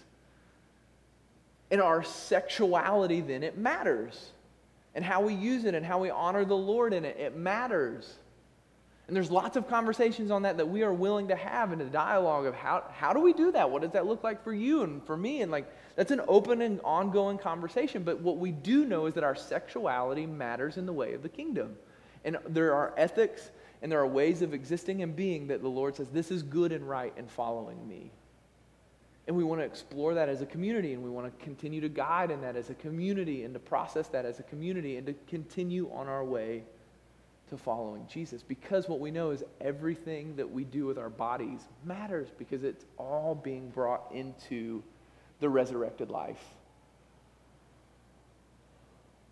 And 1.72 1.82
our 1.82 2.04
sexuality 2.04 3.22
then 3.22 3.42
it 3.42 3.58
matters. 3.58 4.30
And 4.94 5.04
how 5.04 5.22
we 5.22 5.34
use 5.34 5.66
it 5.66 5.74
and 5.74 5.84
how 5.84 5.98
we 5.98 6.12
honor 6.12 6.46
the 6.46 6.56
Lord 6.56 6.94
in 6.94 7.04
it, 7.04 7.18
it 7.18 7.36
matters. 7.36 8.20
And 9.08 9.16
there's 9.16 9.32
lots 9.32 9.56
of 9.56 9.70
conversations 9.70 10.32
on 10.32 10.42
that 10.42 10.58
that 10.58 10.68
we 10.68 10.84
are 10.84 10.92
willing 10.94 11.30
to 11.30 11.36
have 11.36 11.72
in 11.72 11.80
a 11.80 11.86
dialogue 11.86 12.46
of 12.46 12.54
how, 12.54 12.84
how 12.94 13.14
do 13.14 13.22
we 13.22 13.32
do 13.32 13.54
that? 13.54 13.70
What 13.70 13.82
does 13.82 13.92
that 13.92 14.06
look 14.06 14.22
like 14.24 14.44
for 14.44 14.54
you 14.54 14.84
and 14.84 15.02
for 15.06 15.16
me? 15.16 15.42
And 15.42 15.50
like, 15.50 15.66
that's 15.96 16.12
an 16.12 16.22
open 16.28 16.62
and 16.62 16.82
ongoing 16.84 17.38
conversation. 17.38 18.04
But 18.04 18.20
what 18.20 18.38
we 18.38 18.52
do 18.52 18.84
know 18.86 19.06
is 19.06 19.14
that 19.14 19.24
our 19.24 19.36
sexuality 19.36 20.26
matters 20.26 20.76
in 20.76 20.86
the 20.86 20.92
way 20.92 21.14
of 21.14 21.24
the 21.24 21.30
kingdom. 21.30 21.78
And 22.26 22.38
there 22.50 22.74
are 22.74 22.94
ethics 22.98 23.50
and 23.82 23.90
there 23.92 24.00
are 24.00 24.08
ways 24.08 24.42
of 24.42 24.54
existing 24.54 25.04
and 25.04 25.16
being 25.16 25.48
that 25.48 25.62
the 25.62 25.70
Lord 25.70 25.96
says, 25.96 26.10
this 26.10 26.30
is 26.30 26.44
good 26.44 26.74
and 26.74 26.88
right 26.88 27.14
in 27.16 27.28
following 27.28 27.88
me. 27.88 28.12
And 29.28 29.36
we 29.36 29.44
want 29.44 29.62
to 29.62 29.66
explore 29.66 30.14
that 30.16 30.30
as 30.30 30.42
a 30.42 30.46
community, 30.46 30.94
and 30.94 31.04
we 31.04 31.10
want 31.10 31.28
to 31.28 31.44
continue 31.44 31.82
to 31.82 31.90
guide 31.90 32.32
in 32.32 32.42
that 32.42 32.56
as 32.56 32.70
a 32.70 32.74
community, 32.74 33.44
and 33.44 33.54
to 33.54 33.60
process 33.60 34.08
that 34.08 34.26
as 34.26 34.40
a 34.40 34.44
community, 34.44 34.96
and 34.96 35.06
to 35.06 35.14
continue 35.28 35.92
on 35.94 36.08
our 36.08 36.24
way 36.24 36.64
to 37.50 37.58
following 37.58 38.06
Jesus 38.12 38.44
because 38.44 38.90
what 38.90 39.00
we 39.00 39.12
know 39.12 39.32
is 39.32 39.44
everything 39.62 40.36
that 40.36 40.50
we 40.50 40.64
do 40.64 40.86
with 40.86 40.98
our 40.98 41.10
bodies 41.10 41.62
matters 41.86 42.28
because 42.38 42.64
it's 42.64 42.86
all 42.98 43.36
being 43.36 43.70
brought 43.70 44.12
into 44.14 44.84
the 45.40 45.50
resurrected 45.50 46.10
life. 46.10 46.44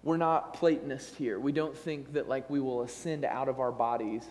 We're 0.03 0.17
not 0.17 0.53
Platonists 0.53 1.17
here. 1.17 1.39
We 1.39 1.51
don't 1.51 1.75
think 1.75 2.13
that 2.13 2.29
like 2.29 2.49
we 2.49 2.59
will 2.59 2.83
ascend 2.83 3.25
out 3.25 3.49
of 3.49 3.59
our 3.59 3.71
bodies. 3.71 4.23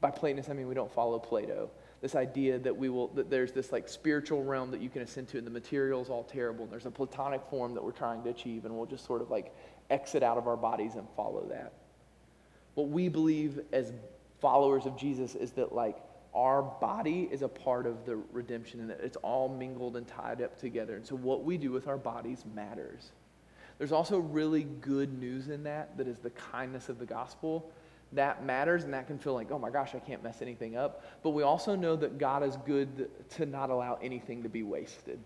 By 0.00 0.10
Platonist, 0.10 0.50
I 0.50 0.54
mean 0.54 0.66
we 0.66 0.74
don't 0.74 0.92
follow 0.92 1.18
Plato. 1.18 1.70
This 2.00 2.14
idea 2.14 2.58
that 2.58 2.76
we 2.76 2.88
will 2.88 3.08
that 3.08 3.30
there's 3.30 3.52
this 3.52 3.72
like 3.72 3.88
spiritual 3.88 4.42
realm 4.42 4.70
that 4.72 4.80
you 4.80 4.88
can 4.88 5.02
ascend 5.02 5.28
to, 5.28 5.38
and 5.38 5.46
the 5.46 5.50
material 5.50 6.02
is 6.02 6.08
all 6.08 6.24
terrible, 6.24 6.64
and 6.64 6.72
there's 6.72 6.86
a 6.86 6.90
platonic 6.90 7.42
form 7.48 7.74
that 7.74 7.84
we're 7.84 7.92
trying 7.92 8.22
to 8.24 8.30
achieve, 8.30 8.64
and 8.64 8.74
we'll 8.74 8.86
just 8.86 9.04
sort 9.04 9.22
of 9.22 9.30
like 9.30 9.54
exit 9.90 10.22
out 10.22 10.38
of 10.38 10.48
our 10.48 10.56
bodies 10.56 10.94
and 10.94 11.06
follow 11.14 11.46
that 11.50 11.72
what 12.74 12.88
we 12.88 13.08
believe 13.08 13.60
as 13.72 13.92
followers 14.40 14.86
of 14.86 14.96
Jesus 14.96 15.34
is 15.34 15.52
that 15.52 15.74
like 15.74 15.96
our 16.34 16.62
body 16.62 17.28
is 17.30 17.42
a 17.42 17.48
part 17.48 17.86
of 17.86 18.06
the 18.06 18.16
redemption 18.32 18.80
and 18.80 18.88
that 18.90 19.00
it's 19.02 19.16
all 19.18 19.48
mingled 19.48 19.96
and 19.96 20.06
tied 20.06 20.40
up 20.40 20.58
together. 20.58 20.96
And 20.96 21.06
so 21.06 21.16
what 21.16 21.44
we 21.44 21.58
do 21.58 21.72
with 21.72 21.88
our 21.88 21.98
bodies 21.98 22.44
matters. 22.54 23.10
There's 23.78 23.92
also 23.92 24.18
really 24.18 24.64
good 24.64 25.18
news 25.18 25.48
in 25.48 25.62
that 25.64 25.96
that 25.96 26.06
is 26.06 26.18
the 26.18 26.30
kindness 26.30 26.88
of 26.88 26.98
the 26.98 27.06
gospel. 27.06 27.70
That 28.12 28.44
matters 28.44 28.84
and 28.84 28.92
that 28.94 29.06
can 29.06 29.18
feel 29.18 29.34
like, 29.34 29.50
oh 29.50 29.58
my 29.58 29.70
gosh, 29.70 29.94
I 29.94 29.98
can't 29.98 30.22
mess 30.22 30.42
anything 30.42 30.76
up. 30.76 31.04
But 31.22 31.30
we 31.30 31.42
also 31.42 31.74
know 31.74 31.96
that 31.96 32.18
God 32.18 32.42
is 32.42 32.56
good 32.66 33.08
to 33.30 33.46
not 33.46 33.70
allow 33.70 33.98
anything 34.02 34.42
to 34.42 34.48
be 34.48 34.62
wasted. 34.62 35.18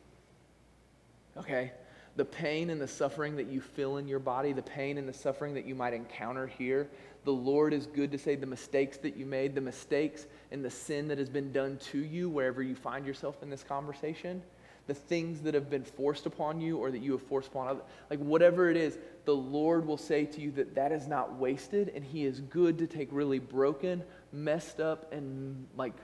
Okay? 1.37 1.73
The 2.17 2.25
pain 2.25 2.71
and 2.71 2.81
the 2.81 2.89
suffering 2.89 3.37
that 3.37 3.49
you 3.49 3.61
feel 3.61 3.97
in 3.97 4.07
your 4.07 4.21
body, 4.21 4.53
the 4.53 4.63
pain 4.63 4.99
and 4.99 5.09
the 5.09 5.13
suffering 5.13 5.55
that 5.55 5.67
you 5.67 5.75
might 5.75 5.95
encounter 5.95 6.47
here, 6.47 6.89
the 7.25 7.33
Lord 7.33 7.73
is 7.73 7.87
good 7.87 8.13
to 8.13 8.19
say 8.19 8.37
the 8.37 8.47
mistakes 8.47 8.99
that 8.99 9.17
you 9.17 9.27
made, 9.27 9.55
the 9.55 9.61
mistakes 9.61 10.27
and 10.53 10.65
the 10.65 10.71
sin 10.71 11.09
that 11.09 11.19
has 11.19 11.29
been 11.29 11.53
done 11.53 11.79
to 11.91 11.99
you 11.99 12.29
wherever 12.29 12.63
you 12.63 12.75
find 12.75 13.07
yourself 13.07 13.43
in 13.43 13.51
this 13.51 13.65
conversation, 13.65 14.43
the 14.87 14.95
things 14.95 15.41
that 15.41 15.55
have 15.55 15.71
been 15.71 15.83
forced 15.83 16.27
upon 16.27 16.61
you 16.61 16.77
or 16.77 16.91
that 16.91 17.01
you 17.01 17.13
have 17.13 17.23
forced 17.23 17.49
upon 17.49 17.67
others, 17.67 17.83
like 18.11 18.21
whatever 18.21 18.71
it 18.71 18.77
is, 18.77 18.99
the 19.25 19.35
Lord 19.35 19.87
will 19.87 19.97
say 19.97 20.25
to 20.27 20.41
you 20.41 20.51
that 20.53 20.75
that 20.75 20.93
is 20.93 21.09
not 21.09 21.35
wasted 21.35 21.91
and 21.95 22.05
He 22.05 22.25
is 22.25 22.41
good 22.41 22.79
to 22.79 22.87
take 22.87 23.09
really 23.11 23.39
broken, 23.39 24.05
messed 24.33 24.79
up, 24.79 25.13
and 25.13 25.67
like 25.77 25.95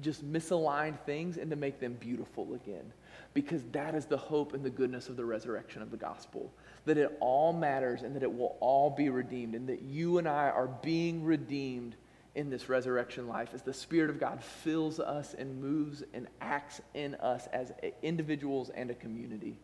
just 0.00 0.24
misaligned 0.24 0.98
things 1.00 1.36
and 1.36 1.50
to 1.50 1.56
make 1.56 1.80
them 1.80 1.94
beautiful 1.94 2.54
again 2.54 2.92
because 3.34 3.62
that 3.72 3.94
is 3.94 4.06
the 4.06 4.16
hope 4.16 4.54
and 4.54 4.64
the 4.64 4.70
goodness 4.70 5.08
of 5.08 5.16
the 5.16 5.24
resurrection 5.24 5.82
of 5.82 5.90
the 5.90 5.96
gospel. 5.96 6.52
That 6.84 6.98
it 6.98 7.16
all 7.20 7.52
matters 7.52 8.02
and 8.02 8.14
that 8.16 8.22
it 8.22 8.32
will 8.32 8.56
all 8.60 8.90
be 8.90 9.08
redeemed, 9.10 9.54
and 9.54 9.68
that 9.68 9.82
you 9.82 10.18
and 10.18 10.28
I 10.28 10.50
are 10.50 10.68
being 10.68 11.24
redeemed 11.24 11.96
in 12.34 12.50
this 12.50 12.68
resurrection 12.68 13.26
life 13.26 13.50
as 13.52 13.62
the 13.62 13.74
Spirit 13.74 14.10
of 14.10 14.20
God 14.20 14.42
fills 14.42 15.00
us 15.00 15.34
and 15.34 15.60
moves 15.60 16.04
and 16.14 16.28
acts 16.40 16.80
in 16.94 17.14
us 17.16 17.48
as 17.52 17.72
individuals 18.02 18.70
and 18.70 18.90
a 18.90 18.94
community. 18.94 19.56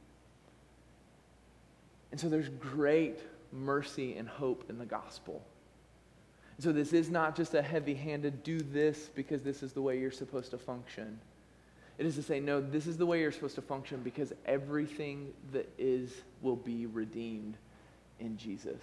And 2.11 2.21
so 2.21 2.29
there's 2.29 2.49
great 2.49 3.21
mercy 3.53 4.17
and 4.17 4.29
hope 4.29 4.65
in 4.69 4.79
the 4.79 4.87
gospel. 4.87 5.43
And 6.57 6.65
so 6.65 6.73
this 6.73 6.93
is 6.93 7.11
not 7.11 7.37
just 7.37 7.55
a 7.55 7.63
heavy 7.63 7.95
handed 7.95 8.43
do 8.43 8.61
this 8.61 9.11
because 9.15 9.43
this 9.43 9.63
is 9.63 9.73
the 9.73 9.83
way 9.83 9.99
you're 9.99 10.11
supposed 10.11 10.51
to 10.53 10.59
function. 10.59 11.19
It 11.97 12.07
is 12.07 12.17
to 12.17 12.23
say, 12.23 12.41
no, 12.41 12.61
this 12.61 12.87
is 12.87 12.97
the 12.97 13.07
way 13.07 13.21
you're 13.21 13.33
supposed 13.33 13.55
to 13.55 13.63
function 13.63 14.01
because 14.03 14.33
everything 14.47 15.33
that 15.53 15.73
is 15.79 16.13
will 16.43 16.57
be 16.57 16.87
redeemed 16.87 17.57
in 18.19 18.37
Jesus. 18.37 18.83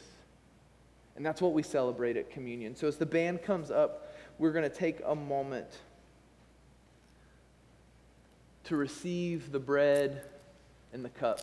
And 1.16 1.26
that's 1.26 1.42
what 1.42 1.54
we 1.54 1.62
celebrate 1.62 2.16
at 2.16 2.32
communion. 2.32 2.76
So 2.76 2.88
as 2.88 2.98
the 2.98 3.06
band 3.06 3.44
comes 3.44 3.70
up, 3.70 4.16
we're 4.40 4.54
going 4.54 4.64
to 4.64 4.76
take 4.76 5.02
a 5.06 5.14
moment 5.14 5.68
to 8.66 8.78
receive 8.78 9.52
the 9.52 9.60
bread 9.60 10.24
and 10.94 11.04
the 11.04 11.10
cup. 11.10 11.42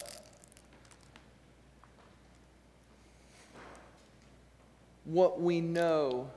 What 5.04 5.40
we 5.40 5.60
know 5.60 6.30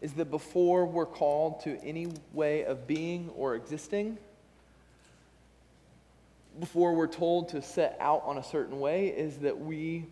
is 0.00 0.12
that 0.14 0.30
before 0.30 0.84
we're 0.84 1.06
called 1.06 1.60
to 1.60 1.80
any 1.84 2.08
way 2.32 2.64
of 2.64 2.86
being 2.88 3.30
or 3.36 3.54
existing, 3.54 4.18
before 6.60 6.94
we're 6.94 7.06
told 7.06 7.48
to 7.50 7.62
set 7.62 7.96
out 8.00 8.22
on 8.24 8.38
a 8.38 8.42
certain 8.42 8.78
way 8.80 9.08
is 9.08 9.38
that 9.38 9.58
we, 9.58 10.06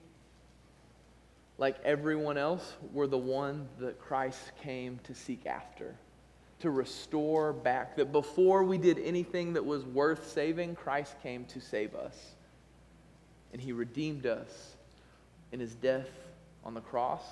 like 1.59 1.77
everyone 1.85 2.39
else, 2.39 2.75
were 2.93 3.07
the 3.07 3.19
one 3.19 3.69
that 3.79 3.99
Christ 3.99 4.53
came 4.63 4.99
to 5.05 5.15
seek 5.15 5.47
after, 5.47 5.95
to 6.61 6.71
restore 6.71 7.53
back. 7.53 7.97
That 7.97 8.13
before 8.13 8.65
we 8.65 8.79
did 8.79 8.99
anything 8.99 9.53
that 9.55 9.65
was 9.65 9.85
worth 9.85 10.31
saving, 10.31 10.77
Christ 10.77 11.15
came 11.23 11.45
to 11.47 11.61
save 11.61 11.95
us. 11.95 12.17
And 13.53 13.61
he 13.61 13.73
redeemed 13.73 14.27
us 14.27 14.77
in 15.53 15.61
his 15.61 15.75
death 15.75 16.09
on 16.65 16.75
the 16.75 16.81
cross. 16.81 17.25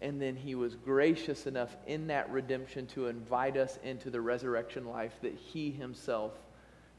And 0.00 0.22
then 0.22 0.36
he 0.36 0.54
was 0.54 0.76
gracious 0.76 1.46
enough 1.46 1.76
in 1.86 2.06
that 2.06 2.30
redemption 2.30 2.86
to 2.88 3.08
invite 3.08 3.56
us 3.56 3.78
into 3.82 4.10
the 4.10 4.20
resurrection 4.20 4.86
life 4.86 5.14
that 5.22 5.34
he 5.34 5.72
himself 5.72 6.32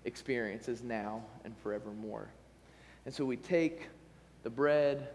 experiences 0.10 0.84
now 0.84 1.24
and 1.46 1.56
forevermore. 1.64 2.28
And 3.06 3.14
so 3.14 3.24
we 3.24 3.38
take 3.38 3.88
the 4.44 4.50
bread 4.50 5.08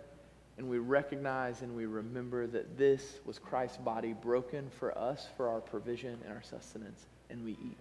and 0.56 0.70
we 0.70 0.78
recognize 0.78 1.62
and 1.62 1.76
we 1.76 1.84
remember 1.84 2.46
that 2.46 2.78
this 2.78 3.18
was 3.26 3.38
Christ's 3.38 3.76
body 3.78 4.12
broken 4.12 4.70
for 4.78 4.96
us 4.96 5.26
for 5.36 5.48
our 5.48 5.60
provision 5.60 6.16
and 6.24 6.32
our 6.32 6.42
sustenance, 6.42 7.06
and 7.28 7.44
we 7.44 7.52
eat. 7.52 7.76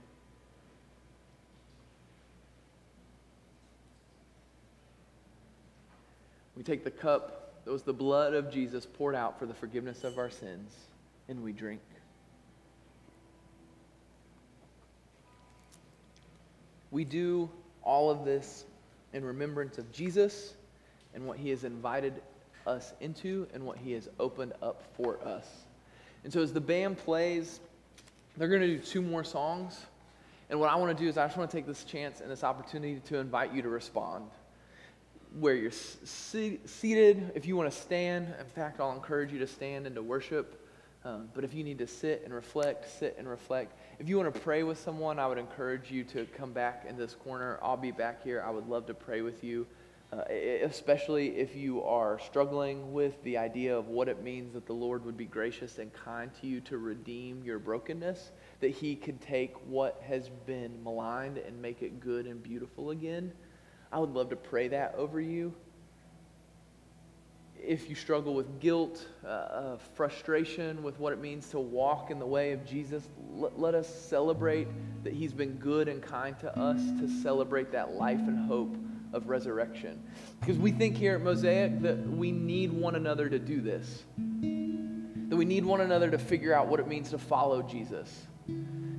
We 6.58 6.64
take 6.64 6.84
the 6.84 6.92
cup 6.92 7.64
that 7.66 7.72
was 7.72 7.84
the 7.84 7.94
blood 7.94 8.34
of 8.34 8.52
Jesus 8.52 8.86
poured 8.86 9.16
out 9.16 9.38
for 9.38 9.46
the 9.46 9.54
forgiveness 9.54 10.04
of 10.04 10.18
our 10.18 10.30
sins, 10.30 10.74
and 11.30 11.44
we 11.44 11.52
drink. 11.52 11.82
We 16.94 17.06
do 17.06 17.50
all 17.82 18.12
of 18.12 18.24
this 18.24 18.66
in 19.14 19.26
remembrance 19.26 19.80
of 19.80 19.92
Jesus 19.92 20.54
and 21.16 21.26
what 21.26 21.40
he 21.40 21.50
has 21.50 21.64
invited 21.64 22.22
us 22.68 22.94
into 23.02 23.48
and 23.52 23.66
what 23.66 23.78
he 23.78 23.94
has 23.94 24.08
opened 24.20 24.54
up 24.62 24.84
for 24.96 25.18
us. 25.26 25.48
And 26.24 26.32
so 26.32 26.42
as 26.44 26.54
the 26.54 26.62
band 26.62 27.00
plays, 27.00 27.60
they're 28.38 28.48
going 28.48 28.62
to 28.62 28.68
do 28.68 28.78
two 28.78 29.02
more 29.02 29.24
songs. 29.24 29.88
And 30.52 30.60
what 30.60 30.70
I 30.70 30.76
want 30.76 30.96
to 30.96 31.04
do 31.04 31.10
is 31.10 31.18
I 31.18 31.26
just 31.26 31.36
want 31.36 31.50
to 31.50 31.58
take 31.58 31.66
this 31.66 31.84
chance 31.84 32.22
and 32.22 32.30
this 32.30 32.44
opportunity 32.44 33.02
to 33.06 33.18
invite 33.18 33.56
you 33.56 33.64
to 33.64 33.70
respond. 33.70 34.30
Where 35.40 35.56
you're 35.56 35.72
seated, 35.72 37.32
if 37.34 37.48
you 37.48 37.58
want 37.58 37.72
to 37.72 37.76
stand, 37.76 38.28
in 38.40 38.46
fact, 38.54 38.80
I'll 38.80 38.94
encourage 38.94 39.34
you 39.34 39.40
to 39.40 39.48
stand 39.48 39.88
and 39.88 39.96
to 39.96 40.04
worship. 40.04 40.64
Um, 41.04 41.30
but 41.34 41.44
if 41.44 41.56
you 41.56 41.64
need 41.64 41.80
to 41.80 41.88
sit 41.88 42.22
and 42.24 42.32
reflect, 42.32 43.00
sit 43.00 43.16
and 43.18 43.28
reflect. 43.28 43.76
If 44.00 44.10
you 44.10 44.18
want 44.18 44.34
to 44.34 44.40
pray 44.40 44.64
with 44.64 44.80
someone, 44.80 45.20
I 45.20 45.28
would 45.28 45.38
encourage 45.38 45.92
you 45.92 46.04
to 46.06 46.26
come 46.26 46.52
back 46.52 46.86
in 46.90 46.98
this 46.98 47.14
corner. 47.14 47.60
I'll 47.62 47.78
be 47.78 47.92
back 47.92 48.24
here. 48.24 48.44
I 48.46 48.50
would 48.50 48.68
love 48.68 48.88
to 48.88 48.96
pray 48.96 49.22
with 49.22 49.44
you, 49.44 49.68
uh, 50.12 50.24
especially 50.64 51.38
if 51.38 51.56
you 51.56 51.84
are 51.84 52.20
struggling 52.20 52.92
with 52.92 53.22
the 53.24 53.38
idea 53.38 53.78
of 53.78 53.90
what 53.90 54.10
it 54.10 54.24
means 54.24 54.54
that 54.54 54.66
the 54.66 54.74
Lord 54.74 55.06
would 55.06 55.16
be 55.16 55.26
gracious 55.26 55.78
and 55.78 55.94
kind 55.94 56.32
to 56.42 56.48
you 56.48 56.60
to 56.62 56.80
redeem 56.80 57.44
your 57.44 57.60
brokenness. 57.60 58.32
that 58.62 58.72
He 58.72 58.96
could 58.96 59.22
take 59.22 59.54
what 59.68 60.02
has 60.08 60.28
been 60.48 60.84
maligned 60.84 61.38
and 61.38 61.62
make 61.62 61.84
it 61.84 62.00
good 62.00 62.26
and 62.26 62.42
beautiful 62.42 62.90
again. 62.90 63.32
I 63.92 64.00
would 64.00 64.12
love 64.12 64.32
to 64.32 64.36
pray 64.36 64.70
that 64.70 64.96
over 64.96 65.22
you. 65.22 65.54
If 67.66 67.90
you 67.90 67.96
struggle 67.96 68.34
with 68.34 68.60
guilt, 68.60 69.06
uh, 69.26 69.78
frustration 69.96 70.84
with 70.84 71.00
what 71.00 71.14
it 71.14 71.20
means 71.20 71.48
to 71.52 71.60
walk 71.60 72.12
in 72.12 72.20
the 72.20 72.26
way 72.26 72.52
of 72.52 72.66
Jesus, 72.66 73.08
let 73.32 73.74
us 73.74 73.88
celebrate 73.88 74.68
that 75.04 75.14
He's 75.14 75.32
been 75.32 75.54
good 75.56 75.88
and 75.88 76.02
kind 76.02 76.38
to 76.40 76.58
us, 76.60 76.82
to 77.00 77.08
celebrate 77.22 77.72
that 77.72 77.94
life 77.94 78.20
and 78.20 78.48
hope 78.48 78.76
of 79.14 79.30
resurrection. 79.30 80.04
Because 80.42 80.58
we 80.58 80.72
think 80.72 80.98
here 80.98 81.16
at 81.16 81.22
Mosaic 81.22 81.82
that 81.84 81.98
we 82.06 82.32
need 82.34 82.74
one 82.74 82.96
another 82.96 83.30
to 83.30 83.40
do 83.40 83.62
this, 83.62 84.04
that 85.30 85.38
we 85.38 85.46
need 85.46 85.64
one 85.64 85.80
another 85.80 86.12
to 86.12 86.18
figure 86.18 86.54
out 86.54 86.68
what 86.68 86.82
it 86.82 86.88
means 86.88 87.12
to 87.12 87.18
follow 87.18 87.62
Jesus. 87.62 88.28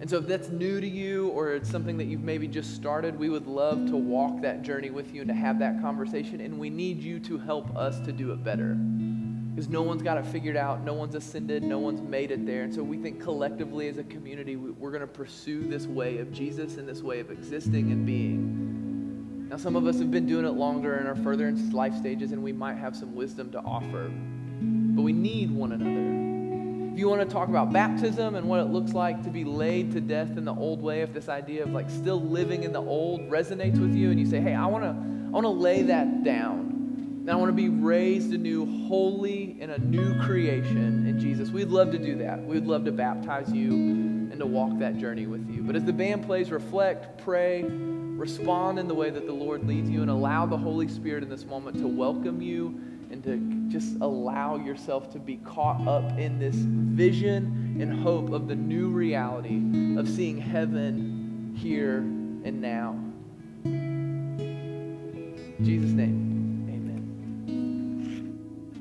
And 0.00 0.10
so, 0.10 0.18
if 0.18 0.26
that's 0.26 0.48
new 0.48 0.80
to 0.80 0.88
you 0.88 1.28
or 1.28 1.52
it's 1.52 1.70
something 1.70 1.96
that 1.98 2.04
you've 2.04 2.22
maybe 2.22 2.48
just 2.48 2.74
started, 2.74 3.18
we 3.18 3.28
would 3.28 3.46
love 3.46 3.86
to 3.86 3.96
walk 3.96 4.42
that 4.42 4.62
journey 4.62 4.90
with 4.90 5.14
you 5.14 5.22
and 5.22 5.28
to 5.28 5.34
have 5.34 5.58
that 5.60 5.80
conversation. 5.80 6.40
And 6.40 6.58
we 6.58 6.68
need 6.68 7.00
you 7.02 7.20
to 7.20 7.38
help 7.38 7.74
us 7.76 8.00
to 8.00 8.12
do 8.12 8.32
it 8.32 8.42
better. 8.42 8.74
Because 8.74 9.68
no 9.68 9.82
one's 9.82 10.02
got 10.02 10.18
it 10.18 10.26
figured 10.26 10.56
out, 10.56 10.82
no 10.82 10.94
one's 10.94 11.14
ascended, 11.14 11.62
no 11.62 11.78
one's 11.78 12.00
made 12.00 12.32
it 12.32 12.44
there. 12.44 12.64
And 12.64 12.74
so, 12.74 12.82
we 12.82 12.98
think 12.98 13.22
collectively 13.22 13.88
as 13.88 13.98
a 13.98 14.04
community, 14.04 14.56
we're 14.56 14.90
going 14.90 15.00
to 15.00 15.06
pursue 15.06 15.66
this 15.68 15.86
way 15.86 16.18
of 16.18 16.32
Jesus 16.32 16.76
and 16.76 16.88
this 16.88 17.02
way 17.02 17.20
of 17.20 17.30
existing 17.30 17.92
and 17.92 18.04
being. 18.04 19.48
Now, 19.48 19.56
some 19.56 19.76
of 19.76 19.86
us 19.86 19.98
have 20.00 20.10
been 20.10 20.26
doing 20.26 20.44
it 20.44 20.54
longer 20.54 20.96
and 20.96 21.06
are 21.06 21.14
further 21.22 21.46
in 21.46 21.70
life 21.70 21.94
stages, 21.94 22.32
and 22.32 22.42
we 22.42 22.52
might 22.52 22.76
have 22.76 22.96
some 22.96 23.14
wisdom 23.14 23.52
to 23.52 23.60
offer. 23.60 24.10
But 24.10 25.02
we 25.02 25.12
need 25.12 25.50
one 25.52 25.72
another. 25.72 26.33
If 26.94 27.00
you 27.00 27.08
want 27.08 27.28
to 27.28 27.34
talk 27.34 27.48
about 27.48 27.72
baptism 27.72 28.36
and 28.36 28.48
what 28.48 28.60
it 28.60 28.66
looks 28.66 28.92
like 28.92 29.24
to 29.24 29.28
be 29.28 29.42
laid 29.42 29.90
to 29.94 30.00
death 30.00 30.38
in 30.38 30.44
the 30.44 30.54
old 30.54 30.80
way, 30.80 31.00
if 31.00 31.12
this 31.12 31.28
idea 31.28 31.64
of 31.64 31.70
like 31.70 31.90
still 31.90 32.22
living 32.22 32.62
in 32.62 32.72
the 32.72 32.80
old 32.80 33.22
resonates 33.22 33.80
with 33.80 33.96
you 33.96 34.12
and 34.12 34.20
you 34.20 34.24
say, 34.24 34.40
hey, 34.40 34.54
I 34.54 34.66
want 34.66 34.84
to 34.84 34.90
I 34.90 35.30
want 35.30 35.42
to 35.42 35.48
lay 35.48 35.82
that 35.82 36.22
down. 36.22 36.60
And 37.22 37.28
I 37.28 37.34
want 37.34 37.48
to 37.48 37.52
be 37.52 37.68
raised 37.68 38.32
anew, 38.32 38.86
holy 38.86 39.60
in 39.60 39.70
a 39.70 39.78
new 39.78 40.22
creation 40.22 41.04
in 41.04 41.18
Jesus. 41.18 41.50
We'd 41.50 41.66
love 41.66 41.90
to 41.90 41.98
do 41.98 42.14
that. 42.18 42.40
We'd 42.40 42.64
love 42.64 42.84
to 42.84 42.92
baptize 42.92 43.50
you 43.50 43.72
and 43.72 44.38
to 44.38 44.46
walk 44.46 44.78
that 44.78 44.96
journey 44.96 45.26
with 45.26 45.50
you. 45.50 45.64
But 45.64 45.74
as 45.74 45.84
the 45.84 45.92
band 45.92 46.24
plays, 46.24 46.52
reflect, 46.52 47.18
pray, 47.24 47.64
respond 47.64 48.78
in 48.78 48.86
the 48.86 48.94
way 48.94 49.10
that 49.10 49.26
the 49.26 49.32
Lord 49.32 49.66
leads 49.66 49.90
you, 49.90 50.02
and 50.02 50.10
allow 50.12 50.46
the 50.46 50.56
Holy 50.56 50.86
Spirit 50.86 51.24
in 51.24 51.28
this 51.28 51.44
moment 51.44 51.76
to 51.78 51.88
welcome 51.88 52.40
you 52.40 52.80
and 53.14 53.22
to 53.22 53.36
just 53.72 53.94
allow 54.00 54.56
yourself 54.56 55.08
to 55.12 55.20
be 55.20 55.36
caught 55.36 55.86
up 55.86 56.18
in 56.18 56.40
this 56.40 56.56
vision 56.56 57.76
and 57.80 58.02
hope 58.02 58.30
of 58.32 58.48
the 58.48 58.56
new 58.56 58.88
reality 58.88 59.62
of 59.96 60.08
seeing 60.08 60.36
heaven 60.36 61.54
here 61.56 61.98
and 61.98 62.60
now. 62.60 62.98
In 63.64 65.54
Jesus' 65.62 65.92
name. 65.92 66.33